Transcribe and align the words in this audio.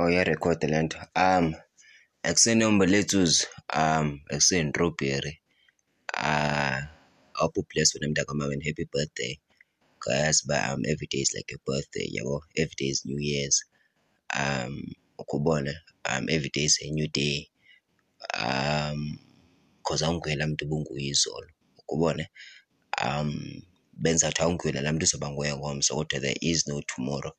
Oh, 0.00 0.04
oyere 0.06 0.34
kotelento 0.44 0.98
um 1.26 1.46
eksen 2.30 2.60
yombo 2.62 2.84
um 3.80 4.06
eksen 4.36 4.66
roberi 4.80 5.32
uh 6.28 6.78
apu 7.42 7.60
place 7.68 7.90
for 7.92 7.98
them 8.00 8.14
to 8.14 8.24
come 8.24 8.42
happy 8.66 8.84
birthday. 8.92 9.34
Cause 9.98 10.44
uba 10.44 10.58
um 10.72 10.82
every 10.92 11.08
day 11.12 11.18
is 11.18 11.34
like 11.34 11.50
a 11.52 11.58
birthday 11.66 12.06
yabo? 12.16 12.40
Every 12.56 12.76
day 12.78 12.90
is 12.94 13.04
new 13.04 13.18
years. 13.18 13.56
Um 14.40 14.94
ukubona 15.18 15.74
um 16.10 16.28
every 16.30 16.50
day 16.50 16.64
is 16.70 16.78
a 16.80 16.90
new 16.90 17.08
day. 17.08 17.48
Um 18.38 19.18
cause 19.82 20.02
awungwela 20.04 20.46
mntu 20.46 20.64
ubunguyizolo 20.64 21.50
ukubone 21.78 22.28
um 23.04 23.62
benza 23.92 24.28
ukuthi 24.28 24.42
awungwela 24.42 24.80
la 24.80 24.92
mntu 24.92 25.04
uzoba 25.04 25.30
nguye 25.30 25.56
ngomso 25.56 25.94
kodwa 25.94 26.20
there 26.20 26.38
is 26.40 26.68
no 26.68 26.82
tomorrow. 26.82 27.32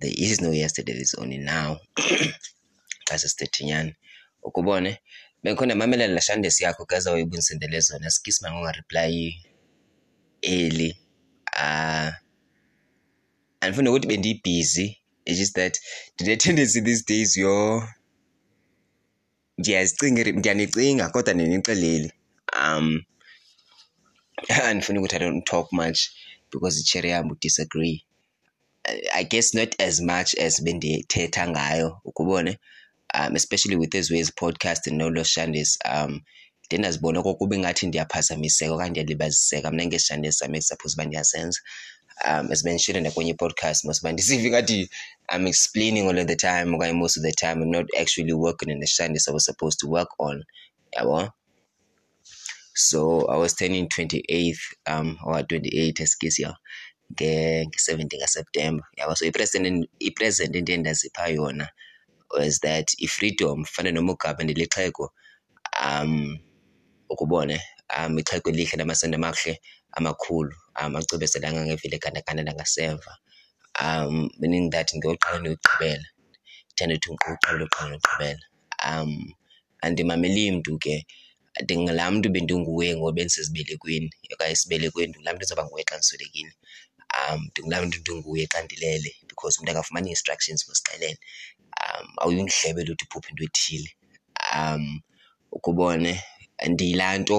there 0.00 0.14
is 0.16 0.40
no 0.40 0.50
yesterday 0.50 0.92
there's 0.92 1.14
only 1.14 1.38
now. 1.38 1.78
Xa 3.08 3.18
sisithethinyani 3.18 3.94
ukubone 4.42 4.98
bekho 5.42 5.66
ndamamelela 5.66 6.14
laa 6.14 6.20
shandesi 6.20 6.64
yakho 6.64 6.86
kazawaye 6.86 7.22
ubundisendele 7.24 7.80
zona. 7.80 8.10
Sikhisima 8.10 8.52
ngongariplayi 8.52 9.46
eli 10.42 10.96
uh, 11.56 12.12
andifuni 13.60 13.88
ukuthi 13.88 14.06
bendiyibhizi 14.08 14.98
it's 15.26 15.38
just 15.38 15.54
that 15.54 15.80
ndinetendency 16.14 16.80
these 16.80 17.04
days 17.06 17.36
yo. 17.36 17.88
Ndiyazicinga 19.58 20.24
ndiyanicinga 20.24 21.08
kodwa 21.08 21.34
ndinixeleli 21.34 22.12
um 22.56 23.02
andifuni 24.48 24.98
ukuthi 24.98 25.16
i 25.16 25.18
don't 25.18 25.44
talk 25.44 25.72
much 25.72 26.00
because 26.52 26.80
itsheri 26.80 27.10
yam 27.10 27.30
udisagree 27.30 28.04
I 29.14 29.22
guess 29.24 29.54
not 29.54 29.74
as 29.78 30.00
much 30.00 30.34
as 30.34 30.60
bendithetha 30.60 31.48
ngayo 31.48 32.00
ukubone 32.04 32.58
um 33.14 33.36
especially 33.36 33.76
with 33.76 33.94
ezi 33.94 34.14
ways 34.14 34.30
podcast 34.30 34.86
and 34.86 35.02
all 35.02 35.14
those 35.14 35.30
shandis 35.30 35.78
um 35.84 36.20
de 36.70 36.78
ndazibona 36.78 37.20
okokuba 37.20 37.56
ingathi 37.56 37.86
ndiyaphazamiseka 37.86 38.72
okanye 38.74 38.90
ndiyalibaziseka. 38.90 39.70
Mna 39.70 39.86
ngezishandi 39.86 40.28
ezizam 40.28 40.54
ezisaphose 40.54 40.94
uba 41.02 41.24
sense, 41.24 41.60
um 42.26 42.52
as 42.52 42.64
mentioned 42.64 43.02
nakwenye 43.02 43.30
i-podcast 43.30 43.84
mos 43.84 44.00
uba 44.00 44.12
ndisive 44.12 44.46
ingathi 44.46 44.88
i'm 45.34 45.46
explaining 45.46 46.08
all 46.08 46.18
of 46.18 46.26
the 46.26 46.36
time 46.36 46.74
okanye 46.76 46.92
most 46.92 47.16
of 47.16 47.22
the 47.22 47.32
time 47.32 47.62
i'm 47.62 47.70
not 47.70 47.86
actually 48.00 48.32
working 48.32 48.70
in 48.70 48.80
the 48.80 48.86
shandis 48.86 49.28
i 49.28 49.32
was 49.32 49.44
supposed 49.44 49.78
to 49.80 49.88
work 49.88 50.08
on 50.18 50.44
yabo? 50.96 51.32
So 52.74 53.26
i 53.28 53.36
was 53.36 53.54
turning 53.54 53.88
28th 53.88 54.62
um 54.86 55.18
or 55.24 55.42
28 55.42 56.00
as 56.00 56.14
guess 56.20 56.38
yeah. 56.38 56.54
nge-17 57.14 58.16
ngaseptemba 58.18 58.84
yabo 58.98 59.12
so 59.16 59.24
i-president 59.26 59.88
i-president 59.98 60.56
into 60.56 60.72
endazipha 60.72 61.28
yona 61.36 61.66
was 62.30 62.60
that 62.60 62.86
i-freedom 62.98 63.64
fana 63.64 64.00
ugaba 64.00 64.44
ndilixheko 64.44 65.04
um 65.86 66.38
ukubone 67.08 67.60
um 67.96 68.18
ixheko 68.18 68.50
elihle 68.50 68.76
namasendo 68.76 69.16
amahle 69.16 69.60
amakhulu 69.96 70.54
um 70.80 70.96
acubezela 70.96 71.48
angangevile 71.48 71.98
gandaganda 71.98 72.42
nangasemva. 72.42 73.12
Um 73.84 74.30
meaning 74.40 74.70
that 74.70 74.88
ngiyoqala 74.94 75.38
ndiyoqhubela 75.38 76.06
ndithanda 76.66 76.94
uthi 76.96 77.08
uqabela 77.10 77.64
uqala 77.66 77.88
ndiyoqhubela 77.88 78.44
um 78.88 79.12
andimameli 79.84 80.50
mntu 80.54 80.72
ke 80.78 81.06
ndingalaa 81.62 82.10
mntu 82.10 82.28
bendinguye 82.34 82.90
ngoku 82.96 83.12
bendisezibelekweni 83.16 84.08
okanye 84.32 84.52
esibelekweni 84.56 85.10
ndulaa 85.10 85.32
mntu 85.34 85.44
uzawuba 85.44 85.64
nguye 85.66 85.84
xa 85.88 85.96
ndiswelekile. 85.96 86.52
Um 87.16 87.40
ndingulaa 87.50 87.82
mntu 87.82 87.98
ndinguye 88.00 88.46
xa 88.52 88.62
ndilele 88.62 89.10
because 89.28 89.54
umntu 89.58 89.70
akafumani 89.72 90.06
ii-instructions 90.08 90.68
masixelele 90.68 91.18
um 91.82 92.06
awuyindlebe 92.22 92.80
uthi 92.92 93.04
uphuphe 93.06 93.28
into 93.30 93.44
ethile. 93.48 93.90
Um 94.56 94.84
ukubone 95.56 96.12
ubone 96.12 96.72
ndiyilaa 96.72 97.18
nto 97.18 97.38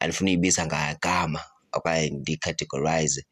andifuna 0.00 0.28
uyibiza 0.30 0.62
ngagama 0.66 1.40
okanye 1.76 2.10
ndicategorize 2.10 3.22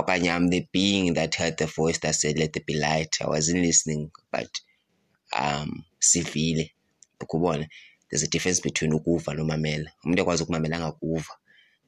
okanye 0.00 0.28
I'm 0.34 0.50
the 0.50 0.62
being 0.72 1.14
that 1.14 1.32
heard 1.36 1.56
the 1.56 1.66
voice 1.66 1.98
that 2.00 2.14
said 2.14 2.38
let 2.38 2.52
the 2.52 2.60
be 2.66 2.74
light. 2.74 3.12
I 3.20 3.26
wasn't 3.26 3.62
listening 3.66 4.10
but 4.32 4.50
um 5.40 5.84
sivile 5.98 6.64
ukubona. 7.20 7.66
There's 8.08 8.22
a 8.22 8.28
difference 8.28 8.60
between 8.60 8.92
ukuva 8.92 9.34
nomamela. 9.34 9.90
umuntu 10.04 10.22
akwazi 10.22 10.42
ukumamela 10.42 10.76
angakuva 10.76 11.34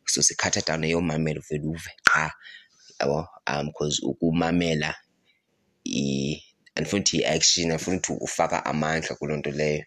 so 0.07 0.23
sikhatha 0.23 0.61
down 0.67 0.85
eyomamela 0.85 1.41
uvele 1.41 1.67
uve 1.67 1.91
qha 2.05 2.33
yabo 3.01 3.29
um 3.47 3.67
because 3.67 4.01
ukumamela 4.03 4.95
andifuni 6.75 7.03
uthi 7.03 7.17
yi-action 7.17 7.71
andifuni 7.71 7.97
uthi 7.97 8.13
ufaka 8.21 8.65
amandla 8.65 9.17
kuloo 9.17 9.37
nto 9.37 9.51
leyo 9.51 9.85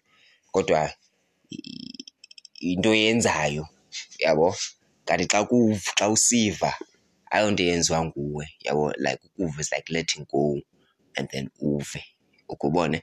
kodwa 0.52 0.92
yinto 2.60 2.90
oyenzayo 2.90 3.68
yabo. 4.18 4.54
Kanti 5.04 5.26
xa 5.26 5.40
xa 5.98 6.08
usiva 6.08 6.70
ayonto 7.30 7.62
eyenziwa 7.62 8.04
nguwe 8.04 8.44
yabo 8.66 8.92
like 9.04 9.20
ukuva 9.26 9.60
is 9.60 9.72
like 9.72 9.92
letting 9.92 10.24
go 10.32 10.60
and 11.16 11.28
then 11.30 11.50
uve 11.60 12.04
ukhe 12.48 12.66
ubone. 12.66 13.02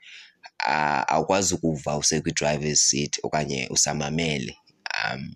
Awukwazi 1.07 1.53
ukuva 1.55 1.97
usekwi-driver's 1.97 2.81
seat 2.89 3.19
okanye 3.23 3.67
usamamele 3.69 4.57
um 5.03 5.35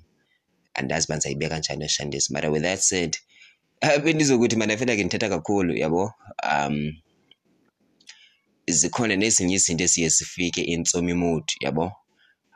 andazi 0.73 1.05
uba 1.07 1.15
ndizayibeka 1.15 1.57
njani 1.59 1.85
iShandes 1.85 2.29
mara 2.29 2.49
with 2.49 2.63
that 2.63 2.79
said 2.79 3.17
bendizokuthi 4.03 4.55
mna 4.55 4.77
ke 4.77 5.03
ndithetha 5.03 5.29
kakhulu 5.29 5.75
yabo. 5.77 6.13
Um 6.43 7.01
zikhona 8.67 9.15
nezinye 9.15 9.55
izinto 9.55 9.83
esiye 9.83 10.09
sifike 10.09 10.61
intsomi 10.61 11.13
mood 11.13 11.43
yabo. 11.61 11.91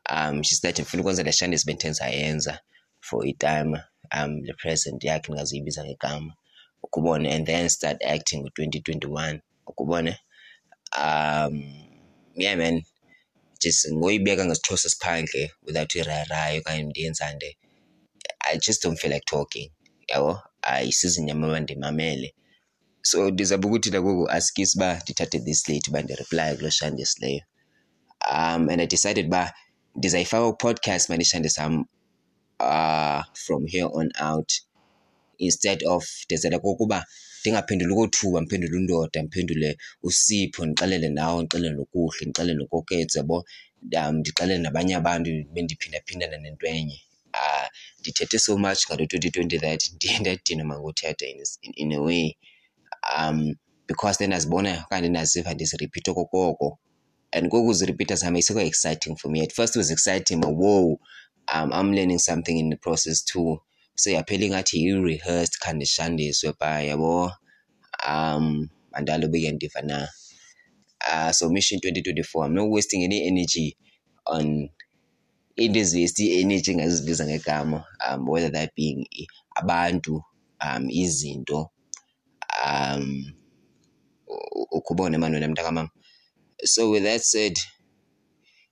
Um 0.10 0.44
she 0.44 0.56
said 0.56 0.76
ndifuna 0.76 1.02
ukwenza 1.02 1.24
le 1.24 1.32
Shandes 1.32 1.66
bendithe 1.66 1.90
ndizayenza 1.90 2.60
for 3.02 3.28
itime 3.28 3.84
um 4.16 4.42
le 4.44 4.54
present 4.54 5.04
yakhe 5.04 5.32
ndingazuyibiza 5.32 5.86
ngegama 5.86 6.34
ukubone 6.84 7.34
and 7.34 7.46
then 7.46 7.70
start 7.70 8.04
acting 8.04 8.42
ngo-twenty 8.42 8.82
twenty-one 8.82 9.42
ukhe. 9.68 10.18
Um 10.98 11.74
yeah 12.36 12.56
man 12.58 12.84
just 13.60 13.92
ngoyibeka 13.92 14.46
ngesiXhosa 14.46 14.90
siphandle 14.90 15.52
without 15.66 15.96
irayirayi 15.96 16.60
okanye 16.60 16.84
ndiyenzande 16.84 17.58
I 18.40 18.58
just 18.58 18.84
don't 18.84 19.00
feel 19.00 19.12
like 19.12 19.26
talking 19.26 19.72
yabo. 20.08 20.42
Ayisizi 20.74 21.20
nyam 21.26 21.44
uba 21.44 21.60
ndimamele. 21.64 22.30
So 23.10 23.18
ndizawube 23.32 23.68
ukuthi 23.68 23.90
nangoku 23.92 24.24
askisi 24.36 24.74
uba 24.78 24.90
ndithathe 25.02 25.40
this 25.46 25.62
late 25.70 25.88
uba 25.90 26.00
ndireply 26.02 26.56
kulo 26.58 26.70
shandisileyo. 26.78 27.42
Um 28.36 28.62
and 28.72 28.82
I 28.82 28.88
decided 28.94 29.26
uba 29.30 29.44
ndizayifaka 29.98 30.46
ku-podcast 30.52 31.10
mani 31.10 31.24
iShandes 31.26 31.56
zam 31.58 31.74
uh 32.60 33.22
from 33.34 33.62
here 33.74 33.90
on 34.00 34.10
out 34.30 34.52
instead 35.38 35.80
of 35.94 36.04
ndenzela 36.26 36.60
kokuba 36.60 37.06
ndingaphenduli 37.42 37.94
kothuba 37.96 38.38
ndiphendule 38.42 38.78
uNdoda 38.78 39.22
ndiphendule 39.22 39.70
uSipho 40.08 40.62
ndixelele 40.66 41.10
nawe 41.18 41.38
ndixelele 41.44 41.76
noKuhle 41.76 42.22
ndixelele 42.26 42.58
nokoketsa 42.60 43.24
bo 43.24 43.38
um 44.00 44.16
Ndixelele 44.20 44.62
nabanye 44.64 44.94
abantu 45.02 45.30
bendiphindaphindana 45.54 46.38
nento 46.44 46.66
enye. 46.78 47.00
Uh 47.34 47.68
ndithethe 48.00 48.40
so 48.40 48.58
much 48.58 48.88
ngalo 48.88 49.06
twenty 49.06 49.32
twenty 49.32 49.60
that 49.60 49.82
ndiye 49.96 50.20
ndadinwa 50.20 50.66
mangothetha 50.66 51.26
in 51.28 51.44
in 51.76 51.94
a 51.94 52.02
way 52.02 52.38
um 53.20 53.56
because 53.88 54.16
ndiye 54.18 54.28
ndazibona 54.28 54.84
okanye 54.86 55.10
ndaziva 55.10 55.54
ndiziripitha 55.54 56.12
okokoko 56.12 56.80
and 57.34 57.48
ngoku 57.48 57.68
uziripitha 57.70 58.16
zam 58.16 58.36
ayisekho 58.36 58.62
exciting 58.62 59.16
for 59.18 59.32
me. 59.32 59.42
At 59.44 59.54
first 59.54 59.76
it 59.76 59.80
was 59.80 59.92
exciting 59.92 60.42
but 60.42 60.52
whoa 60.56 61.00
um 61.54 61.72
I'm 61.74 61.94
learning 61.94 62.20
something 62.20 62.58
in 62.60 62.70
the 62.70 62.78
process 62.78 63.24
too. 63.24 63.60
Seyaphela 63.96 64.46
ingathi 64.46 64.78
yi-rehearsed 64.84 65.60
khange 65.60 65.76
ndishandiswe 65.78 66.54
phaa 66.60 66.82
yabo. 66.82 67.32
Um 68.10 68.70
andalo 68.94 69.28
ubike 69.28 69.52
ndiva 69.52 69.82
na. 69.82 70.10
Uh 71.12 71.32
so 71.32 71.50
mission 71.50 71.80
twenty 71.82 72.02
twenty-four 72.02 72.46
I'm 72.46 72.56
not 72.56 72.70
wasting 72.70 73.04
any 73.04 73.28
energy 73.28 73.78
on 74.26 74.70
iinto 75.60 75.80
ezi-waste 75.80 76.24
i-energy 76.26 76.72
engazuzibiza 76.72 77.26
ngegama 77.26 77.86
um 78.10 78.30
whether 78.30 78.52
that 78.52 78.70
being 78.76 79.08
abantu 79.56 80.24
um 80.66 80.90
izinto 80.90 81.72
um 82.66 83.34
ukhubone 84.72 85.18
manwena 85.18 85.48
mntakamama. 85.48 85.90
So 86.66 86.90
with 86.90 87.04
that 87.04 87.22
said 87.22 87.60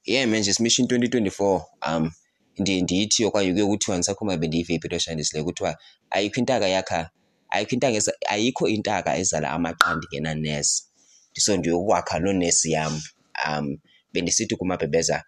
yeah 0.05 0.27
man 0.27 0.43
just 0.43 0.59
mission 0.59 0.87
twenty 0.87 1.07
twenty-four 1.07 1.65
um 1.87 2.11
ndiye 2.57 2.81
ndithi 2.81 3.25
okanye 3.25 3.53
kuye 3.53 3.65
kuthiwa 3.65 3.97
ndisakhuma 3.97 4.37
bendiyiva 4.37 4.67
phi 4.67 4.73
into 4.73 4.95
eshandisileyo 4.95 5.45
kuthiwa 5.45 5.77
ayikho 6.09 6.39
intaka 6.39 6.67
yakha 6.67 7.09
ayikho 7.49 7.73
intaka 7.75 8.13
ayikho 8.27 8.67
intaka 8.67 9.17
ezala 9.17 9.49
amaqandi 9.49 10.07
ngenanesi 10.07 10.83
ndiso 11.31 11.57
ndiyokwakha 11.57 12.19
loo 12.19 12.33
nesi 12.33 12.71
yam. 12.71 13.01
Um 13.47 13.77
bendisithi 14.13 14.55
kumabhebheza 14.55 15.23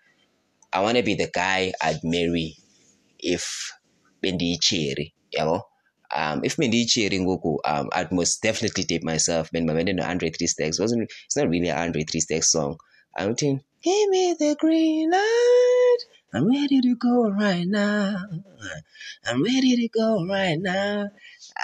I 0.74 0.82
wanna 0.82 1.04
be 1.04 1.16
the 1.16 1.30
guy 1.34 1.74
I'd 1.82 2.04
marry 2.04 2.58
if 3.20 3.72
bendiyitsheri 4.24 5.14
yabo. 5.36 5.62
um 6.16 6.40
if 6.48 6.56
bendiyi-cherry 6.56 7.20
ngoku 7.20 7.58
um 7.66 7.90
i'd 8.00 8.12
most 8.12 8.42
definitely 8.42 8.84
date 8.84 9.04
myself. 9.04 9.52
Bendimamele 9.52 9.94
no-andre 9.96 10.30
three 10.30 10.48
stacks. 10.48 10.80
Wasn't 10.80 11.10
it's 11.26 11.36
not 11.36 11.50
really 11.50 11.70
an 11.70 11.78
andre 11.78 12.04
three 12.04 12.22
stacks 12.22 12.52
song. 12.52 12.78
I'm 13.16 13.36
think 13.36 13.62
give 13.84 14.10
me 14.10 14.36
the 14.40 14.56
green 14.60 15.12
light. 15.12 15.98
I'm 16.34 16.48
ready 16.50 16.82
to 16.82 16.96
go 16.96 17.30
right 17.30 17.66
now. 17.68 18.16
I'm 19.26 19.44
ready 19.44 19.76
to 19.76 19.88
go 19.90 20.26
right 20.28 20.60
now. 20.60 21.10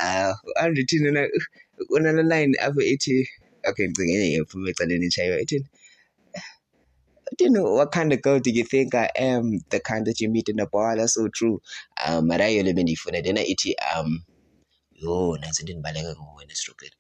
Uh 0.02 0.34
andre 0.62 0.84
thina 0.84 1.28
unala 1.96 2.24
line 2.32 2.54
apho 2.66 2.82
ithi 2.94 3.28
okay 3.70 3.88
ndicinge 3.88 4.14
enye 4.16 4.30
yephuma 4.38 4.70
ecaleni 4.72 5.06
itshayiwe 5.10 5.42
ithini 5.44 5.68
you 7.40 7.50
know, 7.50 7.74
what 7.74 7.92
kind 7.92 8.12
of 8.14 8.22
girl 8.22 8.40
do 8.40 8.52
you 8.52 8.64
think 8.64 8.96
I 8.96 9.10
am? 9.16 9.60
The 9.70 9.80
kind 9.80 10.06
that 10.08 10.20
you 10.20 10.30
meet 10.30 10.50
in 10.50 10.58
the 10.58 10.66
bar. 10.66 10.96
That's 10.96 11.14
so 11.14 11.28
true. 11.28 11.62
Um, 12.06 12.28
mara 12.28 12.46
yole 12.50 12.74
bendifuna 12.74 13.24
dena 13.24 13.42
ithi 13.42 13.74
um 13.96 14.24
yo 14.92 15.38
nansi 15.38 15.62
into 15.62 15.74
endibaleka 15.74 16.16
nguwe 16.16 16.46
nestropheni 16.46 16.92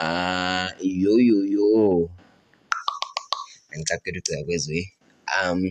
ah 0.00 0.70
yo 0.80 1.18
yo 1.18 1.44
yo 1.44 2.10
angicakela 3.72 4.18
ucinga 4.18 4.44
kwezwe 4.44 4.92
um 5.42 5.70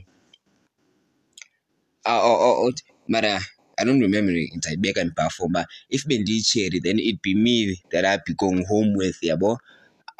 oh, 2.06 2.22
oh, 2.30 2.40
oh, 2.42 2.68
oh, 2.68 2.74
mara 3.08 3.42
I 3.78 3.86
don't 3.86 4.02
remember 4.02 4.34
ndizayibeka 4.34 5.04
ndibhafo 5.04 5.46
uba 5.46 5.68
if 5.90 6.06
bendiyi-cherry 6.08 6.80
then 6.80 7.00
it'd 7.00 7.22
be 7.22 7.34
me 7.36 7.82
that 7.92 8.06
I'd 8.06 8.24
be 8.26 8.34
going 8.34 8.66
home 8.66 8.94
with 8.98 9.24
yabo 9.24 9.60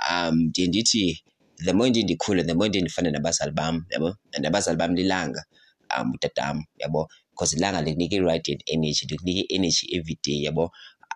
um 0.10 0.40
ndiye 0.40 0.68
ndithi 0.68 1.24
the 1.66 1.74
more 1.74 1.90
nje 1.90 2.04
ndikhule 2.04 2.44
the 2.44 2.54
more 2.54 2.70
nje 2.70 2.82
ndifane 2.82 3.12
nabazali 3.12 3.52
bam 3.52 3.86
yabo? 3.90 4.16
And 4.36 4.46
abazali 4.46 4.78
bam 4.78 4.96
lilanga 4.96 5.44
um 6.00 6.12
utatam 6.14 6.64
yabo? 6.80 7.08
Because 7.32 7.56
ilanga 7.56 7.82
likunika 7.82 8.16
i-radiant 8.16 8.64
energy 8.68 9.06
likunika 9.10 9.40
i-energy 9.42 9.98
every 9.98 10.18
day 10.24 10.44
yabo? 10.44 10.70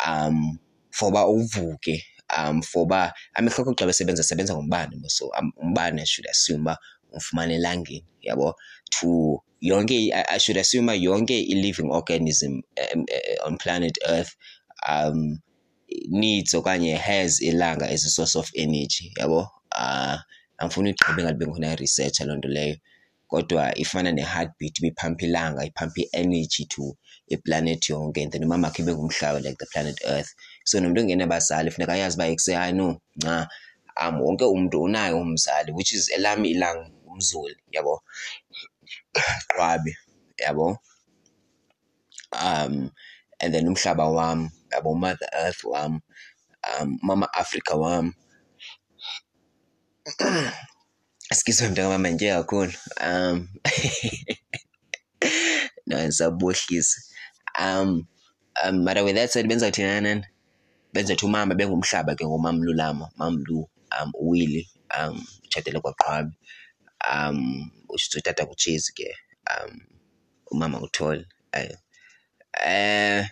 Um 0.07 0.59
for 0.91 1.09
uba 1.09 1.27
uvuke 1.27 2.03
um 2.38 2.61
for 2.61 2.83
uba 2.83 3.13
amehloko 3.33 3.73
xa 3.75 3.85
besebenza 3.85 4.23
sebenza 4.23 4.53
ngombane 4.53 5.09
so 5.09 5.31
um, 5.39 5.51
umbane 5.57 6.05
should 6.05 6.27
assume 6.29 6.61
uba 6.61 6.77
umfumane 7.13 7.55
elangeni 7.55 8.05
yabo? 8.21 8.53
To 8.99 9.44
yonke 9.61 10.11
I 10.13 10.38
should 10.38 10.57
assume 10.57 10.88
yonke 10.88 11.39
i-living 11.39 11.91
organism 11.91 12.61
um, 12.94 13.05
uh, 13.11 13.45
on 13.47 13.57
planet 13.57 13.97
earth 14.07 14.35
um 14.88 15.39
needs 16.09 16.53
okanye 16.53 16.97
has 16.97 17.39
ilanga 17.41 17.83
as 17.89 18.05
a 18.05 18.09
source 18.09 18.35
of 18.35 18.49
energy 18.55 19.11
yabo? 19.19 19.47
Uh 19.71 20.17
angifuni 20.57 20.89
ugqibe 20.92 21.21
ngathi 21.24 21.39
bengikhona 21.39 21.74
i-research 21.74 22.19
loo 22.27 22.38
nto 22.38 22.50
leyo 22.57 22.75
kodwa 23.27 23.63
ifana 23.83 24.12
ne-heartbeat 24.12 24.75
ibiphampa 24.80 25.25
ilanga 25.25 25.65
iphampa 25.69 26.00
i-energy 26.01 26.65
to 26.65 26.95
iplanet 27.27 27.89
yonke 27.89 28.24
and 28.24 28.31
then 28.31 28.44
umamakhe 28.44 28.81
ibe 28.81 28.94
ngumhlaba 28.94 29.39
like 29.39 29.57
the 29.57 29.65
planet 29.65 30.00
earth. 30.06 30.31
So 30.63 30.80
nomntu 30.80 31.01
ongenabazali 31.01 31.71
funeka 31.71 31.94
ayazi 31.94 32.15
uba 32.15 32.27
ekuse 32.27 32.56
hayi 32.56 32.74
no 32.74 33.01
nca 33.18 33.48
um 34.01 34.21
wonke 34.21 34.45
umntu 34.45 34.81
unayo 34.81 35.19
umzali 35.19 35.71
which 35.71 35.94
is 35.94 36.09
elami 36.09 36.50
ilanga 36.50 36.89
umzuli 37.07 37.57
yabo? 37.71 38.01
Qwabe 39.48 39.98
yabo? 40.39 40.77
Um 42.31 42.92
and 43.39 43.54
then 43.54 43.68
umhlaba 43.68 44.13
wam 44.13 44.50
yabo 44.71 44.95
mother 44.95 45.30
earth 45.33 45.63
wam 45.63 46.01
um 46.80 47.00
mama 47.04 47.27
africa 47.33 47.75
wam 47.75 48.13
excuse 51.31 51.62
me 51.62 51.69
mntakamama 51.69 52.09
nje 52.09 52.30
kakhulu 52.30 52.74
um 53.07 53.48
ndisabohlisa 55.88 57.01
um 57.59 58.06
um 58.63 58.86
with 59.06 59.15
that 59.15 59.30
said 59.31 59.48
benza 59.48 59.71
thina 59.71 60.01
nani? 60.01 60.25
Benza 60.94 61.15
thi 61.15 61.25
umama 61.25 61.56
bengumhlaba 61.56 62.15
ke 62.15 62.25
ngomamlulama 62.25 63.09
mamlu 63.18 63.69
um 64.01 64.12
uwili 64.13 64.69
um 65.00 65.25
utshatele 65.44 65.80
kwaqhwabi. 65.80 66.33
Um 67.13 67.71
utata 68.18 68.45
kutshezi 68.45 68.94
ke 68.94 69.15
um 69.51 69.81
umama 70.51 70.81
utholi 70.81 71.25
uh, 71.54 73.24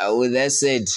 uh, 0.00 0.18
with 0.18 0.32
that 0.32 0.52
said 0.52 0.88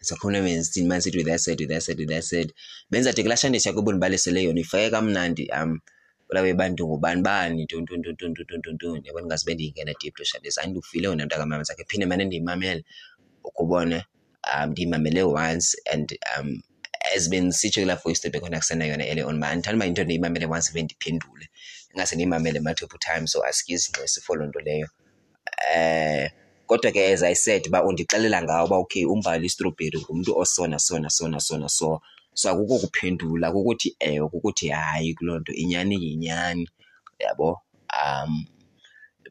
sokulemenzini 0.00 0.88
mansithi 0.88 1.18
with 1.18 1.28
acid 1.28 1.60
with 1.60 1.72
acid 1.72 1.98
with 2.00 2.12
acid 2.12 2.52
benza 2.90 3.12
de 3.12 3.22
kulashandisa 3.22 3.72
kubulibalisele 3.72 4.42
yona 4.42 4.60
ifake 4.60 4.90
kamnandi 4.90 5.50
um 5.62 5.80
kula 6.28 6.54
bantu 6.54 6.86
ngubani 6.86 7.22
bani 7.22 7.64
ntontontontontontontontoni 7.64 9.06
yabona 9.08 9.26
ngaze 9.26 9.44
bendiyingena 9.46 9.94
deep 10.00 10.14
pressure 10.14 10.40
this 10.40 10.58
feel 10.90 11.06
ona 11.06 11.24
ndaka 11.24 11.46
mama 11.46 11.62
zakhe 11.62 11.84
phinde 11.84 12.06
mane 12.06 12.24
ndiyimamele 12.24 12.84
ukubone 13.44 14.04
um 14.54 14.70
ndiyimamele 14.70 15.22
once 15.22 15.76
and 15.92 16.18
um 16.38 16.62
as 17.16 17.28
been 17.28 17.52
sitsho 17.52 17.80
kulaa 17.80 17.96
voice 17.96 18.20
tape 18.22 18.38
ekhona 18.38 18.58
kusena 18.58 18.86
yona 18.86 19.06
ele 19.06 19.24
on 19.24 19.38
mani 19.38 19.56
ndithanda 19.56 19.76
uba 19.76 19.86
into 19.86 20.04
ndiyimamele 20.04 20.46
once 20.46 20.70
ive 20.70 20.82
ndiphendule 20.82 21.48
ingase 21.94 22.14
ndiyimamele 22.14 22.60
multiple 22.60 22.98
times 22.98 23.32
so 23.32 23.44
asike 23.44 23.72
izingxesi 23.72 24.20
for 24.20 24.38
loo 24.38 24.46
nto 24.46 24.60
leyo. 24.60 24.88
Um 25.76 26.39
kodwa 26.70 26.92
ke 26.92 27.12
as 27.12 27.22
i 27.22 27.34
said 27.34 27.66
uba 27.66 27.84
undixelela 27.84 28.42
ngawo 28.42 28.66
uba 28.66 28.76
okay 28.76 29.04
umbali 29.04 29.46
istrobheri 29.46 29.98
ngumntu 30.00 30.38
osona 30.38 30.78
sona 30.78 31.10
sona 31.10 31.40
sona 31.40 31.68
so 31.68 32.00
so 32.34 32.50
akukho 32.50 32.78
kuphendula 32.78 33.52
kukuthi 33.52 33.96
ewe 33.98 34.28
kukuthi 34.28 34.68
hayi 34.68 35.14
kuloo 35.14 35.38
nto 35.38 35.52
inyani 35.52 35.94
yinyani 36.04 36.68
yabo? 37.18 37.60
Um 38.02 38.46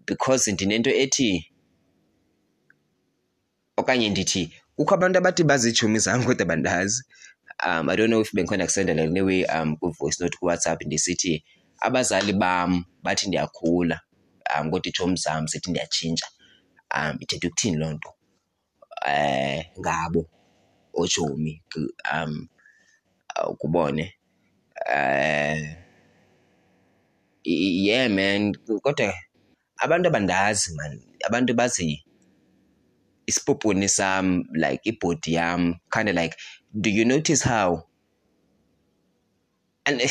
because 0.05 0.51
ndinento 0.51 0.89
ethi 0.89 1.51
okanye 3.77 4.09
ndithi 4.09 4.51
kukho 4.75 4.93
abantu 4.95 5.17
abathi 5.17 5.43
bazitshomi 5.43 5.99
zam 5.99 6.23
kodwa 6.25 6.45
bandazi. 6.45 7.03
Um 7.65 7.89
i 7.89 7.95
don't 7.95 8.09
know 8.11 8.21
if 8.21 8.33
bendikhona 8.33 8.65
kusendela 8.65 9.07
newe 9.07 9.45
um 9.45 9.77
kwi-voice 9.77 10.23
note 10.23 10.37
kuwhatsapp 10.37 10.81
ndisithi 10.85 11.43
abazali 11.79 12.33
bam 12.33 12.85
bathi 13.03 13.27
ndiyakhula 13.27 14.01
um 14.59 14.71
kodwa 14.71 14.89
itshomi 14.89 15.15
zam 15.15 15.47
sithi 15.47 15.69
ndiyatshintsha 15.71 16.27
um 16.97 17.15
ithetha 17.19 17.47
ukuthini 17.47 17.77
loo 17.77 17.91
nto 17.93 18.09
um 19.07 19.63
ngabo 19.79 20.21
ootshomi 20.93 21.63
um 22.13 22.47
ukubone 23.51 24.13
um 24.95 25.75
yeah 27.43 28.09
man 28.09 28.55
kodwa 28.83 29.13
abantu 29.77 30.07
abandazi 30.07 30.75
man 30.75 31.01
abantu 31.27 31.53
bazi 31.53 32.03
isipoponi 33.27 33.89
sam 33.89 34.43
like 34.53 34.81
ibhodi 34.89 35.33
yam 35.33 35.75
kind 35.89 36.09
of 36.09 36.15
like 36.15 36.35
do 36.73 36.89
you 36.89 37.05
notice 37.05 37.43
how 37.43 37.83
and 39.85 40.01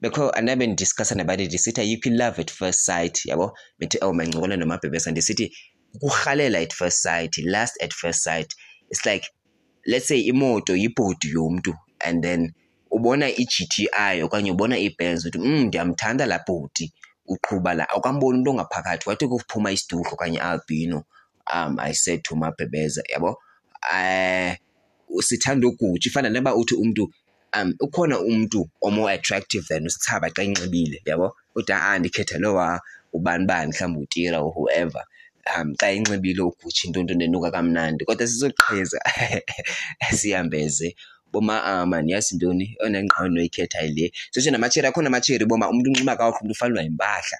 bekho 0.00 0.30
andabe 0.30 0.66
ndidiscussa 0.66 1.14
nabantu 1.14 1.44
ndisithi 1.44 1.80
ayikho 1.80 2.08
i-love 2.08 2.40
at 2.42 2.52
first 2.52 2.80
sight 2.80 3.24
yabo? 3.26 3.58
Bethi 3.78 3.98
oh 4.02 4.12
mancokola 4.12 4.56
nomabhebesa 4.56 5.10
ndisithi 5.10 5.56
kurhalela 5.96 6.58
at 6.58 6.72
first 6.72 7.02
sight 7.02 7.38
last 7.38 7.82
at 7.82 7.92
first 7.92 8.22
sight. 8.22 8.54
It's 8.90 9.06
like 9.06 9.24
let's 9.86 10.08
say 10.08 10.28
imoto 10.28 10.76
yibhodi 10.76 11.32
yomntu 11.34 11.74
and 12.00 12.22
then 12.22 12.52
ubona 12.90 13.26
i-G_T_I 13.28 14.22
okanye 14.22 14.50
ubona 14.50 14.78
iBenz 14.78 15.26
uthi 15.26 15.38
um 15.38 15.64
ndiyamthanda 15.64 16.26
laa 16.26 16.44
bhodi 16.46 16.92
uqhuba 17.28 17.74
la 17.74 17.88
awukamboni 17.88 18.38
umntu 18.38 18.50
ongaphakathi 18.50 19.08
wathi 19.08 19.28
kuphuma 19.28 19.72
isiduhlo 19.72 20.12
okanye 20.12 20.40
albino 20.40 21.04
um 21.54 21.78
I 21.78 21.92
said 21.92 22.22
to 22.24 22.34
Mabhebeza 22.34 23.02
yabo? 23.12 23.36
Um 23.92 24.56
sithanda 25.22 25.68
ugutsha 25.68 26.08
ifana 26.08 26.28
noba 26.30 26.54
uthi 26.54 26.74
umntu 26.74 27.12
um 27.54 27.74
ukhona 27.80 28.20
umntu 28.20 28.68
omore 28.82 29.14
attractive 29.14 29.64
than 29.68 29.86
usithaba 29.86 30.30
xa 30.30 30.42
inxibile 30.42 31.02
yabo? 31.04 31.36
Uthi 31.54 31.72
a 31.72 31.98
ndikhetha 31.98 32.38
lowa 32.38 32.80
ubani 33.12 33.46
bani 33.46 33.72
mhlawumbi 33.72 34.02
utira 34.02 34.40
or 34.40 34.52
whoever 34.52 35.04
um 35.54 35.74
xa 35.80 35.92
inxibile 35.92 36.42
ugutsha 36.42 36.86
into 36.86 37.02
nto 37.02 37.14
nenuka 37.14 37.50
kamnandi 37.50 38.04
kodwa 38.04 38.26
sizoqheza. 38.26 38.98
Sihambeze. 40.18 40.96
Boma 41.32 41.64
amani 41.64 42.12
yazi 42.12 42.36
ntoni? 42.36 42.76
Eyona 42.80 43.02
ngqawe 43.02 43.28
noyikhetha 43.28 43.80
yile 43.86 44.12
seshe 44.32 44.50
namatsheri 44.50 44.86
akhona 44.88 45.08
amatsheri 45.08 45.44
boma 45.44 45.68
umntu 45.70 45.90
unxiba 45.90 46.16
kakuhle 46.16 46.40
umntu 46.40 46.52
ufanelwa 46.54 46.82
yimpahla. 46.82 47.38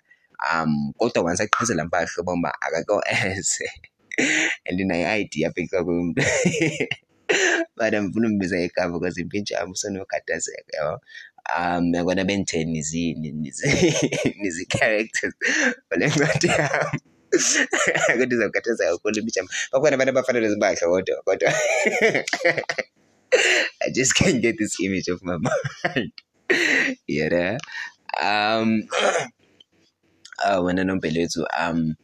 Um 0.52 0.92
kodwa 0.98 1.22
once 1.24 1.42
aqhezela 1.42 1.84
mpahla 1.84 2.22
boma 2.26 2.50
akakho 2.60 3.02
eze 3.08 3.68
and 4.68 4.80
nayo 4.80 5.06
i-idea 5.06 5.48
apha 5.48 5.60
ekakumntu 5.60 6.22
but 7.76 7.94
andifuna 7.94 8.26
umbiza 8.28 8.56
igama 8.60 8.98
because 8.98 9.20
impintsham 9.20 9.70
usenokhathazeka 9.70 10.72
yabo 10.78 11.00
um 11.56 11.94
yakona 11.94 12.24
bendithe 12.24 12.64
nizi-characters. 14.40 15.34
Ole 15.92 16.06
ncwadi 16.06 16.46
yam 16.46 16.98
akutiza 18.08 18.46
kukataza 18.46 18.90
wakulibisha 18.90 19.44
pakuona 19.70 19.96
bana 19.96 20.12
bafana 20.12 20.40
nezibakha 20.40 20.86
kodwa 20.86 21.22
kodwa 21.24 21.52
I 23.86 23.90
just 23.92 24.14
can't 24.14 24.40
get 24.40 24.56
this 24.58 24.80
image 24.80 25.08
of 25.08 25.22
my 25.22 25.36
mind. 25.36 26.12
yeah. 27.06 27.58
Um 28.22 28.88
uh 30.44 30.64
wena 30.64 30.84
nompelo 30.84 31.20
wethu 31.20 31.46
um 31.58 31.94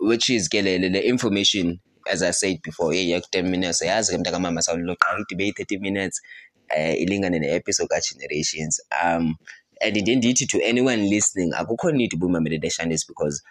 which 0.00 0.30
is 0.30 0.48
kelele 0.48 0.88
le 0.88 1.00
information 1.00 1.80
as 2.10 2.22
I 2.22 2.32
said 2.32 2.62
before 2.62 2.94
yeah 2.94 3.08
yak 3.08 3.24
10 3.32 3.42
minutes 3.50 3.82
yazi 3.82 4.12
ke 4.12 4.18
mntaka 4.18 4.40
mama 4.40 4.62
sawuloqa 4.62 5.18
idebate 5.18 5.62
30 5.62 5.80
minutes 5.80 6.22
eh 6.68 7.00
ilingane 7.00 7.38
ne 7.38 7.48
episode 7.48 7.88
ka 7.88 8.00
generations 8.00 8.80
um 9.04 9.36
and 9.80 9.96
indeed 9.96 10.48
to 10.48 10.58
anyone 10.62 11.08
listening 11.08 11.52
akukho 11.54 11.92
need 11.92 12.10
to 12.10 12.16
ubumamele 12.16 12.58
the 12.58 12.70
shanties 12.70 13.06
because 13.06 13.42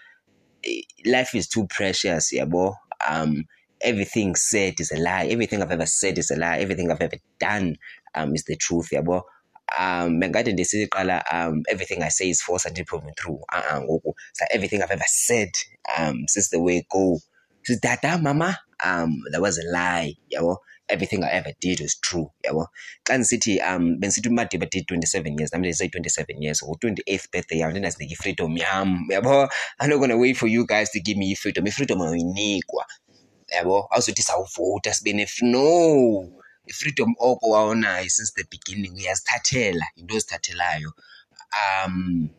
life 1.05 1.35
is 1.35 1.47
too 1.47 1.67
precious 1.67 2.31
yabo 2.33 2.75
um 3.07 3.43
everything 3.81 4.33
said 4.35 4.79
is 4.79 4.91
a 4.91 4.97
lie. 4.97 5.25
Everything 5.27 5.61
i've 5.61 5.71
ever 5.71 5.85
said 5.85 6.17
is 6.17 6.31
a 6.31 6.35
lie. 6.37 6.57
Everything 6.59 6.89
i've 6.91 7.01
ever 7.01 7.17
done 7.39 7.75
um 8.15 8.33
is 8.33 8.43
the 8.45 8.55
truth 8.55 8.89
yabo 8.91 9.21
um 9.77 10.19
bengade 10.21 10.53
ndisiqala 10.53 11.23
um 11.33 11.63
everything 11.69 12.03
i 12.03 12.09
say 12.09 12.29
is 12.29 12.41
false 12.41 12.65
until 12.65 12.85
proven 12.85 13.13
true. 13.17 13.39
Uh-uh 13.51 13.81
ngoku. 13.81 14.13
So 14.33 14.45
everything 14.51 14.81
i've 14.81 14.91
ever 14.91 15.03
said 15.07 15.49
um 15.97 16.25
since 16.27 16.49
the 16.49 16.59
way 16.59 16.85
go. 16.91 17.19
Dada 17.81 18.17
mama 18.17 18.57
um 18.83 19.21
that 19.31 19.41
was 19.41 19.57
a 19.57 19.63
lie 19.71 20.13
yabo 20.33 20.57
everything 20.89 21.23
i 21.23 21.29
ever 21.29 21.53
did 21.59 21.79
was 21.81 21.95
true 22.01 22.31
yabo? 22.43 22.67
Xa 23.03 23.17
ndisithi 23.17 23.59
um 23.61 23.99
bendisithi 23.99 24.29
umadiba 24.29 24.65
did 24.65 24.87
twenty-seven 24.87 25.37
years 25.37 25.53
nam 25.53 25.61
ndisay 25.61 25.89
twenty-seven 25.89 26.41
years 26.43 26.63
ngo-twenty-eighth 26.63 27.31
birthday 27.31 27.59
yam 27.59 27.71
ndinasinika 27.71 28.13
ifreedom 28.13 28.57
yam 28.57 29.07
yabo? 29.09 29.49
I'm 29.79 29.89
not 29.89 29.99
gonna 29.99 30.17
wait 30.17 30.37
for 30.37 30.47
you 30.47 30.65
guys 30.65 30.89
to 30.91 30.99
give 30.99 31.17
me 31.17 31.31
ifreedom. 31.31 31.67
Ifreedom 31.67 32.01
ayinikwa 32.01 32.85
yabo? 33.55 33.87
Awuzothi 33.91 34.21
sawuvota 34.21 34.93
sibe 34.93 35.27
no! 35.41 36.29
Ifreedom 36.67 37.15
oko 37.19 37.49
wawonayo 37.49 38.09
since 38.09 38.31
the 38.35 38.43
beginning 38.51 38.93
uyazithathela 38.93 39.85
yinto 39.95 40.15
ozithathelayo. 40.15 40.91
Um 41.85 42.29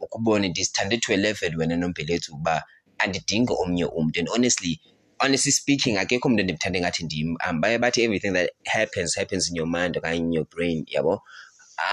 ukubone 0.00 0.48
ndisithande 0.48 0.96
to 1.00 1.12
a 1.12 1.16
level 1.16 1.56
wena 1.56 1.76
nombelethu 1.76 2.34
uba 2.34 2.64
andidingi 2.98 3.52
omnye 3.52 3.84
umntu 3.84 4.20
and 4.20 4.28
honestly 4.28 4.80
honestly 5.20 5.52
speaking 5.52 5.96
akekho 5.96 6.28
umntu 6.28 6.40
endimthande 6.40 6.80
ngathi 6.80 7.04
ndim 7.04 7.36
um 7.50 7.60
baye 7.60 7.78
bathi 7.78 8.02
everything 8.02 8.32
that 8.32 8.50
happens 8.64 9.16
happens 9.16 9.48
in 9.48 9.56
your 9.56 9.66
mind 9.66 9.96
okanye 9.96 10.16
in 10.16 10.32
your 10.32 10.44
brain 10.44 10.84
yabo? 10.94 11.20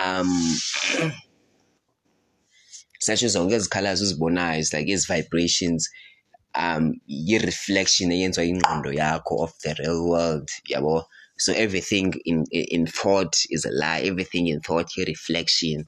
Um 0.05 0.59
satsho 2.99 3.27
zonke 3.27 3.55
ezi 3.55 3.69
khalazo 3.69 4.03
uzibonayo 4.03 4.59
is 4.59 4.73
like 4.73 4.91
ezi 4.91 5.07
vibrations 5.13 5.89
um 6.55 6.93
yi-reflection 7.07 8.11
eyenziwa 8.11 8.45
ingqondo 8.45 8.91
yakho 8.93 9.43
of 9.43 9.51
the 9.63 9.73
real 9.73 10.01
world 10.09 10.49
yabo? 10.69 11.05
So 11.37 11.53
everything 11.53 12.13
in 12.25 12.45
in 12.51 12.87
thought 12.87 13.35
is 13.49 13.65
a 13.65 13.71
lie 13.71 14.01
everything 14.01 14.47
in 14.47 14.61
thought 14.61 14.97
yi-reflection. 14.97 15.85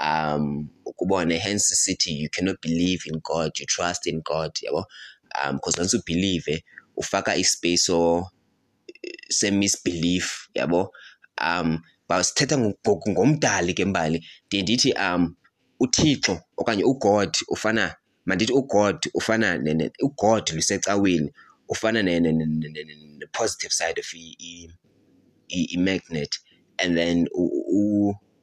Um 0.00 0.68
ukubone 0.86 1.38
hence 1.38 1.74
sithi 1.74 2.10
you 2.10 2.28
cannot 2.28 2.60
believe 2.60 3.02
in 3.06 3.20
god 3.22 3.58
you 3.58 3.66
trust 3.66 4.06
in 4.06 4.20
god 4.20 4.52
yabo 4.62 4.84
um 5.44 5.56
because 5.56 5.78
once 5.78 5.92
you 5.96 6.02
believe 6.06 6.62
ufaka 6.96 7.36
ispace 7.36 7.92
se-misbelief 9.28 10.48
yabo? 10.54 10.90
Um 11.38 11.82
basithetha 12.08 12.58
ngomdali 12.58 13.74
ke 13.74 13.84
mbali 13.84 14.26
ndiye 14.46 14.62
ndithi 14.62 14.92
um 14.92 15.36
uthixo 15.80 16.40
okanye 16.56 16.84
ugod 16.84 17.36
ufana 17.48 17.94
mandithi 18.26 18.52
ugod 18.52 18.98
ufana 19.14 19.58
ugod 20.02 20.50
lusecaweni 20.54 21.32
ufana 21.68 22.02
ne-positive 22.02 23.72
side 23.72 24.00
of 24.00 24.14
i-magnet 25.48 26.38
and 26.78 26.96
then 26.96 27.28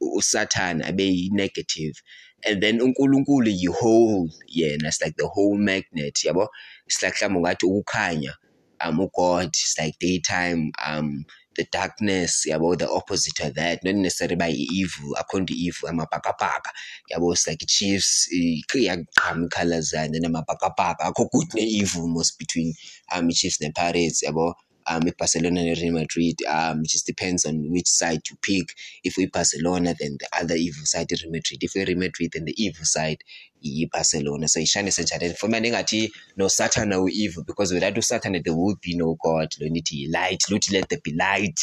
uSatan 0.01 0.81
abe 0.81 1.03
yi-negative 1.03 2.01
and 2.45 2.61
then 2.61 2.79
uNkulunkulu 2.79 3.49
yi-whole 3.49 4.29
yena 4.47 4.87
it's 4.87 5.01
like 5.01 5.15
the 5.17 5.27
whole 5.27 5.57
magnet 5.57 6.15
yabo? 6.25 6.47
It's 6.87 7.01
like 7.03 7.15
mhlawumbe 7.15 7.39
ungathi 7.39 7.65
ukukhanya 7.65 8.33
um 8.81 8.99
uGod 8.99 9.47
it's 9.47 9.75
like 9.79 9.97
daytime 9.99 10.71
um 10.85 11.25
the 11.55 11.65
darkness 11.71 12.45
yabo? 12.47 12.77
The 12.77 12.89
opposite 12.89 13.39
of 13.41 13.55
that. 13.55 13.83
Not 13.83 13.95
necessarily 13.95 14.35
by 14.35 14.49
evil 14.49 15.15
akho 15.15 15.39
nto 15.41 15.53
evil 15.53 15.89
amabhakabhaka 15.89 16.71
yabo? 17.11 17.31
It's 17.33 17.47
like 17.47 17.63
chiefs 17.67 18.27
iyaqhama 18.33 19.45
i-colors 19.45 19.93
and 19.93 20.13
then 20.13 20.23
amabhakabhaka. 20.23 21.01
Akho 21.01 21.29
good 21.31 21.53
ne-evil 21.53 22.07
most 22.07 22.39
between 22.39 22.73
um 23.13 23.29
i-chiefs 23.29 23.61
ne-pirates 23.61 24.23
yabo 24.23 24.53
um 24.87 25.03
Barcelona 25.17 25.61
and 25.61 25.77
Real 25.81 25.93
Madrid. 25.93 26.37
Um, 26.47 26.81
it 26.81 26.89
just 26.89 27.05
depends 27.05 27.45
on 27.45 27.69
which 27.71 27.87
side 27.87 28.21
you 28.29 28.37
pick. 28.41 28.75
If 29.03 29.17
we 29.17 29.27
Barcelona, 29.27 29.95
then 29.99 30.17
the 30.19 30.27
other 30.33 30.55
evil 30.55 30.85
side 30.85 31.11
is 31.11 31.23
Real 31.23 31.31
Madrid. 31.31 31.63
If 31.63 31.73
we 31.75 31.85
Real 31.85 31.97
Madrid, 31.97 32.31
then 32.33 32.45
the 32.45 32.63
evil 32.63 32.85
side 32.85 33.23
is 33.63 33.89
Barcelona. 33.91 34.47
So 34.47 34.59
ishane 34.59 34.89
senjani. 34.89 35.37
For 35.37 35.47
me, 35.47 35.59
ndingathi 35.59 36.11
no 36.37 36.47
Satan 36.47 36.89
no 36.89 37.07
evil 37.07 37.43
because 37.43 37.73
without 37.73 38.01
Satan 38.03 38.33
there 38.43 38.53
would 38.53 38.81
be 38.81 38.95
no 38.95 39.17
God. 39.23 39.53
Lo 39.59 39.67
nithi 39.67 40.11
light. 40.11 40.43
Luthi 40.49 40.73
let 40.73 40.89
there 40.89 40.99
be 41.03 41.13
light. 41.13 41.59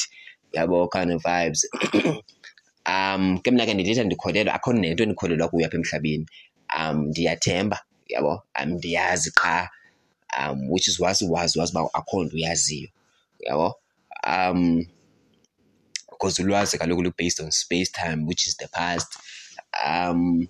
Yabo 0.55 0.91
kind 0.91 1.13
of 1.13 1.23
vibes. 1.23 1.65
um 2.87 3.39
ke 3.39 3.51
mna 3.51 3.67
ke 3.67 3.75
ndithetha 3.75 4.05
ndikholelwa 4.05 4.55
akho 4.55 4.73
nento 4.73 5.03
endikholelwa 5.03 5.49
kuyo 5.49 5.67
apha 5.67 5.77
emhlabeni 5.77 6.27
um 6.79 7.07
ndiyathemba 7.09 7.79
yabo 8.09 8.43
um 8.63 8.71
ndiyazi 8.71 9.31
qha 9.31 9.69
um 10.39 10.71
which 10.71 10.89
is 10.89 11.01
wazi 11.01 11.25
wazi 11.25 11.59
wazi 11.59 11.73
uba 11.73 11.91
akho 11.95 12.25
nto 12.25 12.37
uyaziyo 12.37 12.89
yabo? 13.47 13.75
Um 14.25 14.87
because 16.11 16.43
ulwazi 16.43 16.79
kaloku 16.79 17.03
lu-based 17.03 17.41
on 17.41 17.51
space 17.51 17.91
time 17.91 18.27
which 18.27 18.47
is 18.47 18.57
the 18.57 18.69
past. 18.69 19.09
Um 19.85 20.49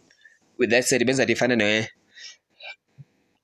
with 0.58 0.70
that 0.70 0.84
said 0.84 1.02
benza 1.06 1.26
ifana 1.26 1.56
ne 1.56 1.88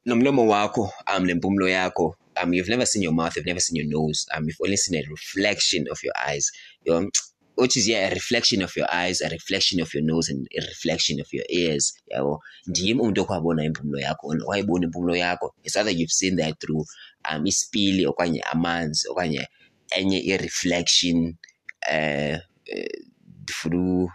nomlomo 0.07 0.47
wakho 0.47 0.91
um 1.07 1.25
nempumlo 1.25 1.69
yakho 1.69 2.15
um 2.37 2.53
you've 2.55 2.69
never 2.69 2.87
seen 2.87 3.03
your 3.03 3.13
mouth 3.13 3.37
you've 3.37 3.47
never 3.47 3.61
seen 3.61 3.77
your 3.77 3.87
nose 3.87 4.27
um 4.35 4.45
you've 4.45 4.61
only 4.61 4.77
seen 4.77 4.97
a 4.99 5.09
reflection 5.11 5.87
of 5.91 6.03
your 6.03 6.15
eyes. 6.29 6.51
Your 6.85 7.09
which 7.57 7.77
is 7.77 7.89
yeah 7.89 8.09
a 8.09 8.11
reflection 8.11 8.63
of 8.63 8.77
your 8.77 8.87
eyes 8.93 9.21
a 9.21 9.29
reflection 9.31 9.81
of 9.81 9.93
your 9.95 10.03
nose 10.03 10.29
and 10.29 10.47
a 10.57 10.61
reflection 10.67 11.21
of 11.21 11.27
your 11.33 11.45
ears 11.49 11.95
yabo? 12.13 12.41
Ndim 12.67 13.01
umuntu 13.01 13.21
okwabona 13.23 13.65
impumlo 13.65 13.99
yakho 14.01 14.35
wayibona 14.47 14.87
impumlo 14.87 15.17
yakho. 15.17 15.51
It's 15.65 15.77
either 15.77 15.91
you've 15.91 16.13
seen 16.13 16.37
that 16.37 16.61
through 16.61 16.85
um 17.31 17.47
isipili 17.47 18.07
okanye 18.07 18.41
amanzi 18.41 19.09
okanye 19.09 19.47
enye 19.91 20.19
i-reflection 20.19 21.37
uh, 21.93 22.39
uh 22.73 22.99
through 23.47 24.11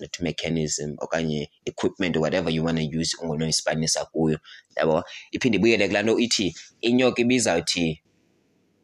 not 0.00 0.20
mechanism 0.20 0.96
okanye 0.98 1.48
equipment 1.66 2.16
or 2.16 2.20
whatever 2.20 2.50
you 2.50 2.64
want 2.64 2.78
to 2.78 2.84
use 2.84 3.16
ongonoyisipanisa 3.22 4.04
kuyo 4.04 4.38
yabo? 4.76 5.04
Iphinde 5.32 5.56
ibuyele 5.56 5.88
kulaa 5.88 6.02
nto 6.02 6.18
ithi 6.18 6.54
inyoka 6.80 7.22
ibizawuthi 7.22 8.02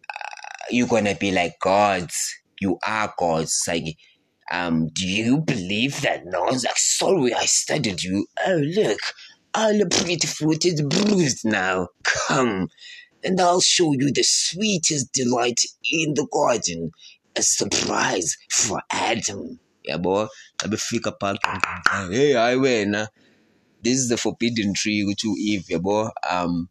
uh, 0.09 0.75
you're 0.75 0.89
gonna 0.89 1.15
be 1.15 1.31
like 1.33 1.57
gods 1.61 2.40
you 2.61 2.79
are 2.87 3.13
gods 3.19 3.45
it's 3.45 3.69
like 3.69 3.97
um 4.53 4.89
do 4.89 5.07
you 5.07 5.39
believe 5.39 6.01
that 6.03 6.25
no 6.27 6.47
it's 6.49 6.65
like 6.65 6.77
sorry 6.77 7.33
i 7.35 7.45
studied 7.45 8.03
you? 8.03 8.27
Oh 8.47 8.57
look 8.57 9.01
all 9.55 9.81
fruit 10.27 10.65
is 10.65 10.83
bruised 10.83 11.45
now. 11.45 11.89
Come 12.05 12.69
and 13.23 13.41
I'll 13.41 13.61
show 13.61 13.93
you 13.93 14.13
the 14.13 14.23
sweetest 14.23 15.13
delight 15.13 15.61
in 15.85 16.15
the 16.15 16.27
garden, 16.33 16.91
a 17.37 17.43
surprise 17.43 18.37
for 18.51 18.81
Adam. 18.91 19.59
Yeah, 19.85 19.97
boy. 19.99 20.25
Yabo, 20.25 20.29
xa 20.59 20.69
befika 20.69 21.13
phaa 21.19 22.13
hey 22.13 22.37
I 22.37 22.55
wena 22.57 23.09
this 23.83 23.99
is 23.99 24.09
the 24.09 24.17
forbidden 24.17 24.75
tree 24.75 25.05
which 25.05 25.25
you 25.25 25.35
Eve 25.39 25.65
yabo 25.71 26.11
um 26.31 26.69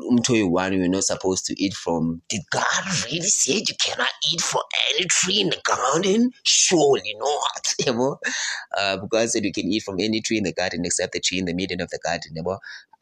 umthi 0.00 0.36
you 0.36 0.48
one 0.48 0.72
you're 0.72 0.88
not 0.88 1.04
supposed 1.04 1.46
to 1.46 1.62
eat 1.62 1.74
from 1.74 2.22
did 2.28 2.42
God 2.50 2.84
really 3.06 3.22
say 3.22 3.54
you 3.54 3.74
cannot 3.80 4.08
eat 4.32 4.40
from 4.40 4.62
any 4.90 5.06
tree 5.06 5.40
in 5.40 5.50
the 5.50 5.60
garden? 5.64 6.30
Surely 6.44 7.14
not 7.18 7.64
yabo 7.82 8.18
uh, 8.76 8.96
God 8.96 9.30
said 9.30 9.44
you 9.44 9.52
can 9.52 9.66
eat 9.66 9.82
from 9.82 10.00
any 10.00 10.20
tree 10.20 10.38
in 10.38 10.44
the 10.44 10.52
garden 10.52 10.84
except 10.84 11.12
the 11.12 11.20
tree 11.20 11.38
in 11.38 11.44
the 11.46 11.54
middle 11.54 11.80
of 11.82 11.90
the 11.90 11.98
garden 12.02 12.34
yabo 12.36 12.58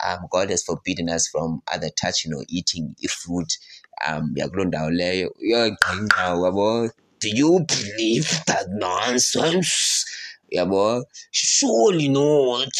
um, 0.06 0.26
God 0.30 0.50
has 0.50 0.62
forbidden 0.62 1.08
us 1.08 1.28
from 1.28 1.62
other 1.72 1.90
touching 1.90 2.34
or 2.34 2.44
eating 2.48 2.94
fruit 3.08 3.58
um 4.06 4.34
do 7.20 7.28
you 7.30 7.64
believe 7.66 8.30
that 8.46 8.66
nonsense? 8.68 10.04
Yeah, 10.50 10.64
boy. 10.64 11.02
surely 11.30 12.08
not 12.08 12.72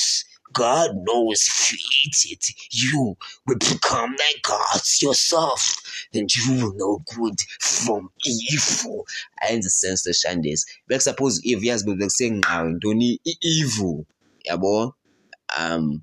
God 0.58 0.90
knows 1.06 1.46
if 1.46 1.72
you 1.72 2.36
you 2.72 3.16
will 3.46 3.56
become 3.58 4.10
like 4.10 4.42
gods 4.42 5.00
yourself, 5.00 5.76
and 6.12 6.28
you 6.34 6.54
will 6.54 6.74
know 6.74 7.00
good 7.14 7.38
from 7.60 8.10
evil. 8.26 9.06
And 9.40 9.62
ayenza 9.62 9.70
sense 9.70 10.02
seshandes 10.02 10.66
bekusuppose 10.90 11.38
if 11.44 11.62
yazi 11.62 11.84
bekusengqayo 11.86 12.70
ntoni 12.74 13.20
i-evil 13.24 14.04
yabo 14.44 14.94
um 15.56 16.02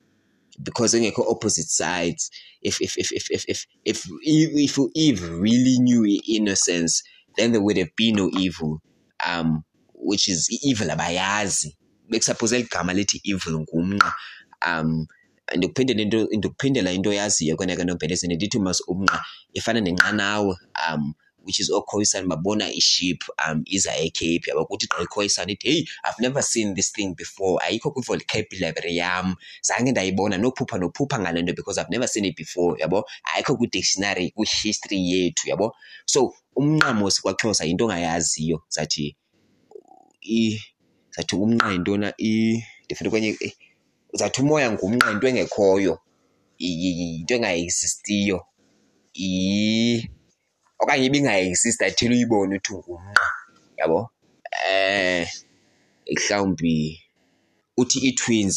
because 0.64 0.94
engekho 0.94 1.30
opposite 1.30 1.68
sides. 1.70 2.32
If 2.62 2.82
if 2.82 2.98
if 2.98 3.12
if 3.12 3.30
if 3.30 3.46
if 3.50 3.68
if 3.84 4.08
if 4.24 4.80
Eve 4.96 5.30
really 5.32 5.80
knew 5.80 6.22
innocence 6.30 7.04
then 7.36 7.52
there 7.52 7.62
would 7.62 7.78
have 7.78 7.94
been 7.98 8.16
no 8.16 8.30
evil. 8.40 8.80
Um 9.26 9.66
which 9.94 10.30
is 10.30 10.48
evil 10.64 10.88
abayazi 10.88 11.76
bekusuppose 12.10 12.54
eli 12.56 12.68
gama 12.72 12.94
lithi 12.94 13.20
evil 13.24 13.66
um 14.68 15.08
ndikuphindela 15.56 16.02
into 16.02 16.28
ndikuphindela 16.38 16.92
into 16.92 17.14
yaziyo 17.14 17.56
kona 17.56 17.76
ke 17.76 17.84
nombhelezeni 17.84 18.36
ndithi 18.36 18.60
mas 18.60 18.82
umnqa 18.88 19.22
ifana 19.54 19.80
nenqanawe 19.82 20.56
um 20.90 21.14
which 21.46 21.60
is 21.60 21.70
okhoyisani 21.70 22.28
babona 22.28 22.74
iship 22.74 23.24
um 23.48 23.62
iza 23.66 23.96
ecape. 23.98 24.50
Yabo 24.50 24.66
kuthi 24.66 24.88
xa 24.88 25.04
ikhoyisani 25.04 25.54
ithi 25.54 25.68
hey 25.70 25.86
i've 26.04 26.20
never 26.20 26.44
seen 26.44 26.74
this 26.76 26.92
thing 26.92 27.14
before. 27.16 27.64
Ayikho 27.64 27.92
kwi-vocabulary 27.92 28.98
yam. 28.98 29.36
Zange 29.62 29.92
ndayibona 29.92 30.38
nophupha 30.38 30.78
nophupha 30.78 31.20
ngale 31.20 31.42
nto 31.42 31.54
because 31.54 31.78
i've 31.82 31.92
never 31.92 32.08
seen 32.08 32.26
it 32.26 32.36
before 32.36 32.82
yabo. 32.82 33.06
Ayikho 33.36 33.58
kwi-dictionary 33.58 34.32
kwi-history 34.32 35.12
yethu 35.12 35.50
yabo. 35.50 35.76
So 36.06 36.34
umnqamo 36.56 37.12
kwaxhosa 37.22 37.66
yinto 37.66 37.86
ongayaziyo. 37.86 38.64
Zathi 38.70 39.16
i 40.22 40.60
zathi 41.12 41.36
umnqa 41.36 41.72
yintona 41.72 42.14
ndifuna 42.86 43.10
kwenye 43.10 43.38
zathi 44.20 44.42
umoya 44.42 44.72
ngumnqa 44.72 45.12
into 45.12 45.28
engekhoyo 45.28 45.94
yinto 46.58 47.34
engaexistiyo 47.36 48.38
okanye 50.82 51.06
ibingaexist 51.08 51.82
athile 51.82 52.14
uyibone 52.16 52.56
uthi 52.58 52.74
ngumnqa 52.74 53.28
yabo? 53.80 54.00
Eh 54.72 55.28
mhlawumbi 56.16 56.76
uthi 57.78 57.98
ii-twins 58.08 58.56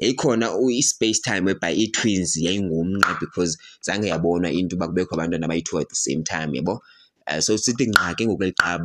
yayikhona 0.00 0.46
i-space 0.80 1.20
time 1.20 1.44
whereby 1.46 1.72
ii-twins 1.82 2.36
yayingumnqa 2.36 3.18
because 3.20 3.58
zange 3.86 4.08
yabonwa 4.08 4.50
into 4.58 4.76
uba 4.76 4.86
kubekho 4.88 5.14
abantwana 5.14 5.46
abayi-two 5.46 5.78
at 5.80 5.88
the 5.88 5.94
same 6.06 6.22
time 6.22 6.50
yabo? 6.54 6.80
Um 7.26 7.40
so 7.40 7.56
sithi 7.58 7.86
nqa 7.86 8.14
ke 8.16 8.26
ngoku 8.26 8.42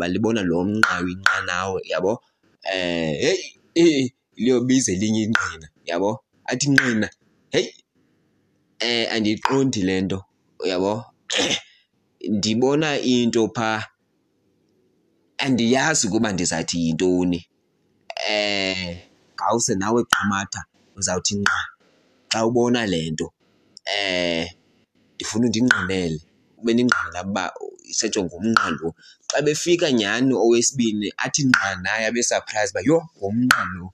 libona 0.07 0.41
lo 0.41 0.63
mnqa 0.63 1.01
uyinqanawe 1.03 1.81
yabo? 1.91 2.21
Eh 2.63 3.37
heyi 3.75 4.13
liyobiza 4.37 4.91
elinye 4.91 5.21
inqina 5.27 5.67
yabo? 5.89 6.11
Athi 6.49 6.67
nqina 6.73 7.07
heyi 7.53 7.69
eh 8.85 9.05
andiyiqondi 9.13 9.81
le 9.87 9.95
nto 10.01 10.19
yabo? 10.71 10.93
Ndibona 12.37 12.89
into 13.13 13.41
phaa 13.55 13.83
andiyazi 15.43 16.07
ukuba 16.07 16.29
ndizathi 16.33 16.75
yintoni. 16.83 17.39
Eh 18.29 18.89
ngawuse 19.35 19.73
nawe 19.81 19.99
qamatha 20.11 20.61
uzawuthi 20.97 21.33
nqa 21.41 21.59
xa 22.31 22.39
ubona 22.47 22.81
le 22.91 22.99
nto 23.13 23.27
eh 23.95 24.45
ndifuna 25.15 25.45
undingqinele 25.47 26.19
ube 26.59 26.71
ningqina 26.73 27.19
uba 27.29 27.43
isentsho 27.91 28.21
ngumnqa 28.25 28.67
lo. 28.77 28.87
Xa 29.29 29.37
befika 29.45 29.87
nyhani 29.91 30.33
owesibini 30.43 31.07
athi 31.23 31.41
nqa 31.49 31.69
naye 31.83 32.03
abe 32.09 32.21
surprise 32.29 32.71
uba 32.71 32.81
yho 32.87 32.97
ngumnqa 33.17 33.61
lo 33.75 33.87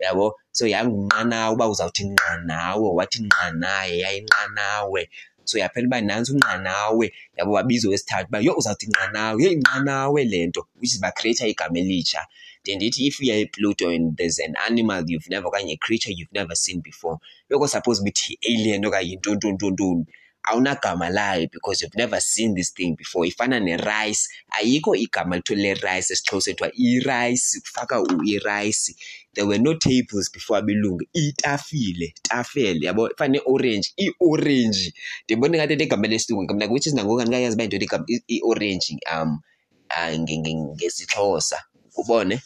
yabo. 0.00 0.34
So 0.52 0.66
yangunqanawe 0.66 1.54
uba 1.54 1.68
uzawuthi 1.68 2.04
nqanawe 2.04 2.88
wathi 2.98 3.18
nqanaye 3.22 3.98
yayinqanawe 4.04 5.08
so 5.44 5.58
yaphela 5.58 5.86
uba 5.86 6.00
nantsi 6.00 6.32
unqanawe 6.32 7.12
yabo 7.38 7.52
wabiza 7.52 7.88
wesithathu 7.88 8.28
uba 8.28 8.40
yho 8.40 8.54
uzawuthi 8.58 8.86
nqanawe 8.90 9.42
yho 9.42 9.50
inqanawe 9.50 10.24
le 10.24 10.46
nto 10.46 10.66
which 10.80 10.92
is 10.94 11.00
bacreata 11.00 11.46
igama 11.46 11.78
elitsha. 11.78 12.26
De 12.64 12.76
ndithi 12.76 13.06
if 13.06 13.20
you're 13.20 13.46
epluto 13.46 13.94
and 13.94 14.16
there's 14.16 14.38
an 14.38 14.54
animal 14.66 15.02
you've 15.06 15.30
never 15.30 15.48
okanye 15.48 15.78
creature 15.80 16.10
you've 16.10 16.32
never 16.32 16.54
seen 16.54 16.80
before 16.80 17.18
yoko 17.50 17.68
suppose 17.68 18.00
ubithi 18.02 18.36
yi-alien 18.42 18.84
okanye 18.84 19.10
yintontontontoni 19.10 20.04
awunagama 20.48 21.10
layo 21.10 21.48
because 21.50 21.82
you've 21.82 21.96
never 21.96 22.20
seen 22.20 22.54
this 22.54 22.70
thing 22.72 22.94
before. 22.96 23.26
Ifana 23.26 23.60
nerayisi 23.60 24.28
ayikho 24.50 24.96
igama 24.96 25.36
lithiwa 25.36 25.58
lerayisi 25.58 26.12
esixhosa 26.12 26.50
ethiwa 26.50 26.70
irayisi 26.74 27.60
kufaka 27.60 28.02
irayisi 28.24 28.96
there 29.38 29.46
were 29.46 29.58
no 29.58 29.74
tables 29.74 30.28
before 30.32 30.58
abelungu 30.58 31.04
itafile 31.14 32.14
tafele 32.22 32.86
yabo? 32.86 33.10
Ifana 33.10 33.32
neorange 33.32 33.92
iorange. 33.96 34.94
Ndibona 35.24 35.58
ngathi 35.58 35.76
legama 35.76 36.08
lesilungu 36.08 36.44
ngamna 36.44 36.66
which 36.66 36.86
is 36.86 36.94
nangoku 36.94 37.20
andikayazi 37.20 37.54
uba 37.54 37.62
yintoni 37.62 37.84
igama 37.84 38.04
iorange 38.28 38.98
um 39.12 40.74
ngesixhosa. 40.74 41.58
Ubone? 41.96 42.42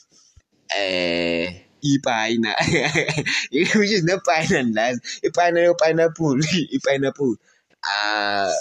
Eh 0.78 1.64
ipayina 1.82 2.54
which 3.52 3.90
is 3.90 4.04
nepayina 4.04 4.62
ndilazi 4.62 5.00
ipayina 5.22 5.60
yopineapple 5.60 6.44
ipineapple. 6.70 7.36
Ah 7.82 8.52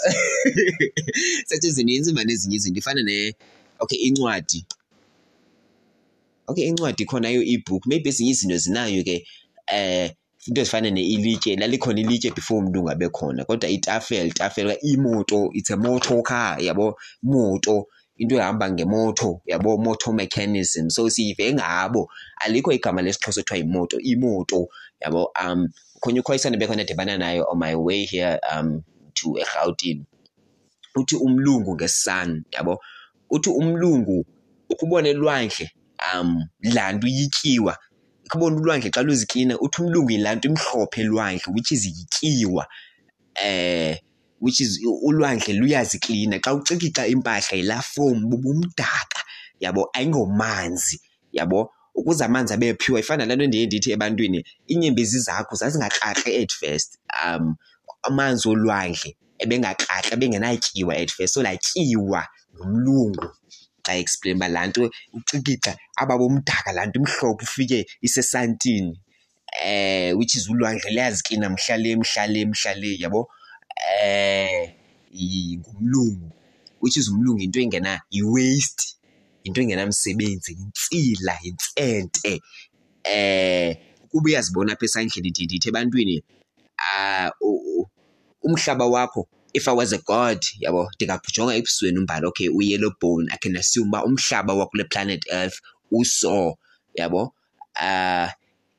such 1.46 1.64
ezininzi 1.64 2.12
mani 2.12 2.32
ezinye 2.32 2.56
izinto. 2.56 2.78
Ifana 2.78 3.02
ne 3.02 3.34
okay 3.78 3.98
incwadi. 3.98 4.66
Okay 6.46 6.64
incwadi 6.66 7.04
khonayo 7.04 7.42
ebook 7.42 7.86
maybe 7.86 8.08
ezinye 8.08 8.30
izinto 8.30 8.56
zinayo 8.56 9.02
ke 9.04 9.26
eh 9.66 10.10
into 10.46 10.60
ezifana 10.60 10.90
ne-ilitye 10.90 11.56
lalikhona 11.56 12.00
ilitye 12.00 12.30
before 12.30 12.60
umntu 12.60 12.80
ungabe 12.80 13.08
khona 13.08 13.44
kodwa 13.44 13.70
itafile 13.70 14.26
itafile 14.26 14.78
imoto 14.82 15.50
it's 15.54 15.70
a 15.70 15.76
motor 15.76 16.22
car 16.22 16.58
yabo? 16.60 16.96
Moto 17.22 17.86
into 18.16 18.36
ehamba 18.36 18.70
ngemoto 18.70 19.40
yabo? 19.46 19.78
Motor 19.78 20.14
mechanism 20.14 20.90
so 20.90 21.10
siyive 21.10 21.54
ngabo. 21.54 22.10
Alikho 22.40 22.72
igama 22.72 23.02
lesixhosa 23.02 23.40
ekuthiwa 23.40 23.58
yimoto 23.58 24.00
imoto 24.00 24.68
yabo? 25.00 25.30
Um 25.44 25.68
khonye 26.00 26.20
ukhoyisana 26.20 26.56
bekhona 26.56 26.82
ndibana 26.82 27.18
nayo 27.18 27.46
on 27.48 27.58
my 27.58 27.74
way 27.74 28.04
here 28.04 28.40
um 28.52 28.82
to 29.14 29.38
eRhawutini 29.38 30.04
uthi 30.96 31.16
umlungu 31.16 31.74
ngesun 31.74 32.44
yabo? 32.52 32.80
Uthi 33.30 33.50
umlungu 33.50 34.26
ukubona 34.70 35.08
elwandle 35.08 35.70
um 36.14 36.44
laa 36.62 36.92
nto 36.92 37.06
yityiwa. 37.06 37.78
Kubona 38.30 38.56
ulwandle 38.56 38.90
xa 38.90 39.02
luziklina 39.02 39.58
uthi 39.60 39.82
umlungu 39.82 40.10
yilaa 40.10 40.34
nto 40.34 40.48
imhlophe 40.48 41.00
elwandle 41.00 41.52
which 41.54 41.70
is 41.72 41.84
yityiwa 41.86 42.66
eh 43.34 43.98
which 44.40 44.60
is 44.60 44.80
ulwandle 45.02 45.54
luyaziklina 45.54 46.36
xa 46.38 46.54
ucikixa 46.54 47.06
impahla 47.06 47.56
yilaa 47.58 47.82
fom 47.82 48.16
bubumdaka 48.30 49.20
yabo 49.60 49.90
ayingomanzi 49.92 51.00
yabo. 51.32 51.70
Ukuze 51.94 52.24
amanzi 52.24 52.54
abephiwa 52.54 53.00
ifana 53.00 53.26
laa 53.26 53.36
nto 53.36 53.46
ndiye 53.46 53.66
ndithi 53.66 53.90
ebantwini 53.92 54.44
iinyembezi 54.70 55.18
zakho 55.18 55.54
zazingakrakre 55.56 56.42
at 56.42 56.52
first 56.52 56.98
um 57.24 57.56
amanzi 58.02 58.48
olwandle 58.48 59.16
ebengakrakri 59.38 60.12
ebengenatyiwa 60.14 60.96
at 60.96 61.10
first 61.10 61.34
so 61.34 61.42
latyiwa 61.42 62.22
nomlungu 62.54 63.28
xa 63.84 63.92
explain 64.02 64.36
uba 64.36 64.48
laa 64.48 64.66
nto 64.66 64.90
ucikixa 65.16 65.72
aba 66.00 66.18
bomdaka 66.20 66.72
laa 66.76 66.86
nto 66.86 66.96
imhlophe 67.00 67.44
ufike 67.44 67.78
isesantini 68.06 68.94
eh 69.64 70.12
which 70.16 70.34
is 70.34 70.48
ulwandle 70.48 70.90
liyaziklina 70.90 71.48
mhla 71.50 71.76
le 71.76 71.96
mhla 71.96 72.26
le 72.26 72.46
mhla 72.46 72.74
le 72.74 72.90
yabo? 73.02 73.28
Eh 74.02 74.72
ngumlungu 75.60 76.30
which 76.80 76.96
is 76.96 77.08
umlungu 77.08 77.42
into 77.42 77.60
engena 77.60 78.00
yi-waste 78.10 78.96
into 79.44 79.60
engenamsebenzi 79.60 80.56
yintsila 80.58 81.38
yintsente. 81.42 82.42
Eh 83.04 83.76
kuba 84.10 84.26
uyazibona 84.28 84.72
apha 84.72 84.84
esandleni 84.84 85.30
ndithi 85.30 85.68
ebantwini 85.68 86.22
uh, 86.78 87.86
umhlaba 88.42 88.86
wakho 88.86 89.28
if 89.54 89.68
I 89.68 89.72
was 89.72 89.92
a 89.92 89.98
god 89.98 90.38
yabo 90.60 90.90
ndingajonga 90.94 91.54
ebusweni 91.54 91.98
umbhalo 91.98 92.28
okay 92.28 92.48
u-yellow 92.48 92.92
bone 93.00 93.28
I 93.32 93.38
can 93.38 93.56
assume 93.56 93.88
uba 93.88 94.04
umhlaba 94.04 94.54
wakule 94.54 94.84
planet 94.84 95.24
earth 95.30 95.60
uso 95.90 96.58
yabo. 96.94 97.32
Uh, 97.80 98.28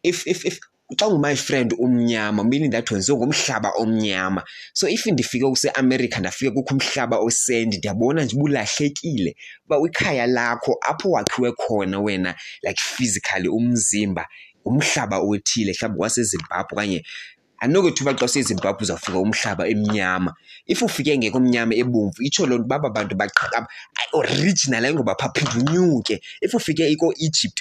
if 0.03 0.27
if 0.27 0.45
if 0.45 0.59
xa 0.99 1.07
ungu-my 1.07 1.35
friend 1.35 1.73
umnyama 1.73 2.43
meaning 2.43 2.71
that 2.71 2.91
wenziwe 2.91 3.17
ngomhlaba 3.17 3.71
omnyama. 3.77 4.43
So 4.73 4.87
if 4.87 5.05
ndifike 5.05 5.49
kuseamerica 5.49 6.19
ndafike 6.19 6.51
kukho 6.51 6.75
umhlaba 6.75 7.17
osendi 7.17 7.77
ndiyabona 7.77 8.23
nje 8.23 8.35
ubulahlekile 8.35 9.35
uba 9.65 9.77
ikhaya 9.87 10.27
lakho 10.27 10.77
apho 10.81 11.11
wakhiwe 11.11 11.51
khona 11.51 11.99
wena 11.99 12.35
like 12.63 12.81
physically 12.81 13.47
umzimba 13.47 14.27
umhlaba 14.65 15.17
othile 15.17 15.73
mhlawumbi 15.73 16.01
wasezimbabwe 16.01 16.73
okanye 16.73 17.05
andinokuthi 17.63 17.95
thuba 17.97 18.13
xa 18.19 18.25
usezimbabwe 18.25 18.83
uzawufika 18.83 19.19
umhlaba 19.19 19.67
emnyama. 19.67 20.35
If 20.67 20.81
ufike 20.81 21.17
ngekho 21.17 21.39
mnyama 21.39 21.75
ebomvu 21.75 22.19
itsho 22.21 22.45
loo 22.45 22.57
nto 22.57 22.67
baba 22.67 22.89
bantu 22.89 23.15
baqhakaba 23.15 23.67
original 24.13 24.85
ayingoba 24.85 25.15
phaa 25.15 25.31
unyuke. 25.55 26.21
If 26.41 26.53
ufike 26.53 26.91
iko-egypt 26.91 27.59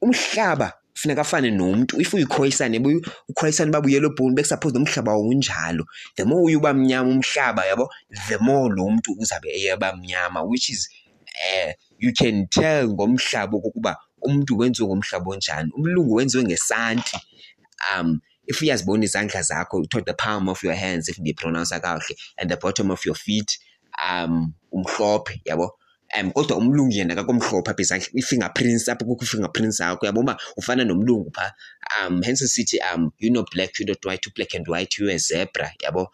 umhlaba 0.00 0.72
funeka 0.94 1.20
afane 1.20 1.50
nomntu. 1.50 2.00
If 2.00 2.14
uyikhoyisane 2.14 2.80
ukhoyisane 3.28 3.68
uba 3.70 3.80
buyelo 3.80 4.10
bhoni 4.16 4.34
bekusaphose 4.36 4.74
nomhlaba 4.74 5.12
wawunjalo 5.12 5.84
the 6.16 6.24
more 6.24 6.42
uye 6.42 6.56
uba 6.56 6.72
mnyama 6.72 7.10
umhlaba 7.10 7.66
yabo 7.66 7.90
the 8.28 8.38
more 8.38 8.74
lo 8.74 8.90
mntu 8.90 9.12
uzawube 9.18 9.50
eyeba 9.50 9.96
mnyama 9.96 10.42
which 10.42 10.70
is 10.70 10.88
uh, 11.34 11.72
you 11.98 12.12
can 12.12 12.46
tell 12.46 12.88
ngomhlaba 12.88 13.58
okokuba 13.58 13.96
umntu 14.24 14.58
wenziwe 14.58 14.88
ngomhlaba 14.88 15.30
onjani? 15.30 15.70
Umlungu 15.76 16.14
wenziwe 16.14 16.44
ngesanti. 16.44 17.16
Um 17.98 18.20
if 18.46 18.62
uyazibona 18.62 19.04
izandla 19.04 19.42
zakho 19.42 19.84
to 19.90 20.00
the 20.00 20.14
palm 20.14 20.48
of 20.48 20.64
your 20.64 20.74
hands 20.74 21.08
if 21.08 21.18
ndiyipronounsa 21.18 21.80
kakuhle 21.80 22.16
and 22.38 22.50
the 22.50 22.56
bottom 22.56 22.90
of 22.90 23.06
your 23.06 23.16
feet 23.16 23.58
um 24.08 24.54
umhlophe 24.72 25.40
yabo? 25.44 25.70
Um 26.20 26.30
kodwa 26.32 26.56
umlungu 26.56 26.92
yena 26.92 27.14
kakomhlophe 27.14 27.70
apha 27.70 27.82
izandla 27.82 28.08
i-fingerprints 28.14 28.88
apho 28.88 29.04
kukho 29.04 29.24
i-fingerprints 29.24 29.80
yakho 29.80 30.06
yabo? 30.06 30.20
Uba 30.20 30.36
ufana 30.56 30.84
nomlungu 30.84 31.30
phaa 31.34 31.52
um 32.06 32.22
hence 32.22 32.46
sithi 32.48 32.78
um 32.94 33.10
you 33.18 33.30
know 33.30 33.44
black 33.54 33.80
you 33.80 33.86
not 33.86 34.04
white 34.04 34.30
black 34.34 34.54
and 34.54 34.68
white 34.68 34.98
you 34.98 35.10
a 35.10 35.18
zebra 35.18 35.72
yabo? 35.82 36.06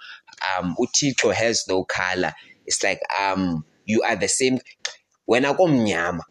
Um 0.58 0.74
uthixo 0.78 1.34
has 1.34 1.68
no 1.68 1.84
color. 1.84 2.32
It's 2.66 2.82
like 2.82 3.00
um 3.20 3.64
you 3.84 4.02
are 4.02 4.16
the 4.16 4.28
same 4.28 4.60
wena 5.28 5.54
komnyama 5.54 6.24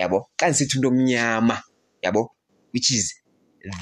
yabo? 0.00 0.18
Xa 0.38 0.46
ndisithi 0.48 0.76
into 0.76 0.88
omnyama 0.88 1.62
yabo? 2.04 2.28
Which 2.72 2.90
is 2.90 3.14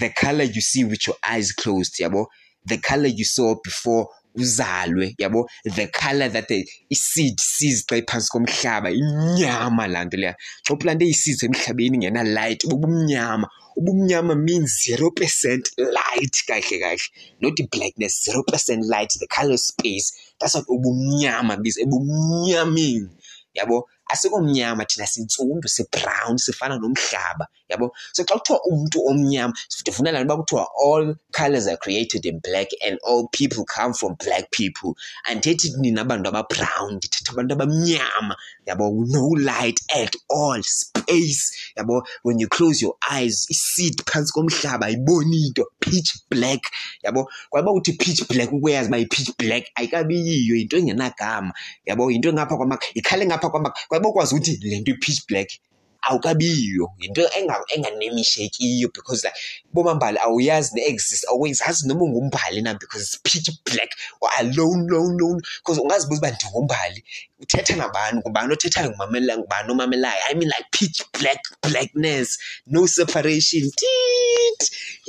the 0.00 0.11
color 0.11 0.44
you 0.44 0.61
see 0.61 0.85
with 0.85 1.07
your 1.07 1.16
eyes 1.22 1.52
closed 1.52 1.94
yabo? 2.00 2.26
The 2.66 2.78
color 2.78 3.09
you 3.09 3.24
saw 3.24 3.54
before 3.62 4.09
uzalwe 4.37 5.14
yabo? 5.20 5.46
The 5.64 5.87
color 5.88 6.28
that 6.28 6.48
the 6.48 6.66
i-seed 6.90 7.40
sees 7.40 7.85
xa 7.87 7.96
iphantsi 7.96 8.31
komhlaba 8.33 8.90
inyama 8.90 9.87
laa 9.88 10.04
nto 10.04 10.16
leya. 10.16 10.35
Xa 10.64 10.74
uplante 10.74 11.04
ii-seeds 11.04 11.42
emhlabeni 11.42 11.98
ngena-light 11.98 12.64
ubumnyama. 12.64 13.48
Ubumnyama 13.76 14.35
means 14.35 14.83
zero 14.85 15.11
percent 15.11 15.70
light 15.78 16.37
kahle 16.46 16.78
kahle 16.83 17.09
not 17.40 17.57
blackness 17.70 18.22
zero 18.24 18.42
percent 18.42 18.85
light 18.85 19.12
the 19.20 19.26
color 19.26 19.57
space. 19.57 20.12
That's 20.38 20.54
what 20.54 20.66
ubumnyama 20.68 21.57
biza 21.57 21.81
ebumnyameni 21.83 23.09
yabo 23.54 23.87
asikomnyama 24.08 24.84
thina 24.84 25.06
sintsundu 25.06 25.68
sibrown 25.68 26.38
sifana 26.38 26.78
nomhlaba 26.78 27.46
yabo? 27.68 27.90
So 28.12 28.24
xa 28.24 28.35
kuthiwa 28.35 28.61
umntu 28.64 29.00
omnyama 29.07 29.54
nto 29.78 30.22
uba 30.22 30.37
kuthiwa 30.37 30.66
all 30.85 31.14
colors 31.33 31.66
are 31.66 31.76
created 31.76 32.26
in 32.26 32.40
black 32.40 32.68
and 32.85 32.98
all 33.07 33.28
people 33.28 33.64
come 33.64 33.94
from 33.94 34.16
black 34.24 34.50
people. 34.50 34.94
Andithethi 35.31 35.72
nina 35.78 36.02
abantu 36.02 36.28
ababrown 36.28 36.96
ndithetha 36.96 37.33
abantu 37.33 37.54
abamnyama 37.54 38.37
yabo? 38.66 39.07
No 39.07 39.28
light 39.37 39.81
at 39.94 40.14
all 40.28 40.62
space 40.62 41.72
yabo? 41.76 42.02
When 42.22 42.38
you 42.38 42.48
close 42.48 42.83
your 42.83 42.96
eyes 43.11 43.46
iseed 43.50 44.02
phantsi 44.04 44.33
komhlaba 44.33 44.87
ayiboni 44.87 45.46
into 45.46 45.66
pitch 45.81 46.18
black 46.31 46.61
yabo? 47.04 47.26
Kwaba 47.50 47.72
uthi 47.72 47.92
pitch 47.98 48.28
black 48.28 48.52
ukuyazi 48.52 48.88
uba 48.88 48.98
yi-pitch 48.98 49.31
black 49.38 49.64
ayikabiyiyo 49.74 50.57
yinto 50.57 50.76
engenagama 50.76 51.52
yabo? 51.87 52.11
Yinto 52.11 52.28
engapha 52.28 52.57
kwamaka 52.57 52.87
ikhale 52.94 53.26
ngapha 53.26 53.50
kwamaka. 53.50 53.81
Kwaba 53.88 54.09
ukwazi 54.09 54.35
ukuthi 54.35 54.59
le 54.62 54.81
nto 54.81 54.90
i-pitch 54.92 55.26
black 55.28 55.48
awukabiyo. 56.02 56.90
Yinto 56.98 57.30
enganemishekiyo 57.74 58.88
because 58.94 59.24
like 59.24 59.37
bomambali 59.72 60.18
awuyazi 60.18 60.74
ne-exist 60.74 61.24
awuzazi 61.28 61.88
noma 61.88 62.04
ungumbhali 62.04 62.62
na 62.62 62.74
because 62.74 63.02
it's 63.02 63.18
pitch 63.22 63.50
black 63.64 63.90
or 64.20 64.30
alone 64.38 64.87
lone 64.88 65.16
lone 65.18 65.42
because 65.58 65.80
ungazibuza 65.80 66.18
uba 66.18 66.30
ndingumbhali 66.30 67.04
uthetha 67.40 67.76
nabani? 67.76 68.18
Ngubani 68.18 68.52
othethayo? 68.52 68.90
Ngubani 68.90 69.70
omamelayo? 69.70 70.22
I 70.30 70.34
mean 70.34 70.48
like 70.48 70.66
pitch 70.72 71.02
black 71.12 71.40
blackness 71.62 72.38
no 72.66 72.87
separation. 72.87 73.62
Tit 73.62 74.17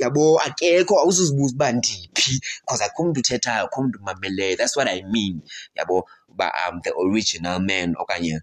yabo 0.00 0.40
akekho 0.40 0.98
awuzuzibuza 1.00 1.54
uba 1.54 1.72
ndiphi. 1.72 2.40
Because 2.60 2.84
akho 2.84 3.04
mntu 3.04 3.20
uthethayo 3.20 3.64
akho 3.64 3.82
mntu 3.82 3.98
umameleyo. 3.98 4.56
That's 4.56 4.76
what 4.76 4.88
i 4.88 5.02
mean. 5.02 5.42
Yabo 5.76 6.04
uba 6.28 6.52
um 6.68 6.80
the 6.82 6.92
original 6.96 7.60
man 7.60 7.94
okanye 7.98 8.40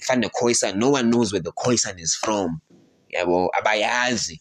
fane 0.00 0.28
khoisan 0.28 0.78
no 0.78 0.90
one 0.90 1.10
knows 1.10 1.32
where 1.32 1.42
the 1.42 1.52
khoisan 1.52 1.98
is 1.98 2.14
from. 2.14 2.60
Yabo 3.08 3.50
abayazi. 3.58 4.40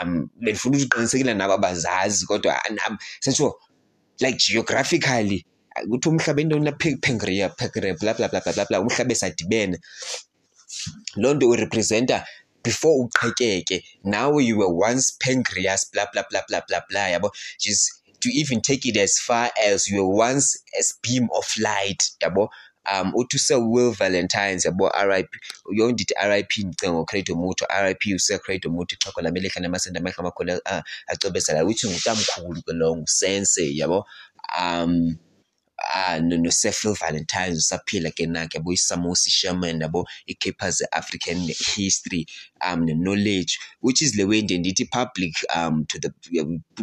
Um 0.00 0.30
bendifuna 0.40 0.78
uqinisekile 0.78 1.34
nabo 1.34 1.54
abazazi 1.54 2.26
kodwa 2.26 2.62
sensho 3.20 3.54
like 4.20 4.38
geographically 4.38 5.44
kuthi 5.88 6.08
umhlaba 6.08 6.40
intoni 6.40 6.64
lapengria 6.64 7.48
pengria 7.48 7.94
bla 7.94 8.14
bla 8.14 8.28
bla 8.28 8.40
bla 8.40 8.64
bla 8.64 8.80
umhlaba 8.80 9.12
esadibene. 9.12 9.78
Loo 11.16 11.34
nto 11.34 11.48
urepresenta 11.48 12.26
before 12.62 13.08
uqhekeke 13.08 13.82
now 14.04 14.38
you 14.38 14.58
were 14.58 14.72
once 14.72 15.10
pancreas 15.10 15.84
bla 15.92 16.06
bla 16.12 16.24
bla 16.30 16.42
bla 16.48 16.62
bla 16.68 16.82
bla 16.88 17.00
yabo? 17.10 17.30
Just 17.58 17.90
to 18.20 18.28
even 18.30 18.60
take 18.60 18.86
it 18.86 18.96
as 18.96 19.18
far 19.18 19.50
as 19.64 19.88
you 19.88 20.02
were 20.04 20.14
once 20.14 20.58
a 20.78 20.82
beam 21.02 21.28
of 21.34 21.46
light 21.58 22.10
yabo? 22.22 22.48
Um 22.90 23.12
uthi 23.12 23.36
usewill 23.36 23.96
valentines 23.96 24.64
yabo? 24.64 24.90
Rip 25.08 25.28
yondithi 25.72 25.78
rip 25.78 25.78
yonke 25.78 25.92
ndithi 25.92 26.14
r 26.16 26.32
i 26.32 26.42
p 26.42 26.62
ndicinga 26.64 26.92
ngocredo 26.92 27.34
muto 27.34 27.66
r 27.68 27.86
i 27.86 27.94
p 27.94 28.14
usecredo 28.14 28.70
muto 28.70 28.96
ixhego 28.96 29.20
lamelehla 29.20 29.60
namasende 29.60 29.98
amehla 29.98 30.18
amakhulu 30.18 30.60
acobezela 31.08 31.64
which 31.64 31.84
ngutamkhulu 31.84 32.62
ke 32.62 32.72
lo 32.72 32.96
ngusense 32.96 33.76
yabo? 33.76 34.04
Um 34.58 35.18
no, 36.22 36.36
no 36.36 36.50
Seffield 36.50 36.98
Valentines 36.98 37.58
usaphila 37.58 38.10
ke 38.10 38.26
nakhe 38.26 38.58
yabo 38.58 38.72
isamosi 38.72 39.30
Sherman 39.30 39.80
yabo 39.80 40.04
i-capers 40.26 40.82
African 40.92 41.38
history 41.74 42.26
um 42.60 42.86
knowledge 42.86 43.58
which 43.80 44.02
is 44.02 44.12
the 44.12 44.24
way 44.24 44.42
ndithi 44.42 44.90
public 44.90 45.34
um 45.54 45.84
to 45.86 45.98
the 45.98 46.10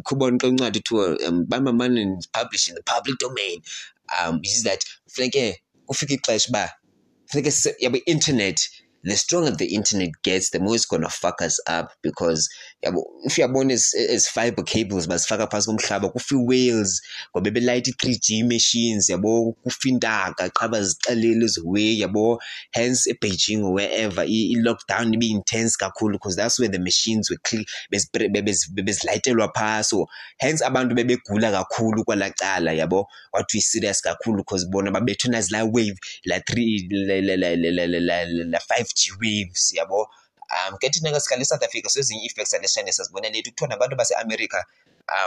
kubona 0.04 0.38
xa 0.38 0.48
uncwadi 0.48 0.80
kuthiwa 0.80 1.28
um 1.28 1.46
bamamane 1.46 2.18
publish 2.32 2.70
in 2.70 2.76
the 2.76 2.84
public 2.84 3.18
domain. 3.20 3.62
Um 4.20 4.40
is 4.44 4.64
that 4.64 4.84
funeke 5.08 5.56
kufika 5.88 6.14
ixesha 6.14 6.50
uba 6.50 6.74
funeke 7.28 7.76
yabo 7.80 7.98
internet 8.06 8.60
the 9.08 9.16
stronger 9.16 9.52
the 9.52 9.74
internet 9.74 10.10
gets, 10.24 10.50
the 10.50 10.60
more 10.60 10.76
it's 10.76 10.86
gonna 10.86 11.10
fuck 11.10 11.42
us 11.42 11.60
up 11.68 11.92
because 12.04 12.50
if 12.82 13.38
uyabona 13.38 13.72
as, 13.72 13.94
as 13.96 14.28
fiber 14.28 14.64
cables 14.64 15.08
basifaka 15.08 15.48
phasi 15.48 15.68
komhlaba 15.68 16.10
kufa 16.10 16.36
i-whales 16.36 17.02
ngoba 17.36 17.52
belayita 17.52 17.90
i-three 17.90 18.20
G 18.22 18.44
machines 18.44 19.10
yabo 19.10 19.56
kufa 19.64 19.90
intaka 19.90 20.50
qha 20.50 20.68
bazixelele 20.68 21.46
eziway 21.46 22.00
yabo 22.00 22.40
hence 22.72 23.08
eBeijing 23.10 23.64
or 23.64 23.74
wherever 23.74 24.24
i-lockdown 24.24 25.14
ibe 25.14 25.26
intense 25.26 25.78
kakhulu 25.78 26.14
because 26.14 26.36
that's 26.36 26.60
where 26.60 26.72
the 26.72 26.80
machines 26.80 27.30
were 27.30 27.40
bezilayitelwa 28.84 29.52
phasi 29.54 29.90
so 29.90 30.08
hence 30.38 30.66
abantu 30.66 30.96
bebegula 30.96 31.52
kakhulu 31.52 32.04
kwala 32.04 32.30
cala 32.30 32.74
yabo 32.74 33.08
wathi 33.34 33.62
serious 33.62 34.02
kakhulu 34.02 34.38
because 34.38 34.68
bona 34.68 34.92
babethwe 34.92 35.32
nazila 35.32 35.64
wave 35.64 36.00
la 36.26 36.40
three 36.40 36.88
la 36.92 38.60
five 38.60 38.88
G 38.98 39.12
waves 39.22 39.74
yabo? 39.78 40.08
Um 40.50 40.78
ke 40.78 40.90
thina 40.90 41.20
sikhala 41.20 41.42
eSouth 41.42 41.64
Africa 41.64 41.90
sezinye 41.90 42.22
i-effects 42.24 42.54
aleshane 42.54 42.92
sazibonele 42.92 43.36
lethu 43.36 43.52
kuthiwa 43.52 43.70
nabantu 43.70 43.96
base-America 43.96 44.66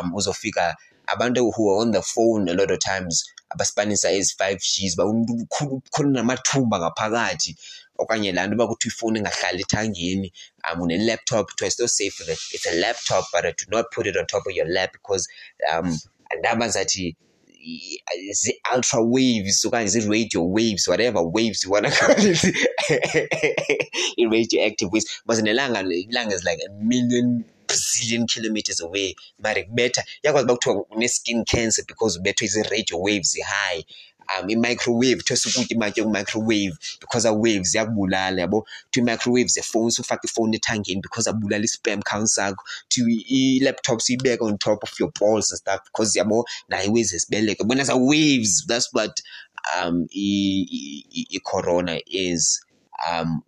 um 0.01 0.15
uzofika 0.15 0.77
abantu 1.07 1.51
who 1.51 1.71
are 1.71 1.81
on 1.83 1.93
the 1.93 2.03
phone 2.03 2.51
a 2.51 2.55
lot 2.55 2.73
of 2.75 2.79
times 2.79 3.25
abasipanisa 3.51 4.11
ezi-five 4.11 4.59
Gs 4.59 4.99
umntu 4.99 5.47
khona 5.91 6.11
namathumba 6.11 6.79
ngaphakathi. 6.79 7.57
Okanye 7.99 8.33
laa 8.33 8.47
nto 8.47 8.55
uba 8.55 8.67
kuthiwa 8.67 8.93
ifowuni 8.93 9.19
engahlali 9.19 9.63
ethangeni 9.63 10.33
um 10.73 10.81
une-laptop 10.81 11.51
kuthiwa 11.51 11.71
still 11.71 11.89
safe 11.89 12.25
that 12.25 12.39
it's 12.55 12.67
a 12.67 12.75
laptop 12.75 13.25
but 13.33 13.45
do 13.59 13.65
not 13.69 13.87
put 13.95 14.07
it 14.07 14.17
on 14.17 14.27
top 14.27 14.47
of 14.47 14.55
your 14.57 14.69
lap 14.69 14.93
because 14.93 15.29
um 15.73 15.99
andaba 16.31 16.69
zathi 16.69 17.17
zii-ultra 18.33 19.01
waves 19.01 19.65
okanye 19.65 19.89
zii-radio 19.89 20.51
waves 20.51 20.89
whatever 20.89 21.23
waves 21.23 21.65
you 21.65 21.71
wanna 21.73 21.91
call 21.99 22.15
it. 22.19 22.45
I-radioactive 24.19 24.91
waves. 24.93 25.23
Because 25.27 25.43
nelanga 25.43 25.81
ilanga 25.83 26.33
is 26.35 26.45
like 26.45 26.61
a 26.69 26.73
million 26.85 27.45
zillion 27.69 28.27
kilometers 28.27 28.81
away. 28.81 29.15
Mari 29.39 29.65
kubetha 29.65 30.05
iyakwazi 30.23 30.45
uba 30.45 30.55
kuthiwa 30.55 30.87
une-skin 30.91 31.45
cancer 31.45 31.85
because 31.87 32.19
ubethwe 32.19 32.47
izi-radio 32.47 33.01
waves 33.01 33.37
high 33.43 33.85
um 34.41 34.51
i-microwave 34.51 35.17
kuthiwa 35.17 35.37
sukutya 35.37 35.77
imatye 35.77 36.05
ku-microwave 36.05 36.77
because 37.01 37.25
a-waves 37.29 37.71
ziyakubulala 37.71 38.41
yabo? 38.41 38.67
Kuthiwa 38.87 39.03
i-microwave 39.07 39.49
zefowuni 39.49 39.93
sufaka 39.93 40.29
ifowuni 40.29 40.57
ethangeni 40.57 41.03
because 41.03 41.31
abulala 41.31 41.65
i-sperm 41.65 42.03
count 42.03 42.29
sakho 42.29 42.65
kuthiwa 42.89 43.11
i-laptop 43.11 44.01
siyibeka 44.01 44.45
on 44.45 44.59
top 44.59 44.83
of 44.83 45.01
your 45.01 45.11
balls 45.21 45.51
and 45.53 45.59
stuff 45.59 45.81
because 45.85 46.19
yabo? 46.19 46.45
Nayo 46.69 46.85
iwaves 46.87 47.13
esibeleko 47.13 47.65
bona 47.65 47.85
za-waves 47.85 48.67
that's 48.67 48.89
what 48.93 49.21
um 49.83 50.07
i-corona 50.13 52.01
is 52.07 52.61
um 53.11 53.43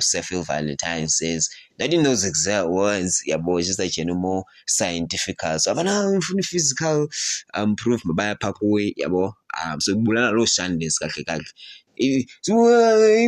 Seffield 0.00 0.46
Valentine 0.46 1.08
says 1.08 1.50
not 1.82 1.92
in 1.92 2.02
those 2.02 2.24
exact 2.24 2.68
words. 2.68 3.22
Yabo 3.28 3.58
it's 3.58 3.68
just 3.68 3.78
like 3.78 3.96
you 3.96 4.04
know 4.04 4.14
more 4.14 4.44
scientifical 4.66 5.58
so 5.58 5.72
abana 5.72 5.90
ngifuna 5.90 6.44
physical 6.44 7.08
um 7.54 7.76
proof 7.76 8.02
mabaya 8.04 8.36
pha 8.40 8.52
kuwe 8.52 8.94
yabo 8.96 9.34
um 9.64 9.80
so 9.80 9.94
kubulala 9.94 10.30
lo 10.32 10.44
shandness 10.46 10.98
kahle 10.98 11.24
kahle 11.24 11.44
so 12.40 12.54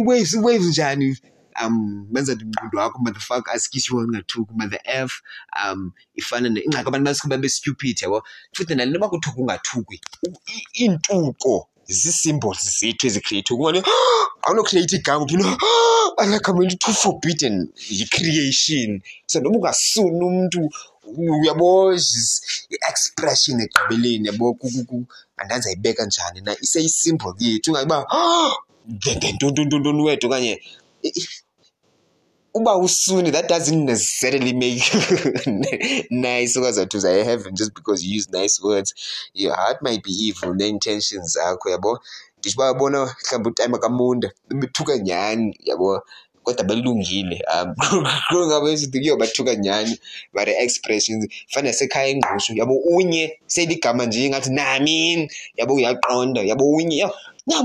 waves 0.06 0.34
waves 0.34 0.68
njani 0.68 1.16
um 1.62 2.06
benza 2.12 2.32
ingqondo 2.32 2.78
wakho 2.78 2.98
motherfucker 2.98 3.52
asikisho 3.54 4.06
ngathuki 4.08 4.52
ma 4.56 4.66
the 4.66 4.80
f 4.84 5.22
um 5.64 5.92
ifana 6.14 6.48
ingxaki 6.48 6.88
abantu 6.88 7.04
basike 7.04 7.28
babe 7.28 7.48
stupid 7.48 7.96
yabo? 8.02 8.22
Futhi 8.52 8.74
nalento 8.74 8.98
bakuthuka 8.98 9.40
ungathuki 9.40 10.00
intuko 10.74 11.68
zii-symbols 11.88 12.62
zethu 12.78 13.06
ezicreate 13.06 13.54
ukubona 13.54 13.82
awunocreate 14.42 14.96
igama 14.96 15.26
phina 15.26 15.58
alakameli 16.16 16.76
too 16.76 16.92
forbidden 16.92 17.68
yi-creation 17.90 19.00
so 19.26 19.40
noma 19.40 19.56
ungasuni 19.56 20.24
umntu 20.24 20.70
uyabo 21.40 21.92
i-expression 22.74 23.60
egqibeleni 23.60 24.28
yabo 24.28 24.56
andanzi 25.36 25.68
ayibeka 25.68 26.04
njani 26.06 26.40
na 26.40 26.52
ise-symbol 26.64 27.34
yethu 27.38 27.70
ungayiba 27.70 27.98
ngentontontoni 28.92 30.02
wethu 30.06 30.26
okanye 30.26 30.52
uba 32.54 32.76
usuni 32.76 33.30
that 33.32 33.48
doesn't 33.48 33.84
necessarily 33.84 34.52
make 34.52 34.82
nice 36.10 36.58
okwazathi 36.58 36.96
uzaye 36.96 37.24
heaven 37.24 37.54
just 37.54 37.74
because 37.74 38.04
you 38.04 38.16
use 38.18 38.30
nice 38.32 38.62
words. 38.62 38.94
Your 39.34 39.56
heart 39.56 39.82
might 39.82 40.02
be 40.04 40.12
evil 40.12 40.54
ne-intentions 40.54 41.36
zakho 41.36 41.70
yabo? 41.70 41.98
Ndisho 42.38 42.60
uba 42.60 42.74
bona 42.74 42.98
mhlawumbi 42.98 43.48
utime 43.48 43.78
kamunda 43.78 44.32
bethuka 44.48 44.98
nyhani 44.98 45.56
yabo? 45.64 46.02
Kodwa 46.42 46.64
belungile 46.64 47.42
um 47.54 47.74
growing 48.30 48.52
up 48.52 48.64
esithi 48.64 49.00
kuyo 49.00 49.16
bathuka 49.16 49.54
nyhani 49.54 49.98
but 50.32 50.48
expressions 50.48 51.26
fana 51.48 51.72
sekhaya 51.72 52.08
engqushu 52.08 52.54
yabo? 52.54 52.74
Unye 52.76 53.38
seligama 53.46 54.06
nje 54.06 54.28
ngathi 54.30 54.50
nami 54.50 55.30
yabo 55.56 55.74
uyaqonda 55.74 56.42
yabo? 56.42 56.70
Unye 56.70 57.10
nya 57.46 57.60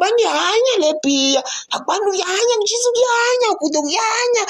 banyanya 0.00 0.74
lepiya 0.84 1.40
abantu 1.72 2.10
yanya 2.12 2.54
ngizu 2.60 2.90
yanya 3.04 3.48
kudu 3.60 3.80
yanya 3.96 4.42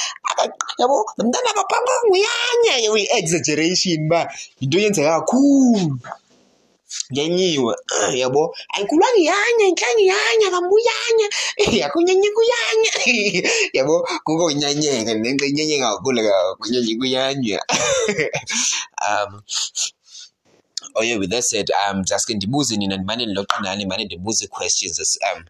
yabo 0.80 1.06
mntana 1.22 1.48
akapamba 1.54 1.92
nguyanya 2.02 2.74
i-exaggeration 2.82 4.10
uba 4.10 4.20
yinto 4.58 4.78
yenzeka 4.82 5.22
kakhulu 5.22 5.98
nyanyiwe 7.14 7.74
yabo 8.18 8.42
ayikulwani 8.74 9.20
yanya 9.30 9.64
intlani 9.70 10.02
yanya 10.12 10.46
kambuyanya 10.54 11.26
yakunyanye 11.82 12.28
kuyanya 12.36 12.92
yabo 13.76 13.94
kukonyanyeka 14.26 15.14
nenxa 15.14 15.46
inyenyeka 15.46 15.94
kakhulu 15.94 16.20
kunyenye 16.58 16.92
kuyanya 16.98 17.58
um 19.06 19.30
oh 21.00 21.02
yeah 21.02 21.16
with 21.16 21.30
that 21.30 21.44
said 21.44 21.68
I'm 21.88 21.96
um 21.96 22.04
jaske 22.04 22.34
ndibuze 22.34 22.76
nina 22.76 22.96
ndimane 22.96 23.26
ndiloqinani 23.26 23.76
ndimane 23.76 24.04
ndibuze 24.04 24.46
questions 24.46 25.18
um 25.34 25.44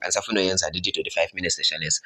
andisafuna 0.00 0.40
uyenza 0.40 0.68
ndithi 0.68 0.92
twenty-five 0.92 1.28
minutes 1.34 1.56
sessionesi 1.56 2.00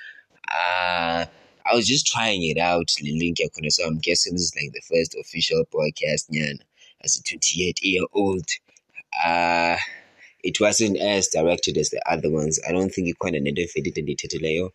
uh 0.49 1.25
I 1.67 1.77
was 1.77 1.87
just 1.87 2.07
trying 2.07 2.43
it 2.51 2.59
out 2.59 3.01
link 3.01 3.41
yakhona 3.41 3.71
so 3.71 3.85
I'm 3.87 3.99
guessing 3.99 4.33
this 4.33 4.43
is 4.43 4.57
like 4.57 4.73
the 4.73 4.83
first 4.83 5.15
official 5.15 5.65
podcast 5.65 6.29
nyana. 6.31 6.65
As 7.01 7.17
a 7.17 7.23
28 7.23 7.83
year 7.83 8.05
old 8.13 8.47
uh 9.25 9.77
it 10.43 10.61
wasn't 10.61 10.99
as 11.01 11.29
directed 11.29 11.79
as 11.79 11.91
the 11.91 12.03
other 12.13 12.31
ones. 12.31 12.61
I 12.69 12.73
don't 12.73 12.93
think 12.95 13.09
ikhona 13.09 13.41
nento 13.41 13.63
evelile 13.63 14.03
ndiyithethileyo 14.03 14.73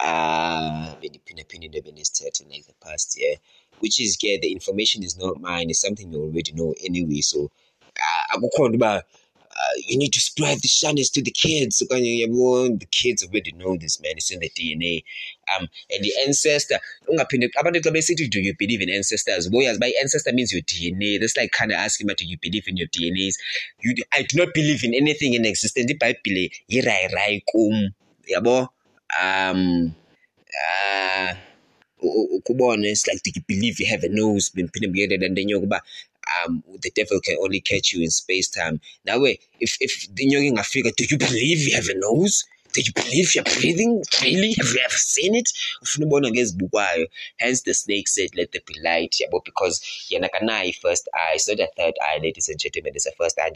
uh 0.00 1.00
bendiphinde-phinde 1.00 1.66
into 1.66 1.78
ebendisithethe 1.78 2.44
like 2.50 2.66
the 2.66 2.74
past 2.80 3.18
year 3.18 3.38
which 3.80 4.00
is 4.00 4.16
yeah 4.22 4.36
the 4.40 4.52
information 4.52 5.02
is 5.02 5.16
not 5.18 5.40
mine. 5.40 5.70
It's 5.70 5.80
something 5.80 6.12
you 6.12 6.20
already 6.22 6.52
know 6.52 6.74
anyway. 6.84 7.20
So 7.20 7.50
akukho 8.34 8.72
uba 8.72 9.04
uh, 9.52 9.74
you 9.84 9.98
need 9.98 10.12
to 10.12 10.20
spread 10.20 10.58
the 10.62 10.68
shyness 10.68 11.10
to 11.10 11.20
the 11.20 11.30
kids 11.30 11.80
the 11.80 12.86
kids 12.90 13.24
already 13.24 13.52
know 13.52 13.76
this 13.76 14.00
man. 14.00 14.12
It's 14.16 14.30
in 14.30 14.40
the 14.40 14.50
dna 14.50 15.02
um 15.54 15.68
and 15.90 16.04
the 16.04 16.12
ancestor 16.26 16.78
do 17.06 18.40
you 18.40 18.54
believe 18.58 18.80
in 18.80 18.90
ancestors? 18.90 19.48
Boyazi 19.48 19.74
uba 19.74 19.86
i-ancestor 19.86 20.32
means 20.32 20.52
your 20.52 20.62
dna 20.62 21.20
that's 21.20 21.36
like 21.36 21.52
kind 21.52 21.72
of 21.72 21.76
asking 21.78 22.06
uba 22.06 22.14
do 22.16 22.24
you 22.26 22.38
believe 22.40 22.68
in 22.68 22.76
your 22.76 22.88
dnas 22.88 23.34
you, 23.80 23.94
i 24.12 24.22
do 24.22 24.38
not 24.38 24.54
believe 24.54 24.84
in 24.84 24.94
anything 24.94 25.34
in 25.34 25.44
existence. 25.44 25.92
Yirayilayi 26.70 27.42
kum 27.50 27.92
yabo? 28.30 28.68
Um 29.20 29.94
uh 30.54 31.34
ukubona 32.02 32.88
it's 32.88 33.06
like 33.06 33.22
do 33.24 33.30
you 33.34 33.42
believe 33.48 33.80
you 33.80 33.86
have 33.86 34.06
a 34.06 34.08
nose 34.08 34.50
bendiphinde 34.54 34.88
mbuyele 34.88 35.16
le 35.16 35.28
nto 35.28 35.40
enyoka 35.40 35.66
uba 35.66 35.82
um 36.46 36.62
the 36.80 36.90
devil 36.90 37.20
can 37.20 37.36
only 37.40 37.60
catch 37.60 37.92
you 37.92 38.02
in 38.02 38.10
space 38.10 38.50
time 38.50 38.78
nawe 39.04 39.38
if 39.60 39.76
if 39.80 40.08
inyoka 40.16 40.46
ingafika 40.46 40.90
do 40.96 41.04
you 41.10 41.18
believe 41.18 41.60
you 41.68 41.74
have 41.74 41.88
a 41.88 41.94
nose? 41.94 42.44
Do 42.72 42.80
you 42.82 42.92
believe 42.92 43.34
you're 43.34 43.42
breathing 43.42 44.00
really 44.22 44.52
have 44.52 44.68
you 44.68 44.80
ever 44.84 44.96
seen 44.96 45.34
it? 45.34 45.48
Ufuna 45.82 46.06
ubona 46.06 46.30
ngezibukwayo. 46.30 47.06
Hence 47.36 47.62
the 47.62 47.74
snake 47.74 48.08
said 48.08 48.30
let 48.36 48.52
there 48.52 48.62
be 48.66 48.74
light 48.80 49.16
yabo 49.20 49.44
because 49.44 49.80
yena 50.10 50.28
kanayo 50.28 50.68
i-first 50.68 51.08
eye 51.12 51.34
it's 51.34 51.48
not 51.48 51.60
a 51.60 51.68
third 51.76 51.94
eye 52.00 52.20
ladies 52.22 52.48
and 52.48 52.60
gentlemen 52.60 52.92
it's 52.94 53.06
a 53.06 53.12
first 53.12 53.38
eye. 53.38 53.50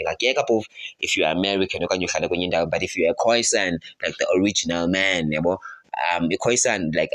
If 0.99 1.17
you're 1.17 1.29
american 1.31 1.83
okanye 1.83 2.07
uhlala 2.07 2.29
kwenye 2.29 2.45
indawo 2.45 2.71
but 2.71 2.83
if 2.83 2.97
you're 2.97 3.11
a 3.11 3.15
khoisan 3.15 3.79
like 4.03 4.17
the 4.19 4.27
original 4.37 4.89
man 4.89 5.31
yabo 5.31 5.59
um 6.13 6.31
ikhoisan 6.31 6.93
like 6.93 7.13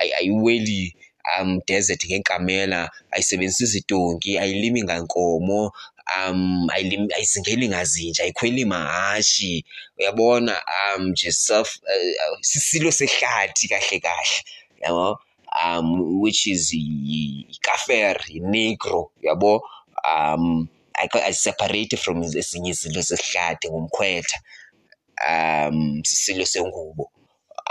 ayiweli 0.00 0.94
um 1.40 1.60
desert 1.66 2.06
ngenkamela 2.06 2.90
ayisebenzisi 3.10 3.64
izitonki 3.64 4.38
ayilimi 4.38 4.82
ngankomo 4.82 5.72
um 6.16 6.68
ayizingeli 7.16 7.68
ngazinja 7.68 8.22
ayikhweli 8.24 8.64
mahashi 8.64 9.64
uyabona 9.98 10.62
um 10.96 11.08
nje 11.08 11.32
self 11.32 11.76
uh, 11.76 12.38
sisilo 12.40 12.92
sehlathi 12.92 13.68
kahle 13.68 14.00
kahle 14.00 14.42
yabo? 14.82 15.18
Um 15.64 16.20
which 16.22 16.46
is 16.46 16.72
ikafer 16.72 18.16
inegro 18.28 19.10
yabo? 19.22 19.62
Um 20.04 20.68
ayiseparate 20.94 21.96
from 21.96 22.22
ezinye 22.22 22.70
izinto 22.70 23.00
zesihlathi 23.00 23.68
ngumkhwetha 23.68 24.38
um 25.28 26.02
sisilo 26.04 26.46
sengubo 26.46 27.10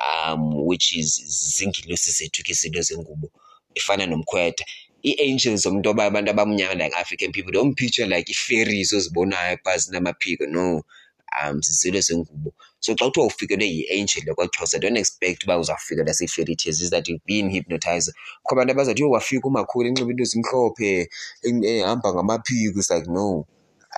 um 0.05 0.65
which 0.67 0.95
is 0.95 1.21
zingilosi 1.57 2.11
zethu 2.11 2.43
ke 2.43 2.51
izinto 2.51 2.81
zengubo 2.81 3.31
ifana 3.75 4.05
nomkhwetha. 4.05 4.65
Ii-angels 5.05 5.61
zomntu 5.61 5.89
abantu 5.89 6.31
abamnyama 6.31 6.73
like 6.73 6.95
african 6.95 7.31
people 7.31 7.51
don't 7.51 7.75
picture 7.75 8.07
like 8.07 8.31
ii-fairies 8.31 8.93
ozibonayo 8.93 9.57
phaa 9.63 9.77
zinamaphiko 9.77 10.45
no 10.45 10.83
um 11.41 11.61
zizilo 11.61 12.01
zengubo. 12.01 12.53
So 12.79 12.95
xa 12.95 13.05
kuthiwa 13.05 13.25
ufikelwe 13.25 13.65
yi-angel 13.67 14.35
kwaxhosa 14.35 14.79
don't 14.79 14.97
expect 14.97 15.43
uba 15.43 15.57
uzawufikelwa 15.59 16.13
zii-fairy 16.13 16.55
tales 16.55 16.81
is 16.81 16.89
that 16.89 17.07
you've 17.07 17.25
been 17.25 17.49
hypnotized? 17.49 18.13
Kho 18.43 18.55
abantu 18.55 18.71
abazathi 18.71 19.01
yho 19.01 19.09
wafika 19.09 19.47
umakhulu 19.47 19.87
enxiba 19.87 20.11
into 20.11 20.23
ezimhlophe 20.23 21.09
ehamba 21.43 22.13
ngamaphiko. 22.13 22.79
It's 22.79 22.89
like 22.91 23.07
no 23.07 23.47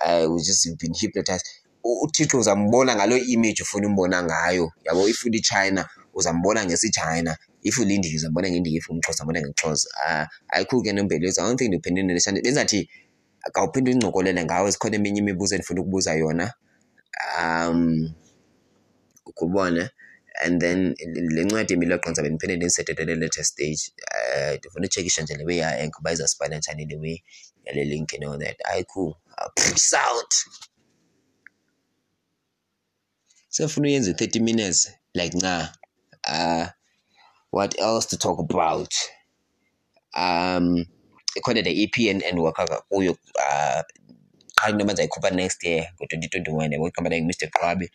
uh, 0.04 0.38
just 0.38 0.66
you've 0.66 0.78
been 0.78 0.94
hypnotized 0.94 1.46
uthixo 1.84 2.38
uzambona 2.38 2.96
ngalo 2.96 3.16
image 3.16 3.62
ufuna 3.62 3.86
umbona 3.86 4.22
ngayo. 4.22 4.72
Yabo 4.84 5.08
if 5.08 5.24
ulichina 5.24 5.88
uzambona 6.14 6.64
ngesichina. 6.64 7.36
If 7.62 7.78
ulindiya 7.78 8.16
uzambona 8.16 8.50
ngendiya. 8.50 8.78
If 8.78 8.90
umxhosa 8.90 9.22
ambona 9.22 9.40
ngexhosa. 9.40 9.88
Uh, 10.06 10.26
ayikho 10.48 10.82
ke 10.82 10.92
nombelezi. 10.92 11.40
I 11.40 11.44
don't 11.44 11.58
think 11.58 11.68
ndiphendule 11.68 12.06
benza 12.06 12.32
benzathi 12.32 12.88
kawuphinde 13.52 13.90
uncokolele 13.90 14.44
ngawo 14.44 14.70
zikhona 14.70 14.96
eminye 14.96 15.18
imibuzo 15.18 15.54
endifuna 15.54 15.80
ukubuza 15.80 16.14
yona. 16.14 16.52
Um 17.40 18.14
ukubona 19.26 19.90
and 20.44 20.60
then 20.60 20.94
le 21.14 21.44
ncwadi 21.44 21.74
emiloqonza 21.74 22.22
bendiphinde 22.22 22.56
ndindisethetele 22.56 23.14
later 23.14 23.44
stage 23.44 23.92
um 24.00 24.56
ndifuna 24.56 24.86
utshekisha 24.86 25.22
nje 25.22 25.34
le 25.34 25.44
way 25.44 25.56
yaenk 25.56 25.98
uba 25.98 26.12
izawuspana 26.12 26.58
njani 26.58 26.84
le 26.86 26.96
way 26.96 27.22
yale 27.64 27.84
link 27.84 28.14
and 28.14 28.24
all 28.24 28.38
that. 28.38 28.56
Ayi 28.64 28.84
cool 28.84 29.14
out 29.94 30.34
sefuna 33.52 33.88
uyenza 33.88 34.10
i-thirty 34.10 34.40
minutes 34.40 34.92
like 35.14 35.36
nah 35.38 35.68
uh 36.34 36.66
what 37.50 37.80
else 37.80 38.06
to 38.08 38.16
talk 38.16 38.38
about 38.38 38.94
um 40.14 40.86
ikhona 41.36 41.62
the 41.62 41.82
EP 41.84 41.96
and 42.10 42.22
endiwakha 42.22 42.82
kuyo 42.88 43.12
uh 43.38 43.82
qha 44.56 44.70
into 44.70 45.02
ayikhupha 45.02 45.30
next 45.30 45.64
year 45.64 45.86
ngo-twenty 45.96 46.28
twenty-one 46.28 46.72
yabo 46.72 46.90
Mr 47.28 47.48
Qwabi 47.50 47.88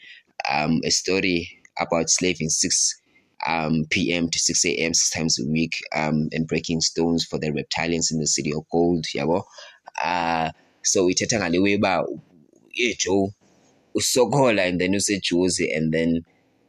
um 0.52 0.82
a 0.84 0.91
story 0.91 1.50
about 1.78 2.08
slaving 2.10 2.50
six 2.50 3.02
um 3.48 3.86
p.m. 3.89 4.30
to 4.30 4.39
6 4.39 4.65
a.m. 4.65 4.93
six 4.93 5.10
times 5.10 5.39
a 5.39 5.46
week 5.46 5.82
um 5.96 6.30
and 6.34 6.48
breaking 6.48 6.82
stones 6.82 7.26
for 7.26 7.39
the 7.39 7.52
reptilians 7.52 8.12
in 8.12 8.20
the 8.20 8.28
city 8.28 8.52
of 8.54 8.63
gold 8.72 9.06
yabo 9.15 9.43
uh 10.04 10.52
so 10.84 11.10
ithetha 11.10 11.39
ngale 11.39 11.60
way 11.60 11.76
uba 11.76 12.06
yejoe 12.74 13.34
usokola 13.98 14.64
and 14.64 14.80
then 14.80 14.96
usejuzi 14.96 15.76
and 15.78 15.94
then 15.94 16.24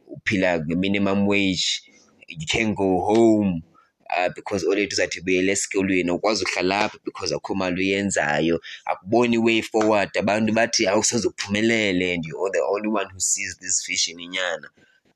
uphila 0.07 0.59
nge-minimum 0.59 1.27
wage. 1.27 1.81
You 2.27 2.45
can 2.47 2.75
go 2.75 3.01
home 3.01 3.63
uh, 4.09 4.29
because 4.35 4.65
olethu 4.65 4.93
uzathi 4.93 5.21
buyele 5.21 5.51
esikolweni 5.51 6.11
ukwazi 6.11 6.45
uhlala 6.45 6.79
apha 6.79 6.97
because 7.05 7.35
akho 7.35 7.55
mali 7.55 7.81
uyenzayo. 7.81 8.59
Akuboni 8.85 9.37
way 9.37 9.61
forward. 9.61 10.09
Abantu 10.17 10.53
bathi 10.53 10.87
awusazophumelele 10.87 12.13
and 12.13 12.25
you're 12.25 12.51
the 12.51 12.59
only 12.59 12.89
one 12.89 13.07
who 13.13 13.19
sees 13.19 13.57
this 13.61 13.85
vision 13.87 14.19
inyana 14.19 14.69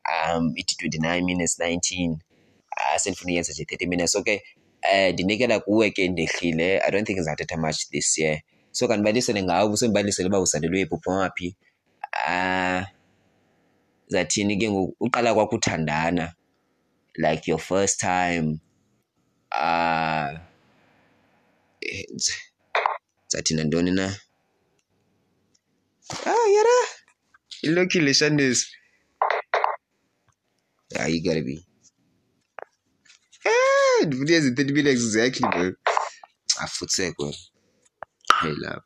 um 0.06 0.54
ithi 0.56 0.76
twenty-nine 0.76 1.26
minutes 1.26 1.60
nineteen. 1.60 2.20
Uh, 2.78 2.98
sendifuna 2.98 3.32
uyenza 3.32 3.54
nje 3.54 3.66
thirty 3.66 3.86
minutes. 3.86 4.16
Okay 4.16 4.40
um 4.94 5.14
ndinikela 5.14 5.60
kuwe 5.60 5.92
ke 5.92 6.08
ndehlile. 6.08 6.80
I 6.80 6.92
don't 6.92 7.08
think 7.08 7.20
ndizawuthetha 7.20 7.58
much 7.58 7.90
this 7.92 8.18
year. 8.18 8.42
So 8.72 8.88
kandibalisele 8.88 9.44
ngawo 9.44 9.72
usembalisele 9.72 10.28
uba 10.28 10.40
uzalelwe 10.40 10.86
phi 10.86 10.96
uphuma 10.96 11.32
uh 12.14 12.84
zathini 14.08 14.58
ke 14.58 14.70
ngoku? 14.72 14.96
Uqala 15.00 15.34
kwakho 15.34 15.56
uthandana 15.56 16.34
like 17.18 17.48
your 17.52 17.60
first 17.60 18.00
time. 18.00 18.60
Uh 19.52 20.40
zathi 23.28 23.54
nantoni 23.56 23.92
na? 23.92 24.16
Ah 26.26 26.48
yara 26.56 26.78
ilokile 27.62 28.14
shandisi 28.14 28.68
yeah 30.92 31.08
you 31.08 31.22
gotta 31.24 31.42
be. 31.42 31.66
Ah 33.46 34.06
ndifuna 34.06 34.32
ezi 34.36 34.50
30 34.50 34.74
minutes 34.74 35.04
exactly 35.04 35.48
bro. 35.48 35.74
Afutheke 36.58 37.24
wena 37.24 37.38
hey 38.42 38.54
love 38.58 38.82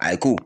hayi 0.00 0.16
cool. 0.16 0.38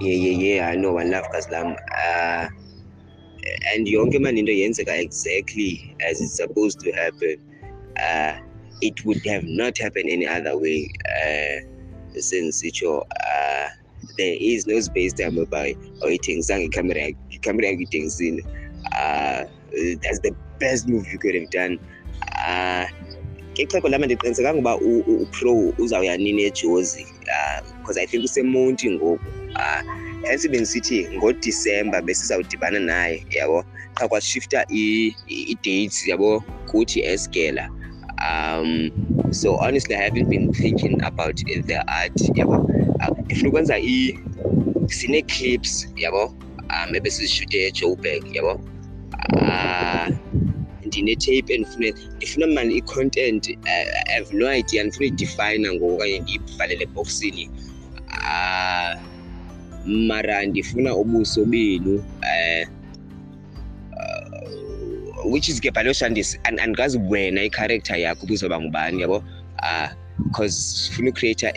Yeah 0.00 0.14
yeah 0.14 0.36
yeah 0.38 0.68
i 0.68 0.76
know 0.76 0.92
one 0.92 1.10
love 1.10 1.24
kazi 1.32 1.50
lam 1.50 1.74
uh, 1.74 2.46
and 3.74 3.88
mani 4.20 4.40
into 4.40 4.52
yenzeka 4.52 4.94
exactly 4.94 5.96
as 6.08 6.20
it's 6.20 6.36
supposed 6.36 6.78
to 6.80 6.92
happen. 6.92 7.36
Uh, 7.98 8.38
it 8.80 9.04
would 9.04 9.24
have 9.26 9.42
not 9.42 9.76
happened 9.78 10.08
any 10.08 10.26
other 10.26 10.56
way 10.56 10.88
uh, 11.18 11.58
sensitsho 12.14 13.00
uh, 13.00 13.66
there 14.16 14.36
is 14.40 14.66
no 14.66 14.78
space 14.80 15.12
time 15.12 15.34
whereby 15.36 15.74
oyithengisanga 16.06 16.64
icamera 16.70 17.16
icamera 17.30 17.68
yakho 17.68 17.82
ithengisile 17.82 18.42
uh, 18.92 19.42
that's 20.02 20.20
the 20.20 20.34
best 20.60 20.88
move 20.88 21.06
you 21.12 21.18
could 21.18 21.34
have 21.34 21.50
done 21.50 21.78
uh, 22.22 22.86
ngexheko 23.52 23.88
lama 23.88 24.06
ndiqinisekanga 24.06 24.58
uba 24.58 24.76
upro 24.76 25.74
uzawuya 25.78 26.16
nini 26.16 26.42
ejozi 26.42 27.06
because 27.78 27.96
uh, 27.96 28.02
i 28.02 28.06
think 28.06 28.24
usemonti 28.24 28.90
ngoku. 28.90 29.18
Uh, 29.54 29.82
hence 30.22 30.48
bendisithi 30.48 31.08
ngodisemba 31.16 32.02
besizawudibana 32.02 32.80
naye 32.80 33.26
yabo? 33.30 33.64
Xa 33.94 34.08
kwashifta 34.08 34.66
i-dates 34.68 36.08
yabo? 36.08 36.44
Kuthi 36.66 37.00
esgela 37.02 37.70
um 38.18 38.90
so 39.30 39.56
honestly 39.56 39.94
i 39.94 40.02
haven't 40.02 40.28
been 40.28 40.52
thinking 40.52 41.02
about 41.02 41.36
the 41.36 41.84
art 41.88 42.20
yabo? 42.34 42.70
Ndifuna 43.24 43.48
ukwenza 43.48 43.74
sine-clips 44.86 45.88
yabo? 45.96 46.34
Um 46.70 46.94
ebesizishute 46.94 47.66
ejoburg 47.66 48.34
yabo? 48.36 48.60
Uh, 49.32 50.08
ndine-tape 50.88 51.54
endifune 51.54 51.94
ndifuna 52.16 52.46
mani 52.46 52.74
i-content 52.80 53.44
uh, 53.48 54.12
have 54.14 54.28
no 54.36 54.46
idea 54.54 54.84
ndifuna 54.84 55.04
uyidefina 55.06 55.68
ngoku 55.74 55.94
okanye 55.94 56.18
ndiyibhalele 56.18 56.82
ebhoksini 56.84 57.50
uh, 58.06 58.92
mara 59.86 60.46
ndifuna 60.46 60.96
ubuso 60.96 61.44
benu 61.44 61.94
uh, 61.96 62.64
uh, 63.96 65.32
which 65.32 65.48
is 65.48 65.60
ke 65.60 65.70
bhaloshandisi 65.70 66.40
andikazi 66.44 66.98
wena 66.98 67.42
icharacter 67.44 67.96
yakho 67.96 68.22
ubuzoba 68.26 68.60
ngubani 68.60 69.02
yabo? 69.02 69.24
Uh, 69.62 69.88
cause 70.32 70.56
sifuna 70.58 71.10
ucreata 71.10 71.52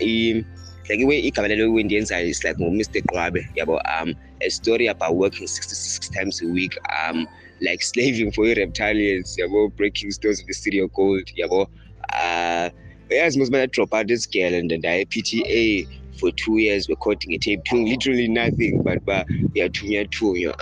like 0.90 1.02
iwe 1.04 1.20
igama 1.20 1.48
lelo 1.48 1.66
iwe 1.66 1.84
ndiyenzayo 1.84 2.28
is 2.28 2.44
like 2.44 2.60
ngo-mr 2.64 3.02
qwabe 3.06 3.48
yabo? 3.56 3.82
Um 4.02 4.16
a 4.42 4.50
story 4.50 4.88
about 4.88 5.16
working 5.16 5.48
66 5.48 6.10
times 6.12 6.42
a 6.42 6.46
week 6.48 6.78
um 6.90 7.28
like 7.62 7.82
slaving 7.82 8.32
for 8.32 8.46
i-reptilians 8.46 9.38
yabo 9.38 9.76
breaking 9.76 10.12
stones 10.12 10.40
in 10.40 10.48
the 10.48 10.54
city 10.54 10.80
of 10.80 10.92
gold 10.94 11.26
yabo. 11.38 11.68
Uh 12.10 12.70
yazi 13.10 13.38
mos 13.38 13.50
mana 13.52 13.68
drop 13.68 13.94
out 13.94 14.08
this 14.08 14.26
girl 14.26 14.54
and 14.54 14.72
ndaye 14.72 15.06
PTA 15.08 15.88
for 16.20 16.32
two 16.32 16.58
years 16.58 16.90
recording 16.90 17.34
a 17.34 17.38
tape 17.38 17.64
doing 17.66 17.88
literally 17.88 18.28
nothing 18.28 18.82
but 18.84 19.04
ba 19.06 19.26
uyathunywa 19.56 20.06
thunywa 20.10 20.56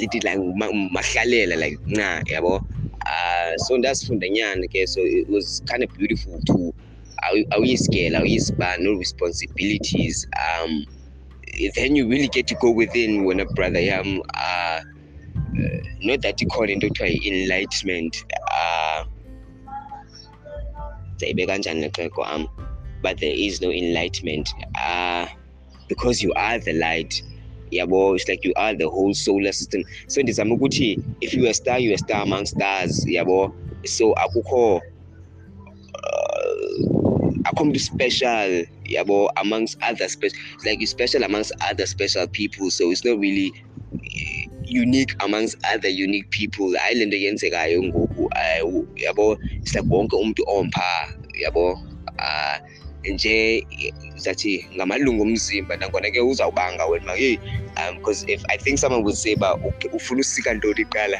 lithi 0.00 0.20
like 0.24 0.38
mahlalela 0.92 1.56
like 1.56 1.78
nca 1.86 2.22
yabo. 2.30 2.62
Uh 3.06 3.56
so 3.56 3.76
the 3.78 4.30
nyana 4.30 4.68
ke 4.68 4.86
so 4.86 5.00
it 5.00 5.28
was 5.28 5.62
kind 5.66 5.82
of 5.82 5.90
beautiful 5.96 6.38
to 6.46 6.74
awuyisigela 7.52 8.18
awuyisibani 8.18 8.84
no 8.84 8.92
responsibilities. 8.92 10.28
Um 10.36 10.84
then 11.74 11.96
you 11.96 12.08
really 12.08 12.28
get 12.28 12.46
to 12.46 12.54
go 12.56 12.70
within 12.70 13.24
wena 13.24 13.44
brother 13.54 13.80
yam 13.80 14.20
uh, 14.34 14.78
uh 14.78 14.80
not 16.00 16.20
that 16.22 16.42
ikhona 16.42 16.72
into 16.72 16.88
kuthiwa 16.88 17.08
i-enlightenment 17.08 18.26
uh 18.50 19.06
ndizayibe 21.14 21.46
kanjani 21.46 21.80
nexeko 21.80 22.24
am 22.24 22.46
but 23.02 23.18
there 23.18 23.34
is 23.46 23.60
no 23.60 23.70
enlightenment. 23.72 24.54
Uh 24.74 25.26
because 25.88 26.22
you 26.22 26.32
are 26.34 26.58
the 26.58 26.72
light 26.72 27.22
yabo 27.72 28.14
it's 28.16 28.28
like 28.28 28.44
you 28.44 28.52
are 28.56 28.74
the 28.74 28.88
whole 28.88 29.14
solar 29.14 29.52
system. 29.52 29.82
So 30.06 30.22
ndizama 30.22 30.54
ukuthi 30.54 30.98
if 31.20 31.34
you 31.34 31.46
are 31.46 31.54
star 31.54 31.78
you 31.78 31.92
are 31.92 31.98
star 31.98 32.22
among 32.22 32.46
stars 32.46 33.06
yabo. 33.06 33.52
So 33.84 34.12
akukho 34.12 34.82
akho 37.44 37.64
mntu 37.64 37.80
special 37.80 38.66
yabo 38.84 39.30
amongst 39.36 39.78
other 39.82 40.08
special 40.08 40.38
like 40.64 40.80
you 40.80 40.86
special 40.86 41.24
amongst 41.24 41.52
other 41.70 41.86
special 41.86 42.26
people. 42.28 42.70
So 42.70 42.90
it's 42.90 43.04
not 43.04 43.18
really 43.18 43.52
unique 44.68 45.14
amongst 45.24 45.56
other 45.74 45.88
unique 45.88 46.30
people. 46.30 46.72
Hayi 46.78 46.94
le 46.94 47.06
nto 47.06 47.16
yenzekayo 47.16 47.82
ngoku 47.82 48.30
yabo 48.96 49.38
it's 49.62 49.74
like 49.74 49.84
wonke 49.90 50.16
umntu 50.16 50.42
ompha 50.46 51.08
yabo. 51.40 51.72
Uh, 52.18 52.58
nje 53.04 53.66
zathi 54.16 54.66
ngamalungu 54.76 55.22
omzimba 55.22 55.76
nangona 55.76 56.10
ke 56.10 56.20
uzawubanga 56.20 56.86
wena 56.86 57.14
hey 57.14 57.38
um 57.76 57.96
because 57.96 58.24
if 58.28 58.42
i 58.48 58.56
think 58.56 58.78
someone 58.78 59.02
would 59.04 59.16
say 59.16 59.34
ba 59.36 59.54
ufuna 59.92 60.20
usika 60.20 60.54
ntoni 60.54 60.80
iqala 60.82 61.18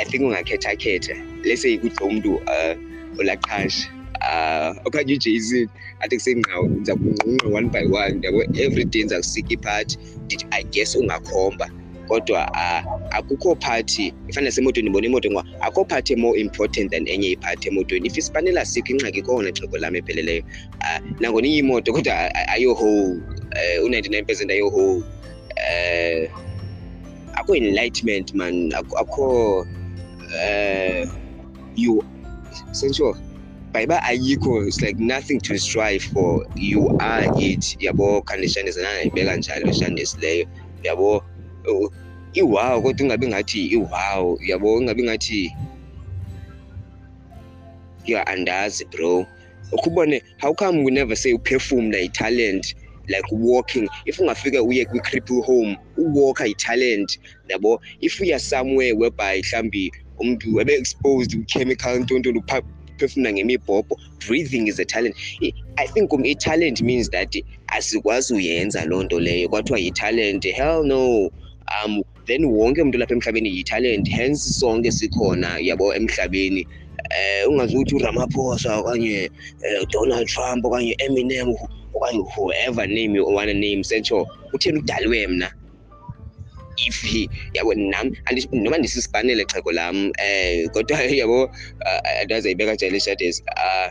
i 0.00 0.04
think 0.04 0.22
ungakhethakhetha. 0.24 1.14
Lese 1.44 1.72
ikudla 1.74 2.06
umntu 2.06 2.34
uh 2.36 2.74
olaqhasha 3.18 3.88
uh 4.20 4.86
okanye 4.86 5.14
ujayson 5.14 5.68
athi 6.00 6.16
kusengqawo 6.16 6.66
ndiza 6.68 6.94
kunqunqa 6.96 7.48
one 7.48 7.68
by 7.68 7.84
one 7.84 8.20
yabo 8.22 8.42
every 8.58 8.84
day 8.84 9.02
ndiza 9.02 9.16
kusika 9.18 9.54
iphathi 9.54 9.98
ndithi 10.24 10.46
i 10.50 10.62
guess 10.64 10.94
ungakhomba. 10.96 11.70
Kodwa 12.12 12.44
akukho 13.10 13.56
phathi 13.60 14.12
ifana 14.28 14.50
semotweni 14.50 14.88
ndibona 14.88 15.06
imoto 15.06 15.30
ngoba 15.30 15.44
akho 15.60 15.84
phathi 15.84 16.16
more 16.16 16.40
important 16.40 16.90
than 16.90 17.08
enye 17.08 17.30
iphathi 17.30 17.68
emotweni. 17.68 18.06
If 18.06 18.16
isipanela 18.16 18.64
sikho 18.64 18.92
ingxaki 18.92 19.22
kona 19.22 19.50
xhego 19.52 19.78
lam 19.78 19.94
epheleleyo. 19.96 20.42
Uh, 20.80 21.00
nangona 21.20 21.46
iyimoto 21.46 21.92
kodwa 21.92 22.34
ayohole 22.48 23.16
uh, 23.16 23.84
u-ninety-nine 23.84 24.24
percent 24.24 24.50
ayohole 24.50 25.02
uh, 25.56 26.28
akho 27.34 27.56
enlightenment 27.56 28.34
man. 28.34 28.72
Akho 28.72 29.60
uh, 29.62 31.06
you 31.76 32.04
sensure 32.72 33.14
bayiba 33.72 34.02
ayikho 34.02 34.66
it's 34.66 34.82
like 34.82 34.98
nothing 34.98 35.40
to 35.40 35.58
strive 35.58 36.02
for. 36.02 36.46
You 36.56 36.96
are 37.00 37.24
it. 37.36 37.76
Yabo 37.80 38.22
khandi 38.24 38.48
shandesi 38.48 38.80
nanayibeka 38.82 39.36
njalo 39.36 39.70
ishandisileyo 39.70 40.46
yabo 40.82 41.24
iwow 42.32 42.82
kodwa 42.82 43.04
ingabi 43.06 43.26
ngathi 43.28 43.66
iwow 43.66 44.38
yabo 44.46 44.80
ingabi 44.80 45.02
ngathi 45.02 45.56
ya 48.06 48.26
andazi 48.26 48.84
bro. 48.84 49.26
Ukubone 49.72 50.22
how 50.38 50.52
come 50.54 50.84
we 50.84 50.90
never 50.90 51.16
say 51.16 51.32
uphefumla 51.32 51.96
i-talent 51.96 52.74
like 53.08 53.24
walking? 53.32 53.88
If 54.06 54.18
ungafika 54.18 54.62
uye 54.62 54.84
kwi-cripple 54.84 55.42
home 55.44 55.76
uwalker 55.96 56.46
i-talent 56.46 57.18
yabo 57.48 57.80
if 58.00 58.20
uya 58.20 58.38
somewhere 58.38 58.92
whereby 58.92 59.40
mhlawumbi 59.40 59.92
umntu 60.18 60.60
ebe-exposed 60.60 61.46
chemical 61.46 61.98
ntontoni 62.00 62.38
uphefumla 62.38 63.32
ngemibhobho 63.32 63.96
breathing 64.26 64.68
is 64.68 64.78
a 64.78 64.84
talent. 64.84 65.16
I 65.78 65.86
think 65.86 66.12
um 66.12 66.24
i-talent 66.24 66.82
means 66.82 67.08
that 67.10 67.34
asikwazi 67.68 68.34
uyenza 68.34 68.84
loo 68.84 69.02
nto 69.02 69.20
leyo 69.20 69.48
kwathiwa 69.48 69.78
yi-talent. 69.78 70.44
Hell 70.44 70.84
no. 70.84 71.30
Um 71.84 72.02
then 72.26 72.44
wonke 72.44 72.82
umuntu 72.82 72.98
lapha 72.98 73.14
emhlabeni 73.14 73.48
yi-talent 73.56 74.08
hence 74.08 74.42
sonke 74.60 74.92
sikhona 74.92 75.58
yabo 75.58 75.94
emhlabeni. 75.94 76.66
Eh 77.10 77.48
ungazuthi 77.48 77.94
uRamaphosa 77.94 78.76
okanye 78.80 79.30
Donald 79.90 80.26
Trump 80.28 80.64
okanye 80.64 80.94
Eminem 80.98 81.54
okanye 81.94 82.24
whoever 82.34 82.86
name 82.86 83.16
you 83.16 83.26
wanna 83.26 83.54
name 83.54 83.82
sentsho 83.82 84.26
utheni 84.54 84.78
udalwe 84.78 85.26
mna? 85.26 85.50
If 86.76 87.02
he 87.02 87.28
yabo 87.54 87.74
nam 87.74 88.12
noma 88.52 88.78
ndisisipanele 88.78 89.44
xhego 89.44 89.72
lam 89.72 90.12
eh 90.18 90.68
kodwa 90.70 91.02
yabo 91.02 91.50
andazayibeka 92.22 92.74
njalo 92.74 92.96
ishades 92.96 93.42
uh 93.46 93.90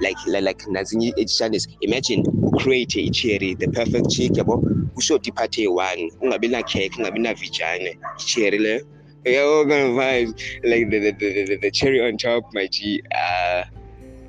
like 0.00 0.18
like 0.40 0.64
nazinye 0.70 1.12
itshandes 1.16 1.68
imagine 1.80 2.22
ucreate 2.56 3.06
icherry 3.06 3.54
the 3.54 3.68
perfect 3.68 4.10
chick 4.10 4.32
yabo? 4.32 4.62
Ushoti 4.96 5.30
iphathi 5.30 5.60
eyi-one 5.62 6.10
ungabi 6.22 6.48
nakhekhe 6.48 6.96
ungabi 6.98 7.18
navijane. 7.18 7.98
Icherry 8.18 8.58
leyo 8.58 8.86
yabo 9.24 9.68
kind 9.68 9.88
of 9.88 9.96
vibes. 9.96 10.42
Like 10.64 10.90
the, 10.90 10.98
the, 10.98 11.12
the, 11.12 11.44
the, 11.44 11.56
the 11.56 11.70
cherry 11.70 12.00
on 12.00 12.16
top 12.16 12.44
my 12.54 12.66
g 12.66 13.02
uh 13.14 13.64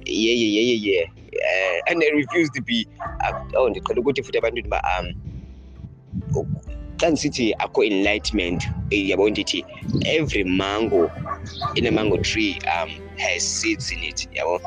yeah 0.05 0.33
yeah 0.33 0.61
yeah 0.61 0.73
yeah 0.73 0.91
yeah. 0.91 1.05
Uh, 1.37 1.91
and 1.91 2.03
i 2.03 2.15
refuse 2.15 2.49
to 2.49 2.61
be 2.61 2.87
uh, 2.99 3.33
oh 3.55 3.69
ndiqhela 3.69 4.01
ukuthi 4.01 4.23
futhi 4.23 4.37
abantwini 4.37 4.69
ba 4.69 4.81
um 4.99 5.13
xa 6.97 7.09
ndisithi 7.09 7.53
akho 7.59 7.83
enlightenment 7.83 8.69
yabo 8.89 9.29
ndithi 9.29 9.65
every 10.05 10.43
mango 10.43 11.11
in 11.75 11.85
a 11.87 11.91
mango 11.91 12.17
tree 12.17 12.59
um 12.65 12.89
has 13.17 13.43
seeds 13.43 13.91
in 13.91 14.03
it 14.03 14.27
yabo? 14.33 14.59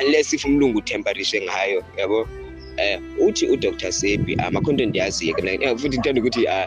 Unless 0.00 0.32
if 0.32 0.44
umlungu 0.44 0.78
uthemparishe 0.78 1.40
ngayo 1.40 1.84
yabo 1.98 2.28
eh 2.76 3.00
uthi 3.20 3.46
udr 3.46 3.92
sebi 3.92 4.34
amakho 4.34 4.72
nto 4.72 4.82
endiyaziyo 4.84 5.34
ke 5.34 5.42
mna. 5.42 5.76
Futhi 5.76 5.88
ndithanda 5.88 6.20
ukuthi 6.20 6.46
uh, 6.46 6.66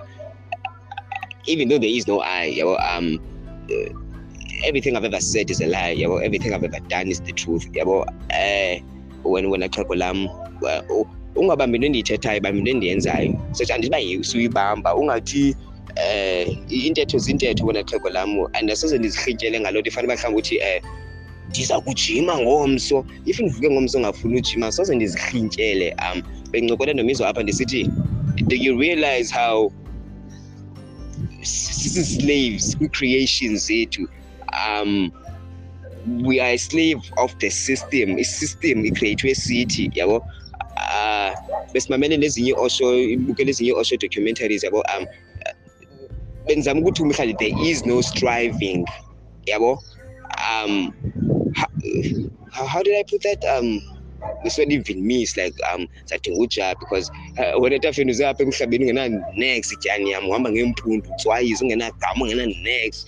even 1.48 1.68
though 1.68 1.78
there 1.78 1.90
is 1.90 2.08
no 2.08 2.22
i 2.22 2.54
yabo 2.58 2.76
um 2.98 3.20
uh, 3.70 3.90
everything 4.66 4.96
i've 4.96 5.06
ever 5.06 5.22
said 5.22 5.50
is 5.50 5.62
a 5.62 5.68
lie 5.68 5.96
yabo 5.96 6.24
everything 6.24 6.54
i've 6.54 6.64
ever 6.64 6.80
done 6.88 7.08
is 7.10 7.22
the 7.22 7.32
truth 7.32 7.68
yabo 7.74 8.06
eh 8.30 8.82
wena 9.24 9.50
wena 9.50 9.68
xhego 9.68 9.96
lam 9.96 10.26
uh, 10.26 11.06
ungabambi 11.36 11.76
into 11.76 11.88
endiyithethayo 11.88 12.42
bambi 12.42 12.60
into 12.60 12.72
endiyenzayo 12.72 13.34
such 13.52 13.72
andithi 13.72 14.16
uba 14.16 14.24
suyibamba 14.24 14.96
ungathi 14.96 15.56
eh 15.96 16.58
intetho 16.70 17.18
zintetho 17.18 17.66
wena 17.66 17.84
xhego 17.84 18.10
lam 18.10 18.48
andasoze 18.54 18.98
ndizirhityele 18.98 19.60
ngaloo 19.60 19.80
nto 19.82 19.90
ifane 19.90 20.06
uba 20.06 20.16
mhlawumbi 20.16 20.40
uthi 20.40 20.58
um 20.58 21.05
ndiza 21.56 21.80
kujima 21.82 22.38
ngomso. 22.40 23.06
If 23.26 23.40
ndivuke 23.40 23.70
ngomso 23.70 23.98
ungafuni 23.98 24.38
ujima 24.38 24.72
soze 24.72 24.96
ndizirhintyele 24.96 25.96
um 26.04 26.22
bendincokole 26.52 26.94
nomizwa 26.94 27.30
apha 27.30 27.44
ndisithi 27.44 27.90
do 28.48 28.56
you 28.56 28.80
realize 28.80 29.34
how 29.34 29.72
sisi-slaves 31.42 32.78
kwi-creation 32.78 33.58
zethu 33.58 34.08
um 34.52 35.12
we 36.24 36.40
are 36.42 36.54
a 36.54 36.58
slave 36.58 37.02
of 37.18 37.36
the 37.38 37.50
system 37.50 38.20
isystem 38.20 38.86
icreathwe 38.86 39.36
sithi 39.36 39.92
yabo? 39.96 40.18
Uh 40.76 41.32
besimamele 41.74 42.18
nezinye 42.18 42.54
osho 42.54 43.00
ibukele 43.00 43.50
ezinye 43.50 43.74
osho 43.74 43.98
documentaries 43.98 44.64
yabo 44.64 44.84
um 44.98 45.06
benzama 46.48 46.82
ukuthi 46.82 47.04
umhlali 47.04 47.34
there 47.34 47.56
is 47.70 47.86
no 47.86 48.02
striving 48.02 48.86
yabo? 49.46 49.80
Um 50.52 50.94
how, 52.52 52.66
how 52.66 52.84
did 52.84 52.96
i 52.98 53.04
put 53.10 53.22
that? 53.24 53.44
Um 53.58 53.82
this 54.44 54.58
not 54.58 54.68
even 54.70 55.06
me 55.06 55.24
it's 55.24 55.38
like 55.38 55.54
um 55.72 55.88
sadinga 56.06 56.38
uja 56.40 56.74
because 56.80 57.12
uh, 57.38 57.60
wena 57.62 57.76
etafeni 57.76 58.12
uze 58.12 58.26
apha 58.28 58.44
emhlabeni 58.44 58.86
ungena-nex 58.86 59.78
tyani 59.80 60.12
yam 60.12 60.30
uhamba 60.30 60.50
utswayiza 60.50 61.66
ungenagama 61.66 62.22
ungena-nex 62.26 63.06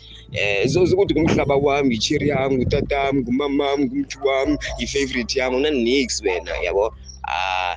um 0.63 0.69
so 0.69 0.83
ukuthi 0.83 1.13
ngumhlaba 1.13 1.55
wam 1.55 1.91
yitsheri 1.91 2.29
yam 2.29 2.53
ngutatam 2.53 3.19
ngumamam 3.21 3.79
ngumthi 3.85 4.17
wam 4.25 4.57
yi-favorite 4.79 5.39
yam 5.39 5.55
una-nix 5.55 6.21
wena 6.21 6.51
yabo? 6.65 6.91
Uh, 7.27 7.75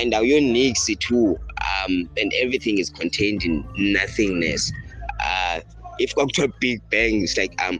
and 0.00 0.12
awuyo-nix 0.12 0.90
too. 0.98 1.36
Um 1.60 2.08
and 2.16 2.32
everything 2.42 2.78
is 2.78 2.90
contained 2.90 3.44
in 3.44 3.64
nothingness. 3.76 4.72
Uh 5.20 5.60
if 5.98 6.14
kwakuthiwa 6.14 6.52
big 6.60 6.80
bang 6.90 7.22
it's 7.22 7.36
like 7.36 7.54
um 7.68 7.78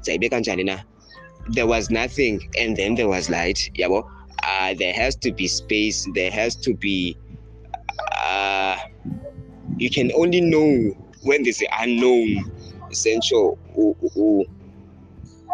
zayibe 0.00 0.28
kanjani 0.28 0.64
na 0.64 0.84
there 1.50 1.66
was 1.66 1.90
nothing 1.90 2.48
and 2.58 2.76
then 2.76 2.94
there 2.94 3.08
was 3.08 3.30
light 3.30 3.70
yabo. 3.74 4.08
Uh 4.42 4.74
there 4.78 4.92
has 4.92 5.16
to 5.16 5.32
be 5.32 5.48
space 5.48 6.06
there 6.14 6.30
has 6.30 6.54
to 6.56 6.74
be 6.74 7.16
uh 8.22 8.76
you 9.78 9.90
can 9.90 10.10
only 10.14 10.40
know 10.40 10.94
when 11.22 11.42
there's 11.42 11.58
the 11.58 11.68
unknown 11.80 12.44
essential 12.90 13.58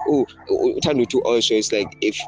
uthanda 0.08 1.02
uthi 1.02 1.20
also 1.24 1.54
it's 1.54 1.72
like 1.72 1.88
if 2.00 2.18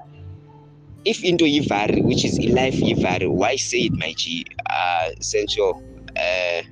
if 1.05 1.23
into 1.25 1.45
yivari 1.45 2.03
which 2.05 2.25
is 2.25 2.39
life 2.41 2.75
yivari 2.75 3.29
why 3.29 3.57
say 3.57 3.79
it 3.89 3.93
my 3.93 4.13
g 4.15 4.45
uh 4.71 5.11
essential 5.19 5.83
uh 6.17 6.63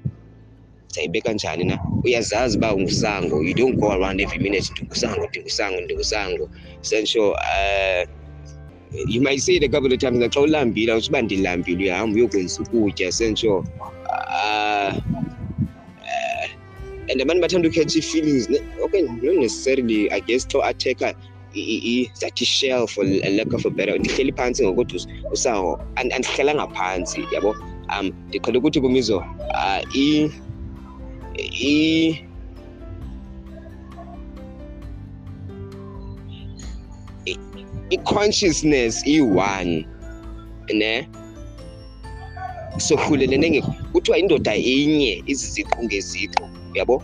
sayibeka 0.95 1.33
njani 1.33 1.65
na? 1.65 1.79
Uyazazi 2.05 2.59
uba 2.59 2.75
ungusango 2.75 3.43
you 3.43 3.55
don't 3.55 3.77
go 3.81 3.93
around 3.93 4.21
every 4.21 4.39
minute 4.39 4.71
ndingusango 4.73 5.27
ndingusango 5.29 5.81
ndingusango. 5.81 6.45
Essential 6.83 7.29
uh 7.31 8.03
you 9.09 9.21
might 9.21 9.41
say 9.41 9.55
it 9.57 9.65
a 9.65 9.69
couple 9.69 9.93
of 9.93 9.99
times 9.99 10.19
xa 10.35 10.41
ulambile 10.41 10.93
awuthi 10.93 11.09
uba 11.09 11.23
ndilambile 11.23 11.85
uyahamba 11.85 12.17
uyokwenza 12.17 12.63
ukutya. 12.63 13.09
Essential 13.09 13.53
uh, 13.53 14.95
uh, 16.09 16.49
and 17.11 17.21
abantu 17.23 17.41
bathanda 17.41 17.69
ukhetha 17.69 17.99
ii-feelings 17.99 18.49
okay 18.85 19.03
not 19.03 19.23
necessarily 19.23 20.11
i 20.11 20.21
guess 20.21 20.47
xa 20.49 20.65
atheka 20.65 21.15
zathi 22.15 22.45
shell 22.45 22.87
for 22.87 23.05
a 23.05 23.31
lack 23.31 23.53
of 23.55 23.67
a 23.67 23.71
better 23.71 23.99
ndihleli 23.99 24.33
phantsi 24.33 24.63
ngokuthi 24.67 25.07
usaho 25.33 25.79
andihlelanga 25.97 26.67
phantsi 26.67 27.21
yabo? 27.33 27.57
Um 27.99 28.11
ndiqhele 28.29 28.59
ukuthi 28.59 28.81
kumizo 28.81 29.17
uh, 29.19 29.97
i 31.39 32.25
i 37.27 37.39
i-consciousness 37.91 39.07
iyi-one 39.07 39.87
ne? 40.75 41.09
Sohlulelene 42.79 43.63
kuthiwa 43.93 44.19
indoda 44.19 44.55
inye 44.57 45.23
iziziqu 45.27 45.85
ngeziqu 45.85 46.49
yabo 46.75 47.03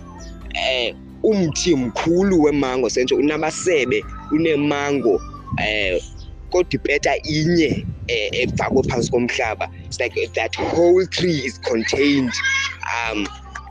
eh 0.55 0.95
umthi 1.23 1.77
mkhulu 1.77 2.43
wemango 2.43 2.91
sentsho 2.91 3.17
unamasebe 3.17 4.05
unemango 4.31 5.21
eh 5.59 6.03
kodwa 6.51 6.75
ipeta 6.75 7.17
inye 7.23 7.87
efakwe 8.09 8.83
phantsi 8.83 9.11
komhlaba. 9.11 9.69
It's 9.87 10.01
like 10.01 10.15
that 10.35 10.57
whole 10.57 11.07
tree 11.07 11.39
is 11.47 11.59
contained 11.61 12.33
um 12.91 13.27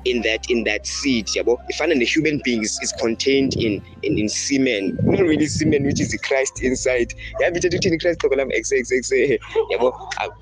in 0.05 0.21
that 0.23 0.49
in 0.49 0.63
that 0.65 0.85
seed 0.87 1.27
yabo? 1.27 1.57
Ifana 1.71 1.95
ne-human 1.95 2.41
being 2.43 2.61
is, 2.63 2.93
contained 2.99 3.55
in, 3.57 3.81
in 4.03 4.17
in 4.17 4.29
semen. 4.29 4.97
Not 5.03 5.21
really 5.21 5.47
semen 5.47 5.83
which 5.85 5.99
is 6.01 6.17
christ 6.23 6.61
inside. 6.61 7.13
Yabo 7.41 7.57
ithetha 7.57 7.79
uthini 7.79 7.99
christ? 7.99 8.19
Xoko 8.19 8.37
lam 8.37 8.49
xxx 8.49 9.39
yabo? 9.71 9.93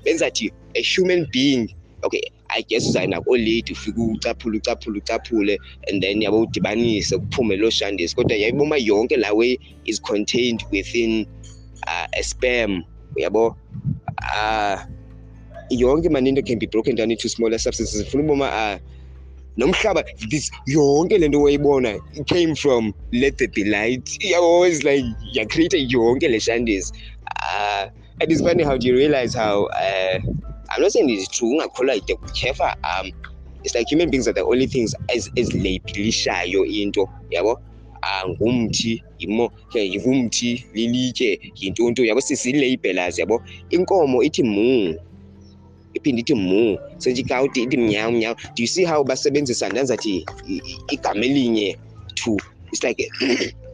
Benza 0.04 0.30
thi 0.34 0.52
a 0.76 0.82
human 0.82 1.26
being 1.32 1.68
okay 2.04 2.22
i 2.50 2.62
guess 2.62 2.88
uzayinako 2.88 3.36
late 3.36 3.72
ufike 3.72 4.00
ucaphule 4.00 4.58
ucaphule 4.58 4.98
ucaphule 4.98 5.58
and 5.90 6.02
then 6.02 6.22
yabo 6.22 6.42
udibanise 6.42 7.18
kuphume 7.18 7.56
loo 7.56 7.70
shandisi 7.70 8.16
kodwa 8.16 8.36
yayiboma 8.36 8.76
yonke 8.76 9.16
la 9.16 9.32
way 9.32 9.58
is 9.84 10.00
contained 10.02 10.64
within 10.70 11.26
uh, 11.86 12.06
a 12.12 12.22
sperm 12.22 12.84
yabo? 13.16 13.56
Uh, 14.22 14.78
yonke 15.70 16.08
maninto 16.08 16.44
can 16.44 16.58
be 16.58 16.66
broken 16.66 16.94
down 16.94 17.10
into 17.10 17.28
smaller 17.28 17.58
substances. 17.58 18.06
Funa 18.08 18.24
uboma 18.24 18.48
uh, 18.48 18.78
nomhlaba 19.58 20.04
this 20.30 20.50
yonke 20.66 21.18
lento 21.18 21.42
wayibona 21.42 22.00
came 22.26 22.54
from 22.54 22.94
let 23.12 23.36
there 23.38 23.48
be 23.48 23.64
light. 23.64 24.08
You 24.20 24.36
always 24.36 24.84
like 24.84 25.04
yacreate 25.34 25.88
yonke 25.90 26.28
le 26.30 26.38
shandisi 26.38 26.92
uh, 27.42 27.88
and 28.20 28.32
it's 28.32 28.40
funny 28.40 28.62
how 28.64 28.76
do 28.76 28.86
you 28.86 28.96
realize 28.96 29.34
how 29.34 29.66
uh, 29.66 30.18
i'm 30.70 30.82
not 30.82 30.92
saying 30.92 31.10
it's 31.10 31.28
true 31.28 31.50
ungakholwa 31.50 31.94
ide 31.94 32.14
kutyhefa 32.14 32.76
um 32.82 33.12
it's 33.64 33.74
like 33.74 33.88
human 33.88 34.10
beings 34.10 34.28
are 34.28 34.32
the 34.32 34.44
only 34.44 34.66
things 34.66 34.94
ezilabelishayo 35.08 36.64
into 36.66 37.06
yabo? 37.30 37.56
Uh, 38.02 38.28
ngumthi 38.30 39.02
yimo 39.18 39.50
ngumthi 39.74 40.64
lilitye 40.74 41.40
yintonto 41.54 42.04
yabo? 42.04 42.20
Sisi-labelers 42.20 43.18
yabo? 43.18 43.42
Inkomo 43.70 44.22
ithi 44.22 44.42
mu 44.42 44.94
iphinde 45.94 46.20
ithi 46.20 46.34
mu 46.34 46.78
senjikawuti 46.98 47.62
ithi 47.62 47.76
mnyawu 47.76 48.12
mnyawu 48.12 48.36
do 48.54 48.62
you 48.62 48.66
see 48.66 48.84
how 48.84 49.04
basebenzisa 49.04 49.68
ndanzathi 49.68 50.26
igama 50.90 51.24
elinye 51.24 51.76
to 52.14 52.36
it's 52.72 52.84
like 52.84 53.10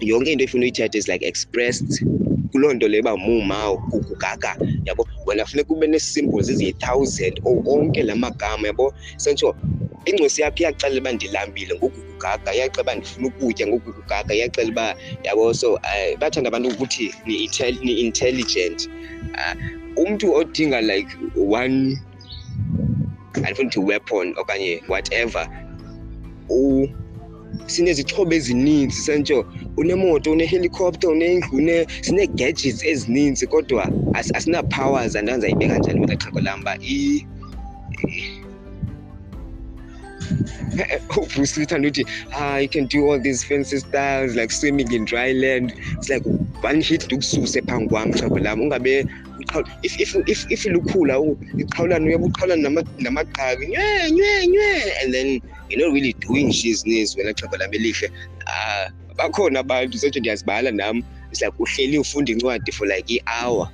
yonke 0.00 0.32
into 0.32 0.44
efuna 0.44 0.62
uyithetha 0.64 0.98
is 0.98 1.08
like 1.08 1.22
expressed. 1.22 2.04
Kuloo 2.52 2.72
nto 2.72 2.88
leyo 2.88 3.02
uba 3.02 3.16
mumawo 3.16 3.76
kugaga 3.76 4.56
yabo? 4.84 5.06
Wena 5.26 5.46
funeka 5.46 5.74
ube 5.74 5.86
nee-symbols 5.86 6.50
eziyi-thousand 6.50 7.40
onke 7.44 8.02
la 8.02 8.16
magama 8.16 8.66
yabo? 8.66 8.94
Sentsho 9.16 9.54
ingcosi 10.04 10.42
yakho 10.42 10.56
iyaxelela 10.62 11.00
uba 11.00 11.12
ndilambile 11.12 11.74
ngokukugaga 11.74 12.54
iyaxela 12.54 12.82
uba 12.82 12.94
ndifuna 12.94 13.28
ukutya 13.28 13.66
ngokukugaga 13.66 14.34
iyaxela 14.34 14.70
uba 14.70 14.96
yabo? 15.24 15.54
So 15.54 15.74
um 15.74 16.18
bathanda 16.20 16.48
abantu 16.48 16.68
ukuthi 16.68 17.14
ni-intelligent. 17.26 18.88
Uh, 19.34 19.81
umntu 19.96 20.34
odinga 20.34 20.80
like 20.80 21.08
one 21.36 21.98
andifuna 23.34 23.68
uthi 23.68 23.80
weapon 23.80 24.34
okanye 24.36 24.82
whatever 24.88 25.48
sinezixhobo 27.66 28.34
ezininzi 28.34 28.96
sentsho 28.96 29.46
unemoto 29.76 30.32
unehelicopter 30.32 31.10
unendlu 31.10 31.86
sinee-gadgets 32.00 32.84
ezininzi 32.84 33.46
kodwa 33.46 33.90
asina-powers 34.14 35.16
andandizayibeka 35.16 35.78
njani 35.78 36.00
kwela 36.00 36.16
xhego 36.16 36.40
lam 36.40 36.60
uba 36.60 36.76
ubruce 41.16 41.60
lithanda 41.60 41.88
uthi 41.92 42.06
ah 42.32 42.58
you 42.58 42.68
can 42.68 42.86
do 42.86 43.10
all 43.10 43.20
these 43.20 43.44
fancy 43.44 43.78
styles 43.78 44.34
like 44.34 44.50
swimming 44.50 44.90
in 44.92 45.04
dry 45.04 45.32
land. 45.32 45.74
It's 45.98 46.08
like 46.08 46.24
one 46.62 46.80
hit 46.80 47.04
ndikususe 47.04 47.62
phambi 47.62 47.88
kwam 47.88 48.12
xhego 48.12 48.38
lam 48.38 48.60
ungabe 48.60 49.06
if 49.82 50.00
if 50.00 50.14
if 50.26 50.50
if 50.50 50.64
lukhula 50.64 51.14
iqhawulana 51.58 52.06
uyabe 52.06 52.24
uqhawulana 52.24 52.84
namaqhabi 52.98 53.66
nywe 53.66 54.10
nywe 54.10 54.46
nywe 54.46 54.92
and 55.02 55.14
then 55.14 55.40
you're 55.68 55.86
not 55.86 55.92
really 55.94 56.12
doing 56.20 56.50
shizness 56.50 57.16
wena 57.16 57.32
xhego 57.34 57.58
lam 57.58 57.70
elihle. 57.72 58.10
Uh, 58.46 58.90
bakhona 59.16 59.60
abantu 59.60 59.98
sentsho 59.98 60.20
ndiyazibala 60.20 60.70
nam 60.70 61.04
it's 61.30 61.42
like 61.42 61.54
uhleli 61.58 61.98
ufunda 61.98 62.32
incwadi 62.32 62.72
for 62.72 62.86
like 62.86 63.10
i-hour. 63.10 63.70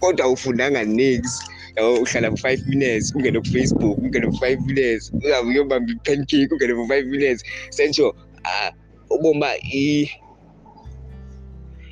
Kodwa 0.00 0.28
ufundanga 0.28 0.84
nix 0.84 1.40
yabo 1.76 2.00
uhlala 2.02 2.30
for-five 2.30 2.66
minutes 2.66 3.14
ungene 3.14 3.40
kufacebook 3.40 3.98
ungene 3.98 4.30
for-five 4.30 4.60
minutes 4.66 5.12
uzabe 5.12 5.48
uyobamba 5.48 5.92
i-pancake 5.92 6.48
ungene 6.50 6.74
for-five 6.74 7.06
minutes. 7.06 7.44
Sentsho 7.70 8.08
um 8.10 8.72
ubomi 9.10 9.36
uba 9.38 9.54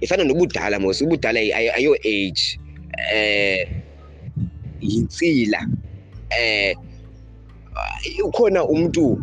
ifana 0.01 0.25
nobudala 0.25 0.81
mos 0.81 1.01
ubudala 1.03 1.41
ayo 1.41 1.95
age 2.05 2.59
eh 3.15 3.69
yintsila 4.81 5.67
eh 6.31 6.75
ukhona 8.25 8.65
umuntu 8.65 9.19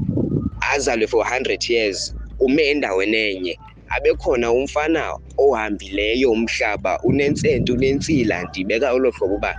azalwe 0.73 1.07
for 1.07 1.25
100 1.25 1.69
years 1.73 2.15
ume 2.39 2.63
endaweni 2.69 3.17
enye. 3.17 3.59
Abe 3.89 4.13
khona 4.13 4.51
umfana 4.51 5.17
ohambileyo 5.37 6.31
umhlaba 6.31 6.99
unentsento 7.03 7.73
unentsila 7.73 8.43
ndibeka 8.43 8.93
olo 8.93 9.11
hlobo 9.11 9.35
uba 9.35 9.55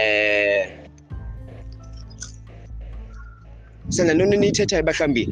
eh 0.00 0.70
senantoni 3.88 4.36
niyithethayo 4.36 4.82
bahlambi 4.82 5.28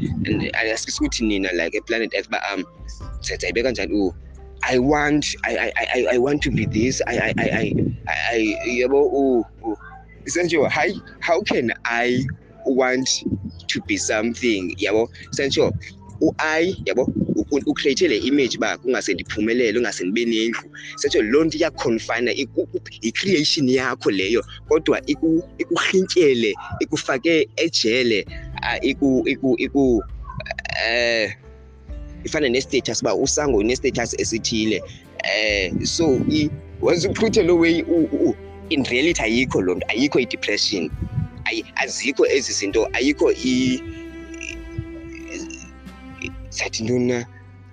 asikuthi 0.74 1.24
nina 1.24 1.52
like 1.52 1.76
eplanet 1.78 2.14
earth 2.14 2.26
uba 2.28 2.40
um 2.54 2.64
sizayibeka 3.20 3.70
njani? 3.70 3.92
U 3.94 4.14
I 4.68 4.78
want 4.78 5.26
I, 5.44 5.72
I 5.76 5.86
I 5.94 6.06
I 6.14 6.18
want 6.18 6.42
to 6.42 6.50
be 6.50 6.66
this. 6.66 7.02
I 7.06 7.18
I 7.18 7.34
I 7.38 7.74
I, 8.08 8.16
I 8.32 8.56
yabo 8.82 9.00
u 9.12 9.44
sentsho 10.26 10.68
hi. 10.70 10.90
How 11.20 11.40
can 11.42 11.72
I 11.84 12.24
want 12.66 13.08
to 13.68 13.80
be 13.82 13.96
something 13.96 14.74
yabo 14.80 15.08
sentsho 15.32 15.72
u-i 16.22 16.74
yabo 16.86 17.12
ucreate 17.66 18.08
image 18.26 18.56
uba 18.56 18.78
kungase 18.78 19.14
ndiphumelele 19.14 19.80
nendlu. 20.26 20.70
Sentsho 20.96 21.22
loo 21.22 21.44
nto 21.44 21.58
iyakhonfina 21.58 22.32
i-creation 23.02 23.68
yakho 23.68 24.10
leyo 24.10 24.44
kodwa 24.68 25.00
ikurhintyele 25.06 26.54
ikufake 26.80 27.48
ejele 27.56 28.26
iku 28.82 29.22
iku 29.26 29.56
iku 29.58 30.04
eh 30.86 31.34
ifana 32.24 32.48
nestatus 32.48 33.02
uba 33.02 33.14
usango 33.14 33.58
unestatus 33.58 34.14
esithile 34.18 34.82
eh 35.24 35.72
so 35.82 36.20
once 36.82 37.08
uphuthe 37.08 37.42
lo 37.42 37.56
way 37.56 37.84
in 38.68 38.84
reality 38.84 39.22
ayikho 39.22 39.60
loo 39.62 39.74
nto 39.74 39.86
ayikho 39.88 40.20
i-depression 40.20 40.90
azikho 41.76 42.26
ezi 42.26 42.52
zinto 42.52 42.88
ayikho 42.92 43.32
i 43.32 43.82
sathi 46.50 46.82
ntoni 46.82 47.06
na 47.06 47.26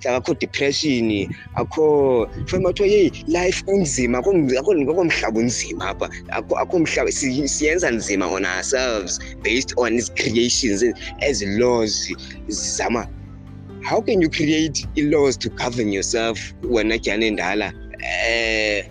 akho 0.09 0.33
depression 0.33 1.29
akho 1.55 2.27
fanele 2.45 2.63
bathiwa 2.65 2.87
yeyi 2.89 3.11
life 3.27 3.63
unzima 3.67 4.17
akho 4.17 4.33
mhlaba 4.33 5.39
unzima 5.39 5.89
apha 5.89 6.09
akho 6.57 6.79
mhlaba 6.79 7.11
siyenza 7.11 7.91
nzima 7.91 8.27
on 8.27 8.45
ourselves 8.45 9.19
based 9.43 9.73
on 9.77 9.97
its 9.97 10.11
creations 10.13 10.83
as 11.21 11.41
laws 11.41 12.13
zizama 12.47 13.07
how 13.83 14.01
can 14.01 14.21
you 14.21 14.29
create 14.29 14.87
i-laws 14.97 15.37
to 15.37 15.49
govern 15.49 15.91
yourself 15.91 16.53
wena 16.63 16.99
tyana 16.99 17.25
endala 17.25 17.73
eh 18.03 18.85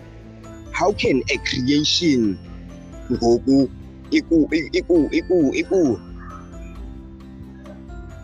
how 0.71 0.91
can 0.93 1.23
a 1.29 1.37
creation 1.37 2.37
ngoku 3.11 3.69
iku 4.11 4.47
iku 4.71 5.09
iku 5.11 5.51
iku 5.55 5.99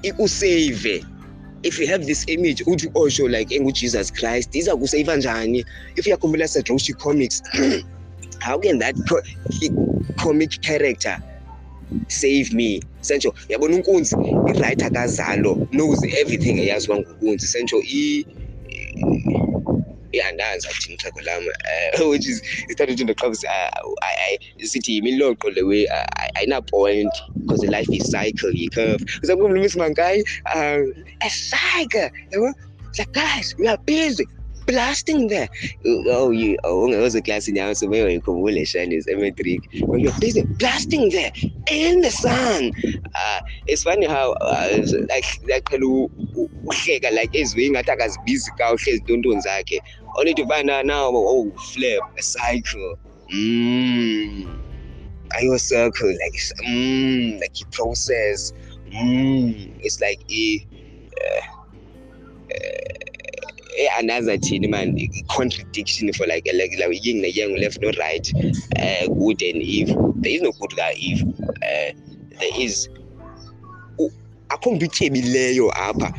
ikusave 0.04 1.06
if 1.64 1.80
you 1.80 1.88
have 1.88 2.06
this 2.06 2.26
image 2.28 2.64
uthi 2.66 2.92
osho 2.96 3.28
like 3.28 3.56
engujesus 3.56 4.14
christ 4.14 4.56
iza 4.56 4.76
kuseyiva 4.76 5.16
njani? 5.18 5.66
If 5.96 6.08
you 6.08 6.14
are 6.14 6.20
uyakhumbula 6.20 6.48
sedroshi 6.48 6.94
comics 6.94 7.42
how 8.40 8.60
can 8.60 8.80
that 8.80 8.96
comic 10.18 10.62
character 10.62 11.20
save 12.08 12.54
me. 12.54 12.82
Sentsho 13.02 13.34
yabona 13.50 13.76
unkunzi? 13.76 14.16
Iwriter 14.16 14.92
kazalo 14.92 15.68
knows 15.72 16.04
everything 16.04 16.60
eyaziwa 16.60 16.98
ngunkunzi 17.00 17.48
sentsho 17.48 17.82
iyandanza 20.12 20.70
thina 20.70 20.96
ixhego 20.96 21.22
lam 21.22 21.44
um 21.44 22.10
which 22.12 22.28
is 22.28 22.42
started 22.70 23.00
into 23.00 23.14
clubs 23.14 23.46
sithi 24.64 24.96
yimiloqo 24.96 25.50
le 25.56 25.62
way 25.64 25.88
ayinapoint 26.36 27.12
because 27.42 27.62
the 27.62 27.68
life 27.68 27.88
is 27.92 28.12
cycle 28.12 28.52
yi-curve 28.52 29.02
uzamkumla 29.24 29.60
miss 29.62 29.76
mankayi 29.76 30.24
um 30.56 30.94
a 31.22 31.30
cycle 31.30 32.10
yabo? 32.32 32.54
Like 32.98 33.12
guys 33.14 33.56
we 33.60 33.68
are 33.68 33.78
busy 33.78 34.28
blasting 34.68 35.28
there. 35.28 35.50
Oh 35.86 36.32
you 36.32 36.58
ungekwazi 36.64 37.18
eklasini 37.18 37.60
yawo 37.60 37.74
sobeyoyikhumbule 37.76 38.66
shanis 38.66 39.08
emetric 39.08 39.62
when 39.88 40.00
you're 40.00 40.20
busy 40.20 40.44
blasting 40.44 41.10
there 41.10 41.32
in 41.72 42.02
the 42.02 42.12
sun 42.12 42.72
uh, 43.16 43.40
it's 43.66 43.84
funny 43.84 44.06
how 44.06 44.34
uh, 44.42 44.78
like 45.10 45.26
like 45.48 45.66
uhleka 46.66 47.12
like 47.12 47.34
eziwe 47.40 47.66
ingathi 47.66 47.92
akazibizi 47.92 48.52
ka 48.58 48.74
uhlezi 48.74 49.02
ntontoni 49.04 49.42
zakhe. 49.42 49.82
Only 50.18 50.34
to 50.34 50.46
find 50.48 50.70
out 50.70 50.86
now 50.86 51.12
oh 51.14 51.52
flip 51.74 52.02
a 52.18 52.22
cycle. 52.22 52.96
Mm. 53.34 54.48
ayo 55.30 55.58
circle? 55.60 56.10
Like 56.10 56.40
mm, 56.68 57.40
like 57.40 57.72
process. 57.72 58.54
Mm. 58.92 59.76
it's 59.84 60.00
like 60.02 60.20
a 60.32 60.66
uh, 61.22 61.44
uh, 62.52 63.07
another 63.98 64.38
thing 64.38 64.70
man 64.70 64.98
contradiction 65.30 66.12
for 66.14 66.26
like 66.28 66.48
like 66.54 66.72
like 66.80 67.06
yin 67.06 67.24
and 67.24 67.36
yang 67.36 67.56
left 67.58 67.80
no 67.82 67.92
right 68.00 68.32
uh, 68.80 69.08
good 69.08 69.42
and 69.42 69.62
evil. 69.62 70.14
There 70.18 70.32
is 70.32 70.42
no 70.42 70.52
good 70.52 70.76
ka 70.76 70.90
evil. 70.96 71.34
Uh, 71.40 71.92
there 72.40 72.56
is 72.60 72.90
akho 74.50 74.72
mntu 74.72 74.86
utyebileyo 74.86 75.72
apha 75.72 76.14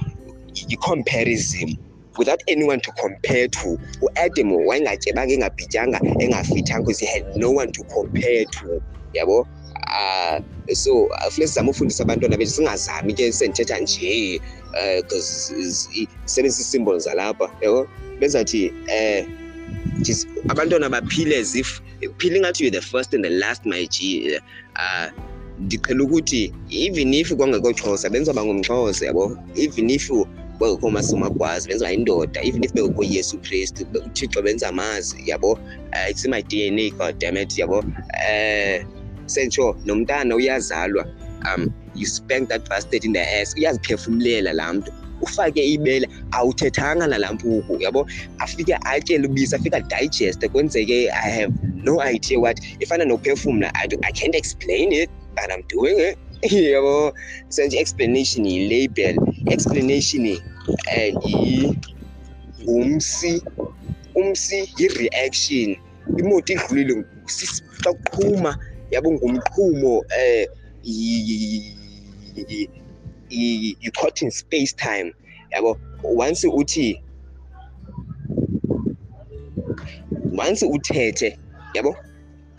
yi-comparison 0.69 1.79
without 2.19 2.43
anyone 2.47 2.81
to 2.81 2.93
compare 2.93 3.49
to 3.49 3.79
uadam 4.03 4.53
wayengatyebanga 4.53 5.33
engabhityanga 5.35 5.99
engafithanga 6.19 6.81
because 6.81 7.01
he 7.01 7.07
had 7.07 7.37
no 7.37 7.51
one 7.51 7.73
to 7.73 7.85
compare 7.85 8.45
to 8.45 8.83
yabo? 9.15 9.47
Uh, 9.89 10.41
so 10.74 11.07
uh, 11.07 11.30
funeka 11.30 11.49
sizame 11.49 11.70
ufundisa 11.70 12.03
abantwana 12.03 12.36
bethu 12.36 12.51
singazami 12.51 13.14
ke 13.14 13.32
sendithetha 13.32 13.78
nje 13.80 14.41
um 14.41 15.03
because 15.03 15.55
sebenzisa 16.24 16.62
isymbol 16.62 16.99
zalapha 17.01 17.51
yabo? 17.62 17.89
Benzathi 18.20 18.70
um 18.70 19.49
abantwana 20.49 20.89
baphile 20.91 21.36
as 21.39 21.55
if 21.55 21.80
phile 22.18 22.36
ingathi 22.36 22.61
you're 22.61 22.70
the 22.70 22.80
first 22.80 23.14
and 23.14 23.24
the 23.24 23.30
last 23.30 23.64
my 23.66 23.86
g 23.86 24.39
uh, 24.76 25.11
ndiqhela 25.61 26.05
ukuthi 26.05 26.53
even 26.70 27.14
if 27.14 27.32
kwangekoxhosa 27.32 28.11
benziwa 28.11 28.34
bangumxhosa 28.34 29.07
yabo? 29.07 29.39
Even 29.57 29.91
if 29.91 30.11
bengekho 30.61 30.91
masomagwazi 30.91 31.68
benziwa 31.68 31.91
yindoda 31.91 32.43
even 32.45 32.64
if 32.64 32.72
bengekho 32.72 33.03
yesu 33.05 33.39
kristu 33.39 33.86
uthixo 34.07 34.43
benza 34.43 34.68
amazi 34.68 35.16
yabo? 35.26 35.53
Uh, 35.53 36.11
it's 36.11 36.24
in 36.24 36.30
my 36.30 36.43
d 36.43 36.66
n 36.68 36.78
a 36.78 36.91
god 36.91 37.18
damn 37.18 37.36
it 37.36 37.51
yabo? 37.57 37.82
Um 37.82 38.97
sentsho 39.29 39.76
nomntana 39.85 40.37
uyazalwa 40.37 41.07
um 41.55 41.72
you 41.95 42.07
spank 42.07 42.49
that 42.49 42.68
bastard 42.68 43.05
in 43.05 43.12
the 43.12 43.20
ass. 43.41 43.55
Uyaziphefumlela 43.57 44.53
laa 44.53 44.72
mntu. 44.72 44.93
Ufake 45.22 45.64
ibele 45.64 46.09
awuthethanga 46.31 47.07
nalaa 47.07 47.33
mpuku 47.33 47.83
yabo? 47.83 48.07
Afike 48.39 48.74
atyele 48.74 49.26
ubisi 49.29 49.55
afike 49.57 49.76
adigeste. 49.76 50.49
Kwenzeke 50.49 51.11
i 51.11 51.31
have 51.31 51.53
no 51.85 52.01
idea 52.03 52.39
what 52.39 52.61
ifana 52.81 53.05
nophefumla 53.05 53.72
I, 53.74 53.89
I 54.03 54.12
can't 54.12 54.35
explain 54.35 54.93
it 54.93 55.11
but 55.35 55.51
i'm 55.53 55.62
doing 55.68 55.99
it. 55.99 56.18
Yabo? 56.53 57.12
Senje 57.49 57.79
explanation 57.81 58.45
yi-label. 58.47 59.16
Explanation 59.51 60.39
um 60.97 61.76
ngumsi 62.62 63.43
umsi 64.14 64.68
yi-reaction. 64.79 65.76
Imoto 66.18 66.53
idlulile 66.53 67.05
xa 67.83 67.93
kuqhuma 67.93 68.57
yabo 68.91 69.12
ngumqhumo 69.12 69.99
um 69.99 70.47
you 73.80 73.91
caught 73.93 74.22
in 74.22 74.30
space 74.30 74.72
time. 74.72 75.12
Yabo 75.53 75.78
once 76.03 76.45
uthi 76.45 77.01
once 80.32 80.62
uthethe 80.62 81.39
yabo 81.74 81.95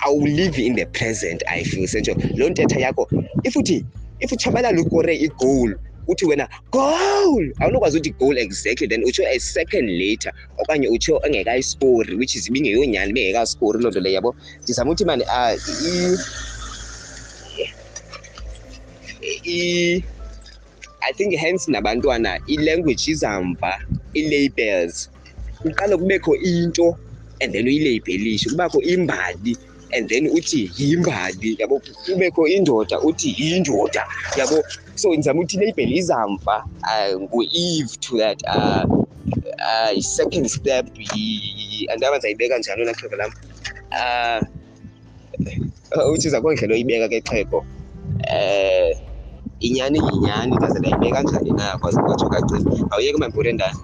awulive 0.05 0.57
in 0.59 0.75
the 0.75 0.85
present 0.85 1.43
i 1.47 1.63
feel 1.63 1.87
sentsho 1.87 2.15
loo 2.37 2.49
ntetha 2.49 2.79
yakho 2.79 3.07
if 3.43 3.55
uthi 3.55 3.85
if 4.19 4.31
utshabalala 4.31 4.81
ukore 4.81 5.15
igoal 5.15 5.75
uthi 6.11 6.25
wena 6.25 6.47
goal! 6.71 7.43
Awunokwazi 7.61 7.97
uthi 7.99 8.11
goal 8.19 8.37
exactly 8.37 8.87
then 8.87 9.03
utsho 9.03 9.23
a 9.27 9.39
second 9.39 9.89
later 9.89 10.31
okanye 10.61 10.87
utsho 10.89 11.19
engekayiskori 11.25 12.15
which 12.19 12.35
is 12.35 12.47
ibingeyonyani 12.49 13.11
ibingekaskori 13.11 13.79
loo 13.83 13.89
nto 13.91 13.99
leyo 13.99 14.15
yabo? 14.15 14.35
Ndizama 14.63 14.91
uthi 14.91 15.05
mani 15.05 15.23
um 15.23 16.17
i 21.01 21.13
think 21.13 21.35
hence 21.35 21.71
nabantwana 21.71 22.39
ilanguage 22.47 23.11
izamva 23.11 23.73
ii-labels 24.15 25.09
kuqala 25.61 25.97
kubekho 25.97 26.35
into 26.37 26.97
and 27.41 27.53
then 27.53 27.67
uyilabelishe 27.67 28.49
kubakho 28.49 28.81
imbali 28.81 29.57
and 29.97 30.09
then 30.09 30.27
uthi 30.27 30.71
yimbali 30.77 31.55
yabo? 31.59 31.81
Kubekho 32.05 32.47
indoda 32.47 33.01
uthi 33.01 33.35
yindoda 33.39 34.03
yabo? 34.37 34.63
So 34.99 35.13
ndizama 35.13 35.41
uthi 35.41 35.57
ilabel 35.57 35.91
izamva 35.97 36.55
uh, 36.91 37.21
ngu-eve 37.21 37.93
to 37.99 38.17
that 38.17 38.39
uh, 38.55 38.83
uh, 39.67 39.99
second 40.01 40.47
step 40.47 40.85
andaba 41.93 42.17
ndizayibeka 42.17 42.55
ona 42.55 42.93
xhego 42.93 43.15
lam. 43.15 43.31
Um 43.99 44.41
uthi 46.13 46.27
uza 46.27 46.41
kondlela 46.41 46.73
oyibeka 46.73 47.07
ke 47.09 47.21
xhego? 47.21 47.59
Um 47.59 48.93
inyani 49.59 49.99
yinyani 49.99 50.55
ndaze 50.55 50.79
ndayibeka 50.79 51.21
njani 51.21 51.51
na? 51.51 51.77
Kwaze 51.77 52.01
kwatsho 52.01 52.29
kagcina 52.29 52.87
awuyeke 52.91 53.17
mampurendana 53.17 53.79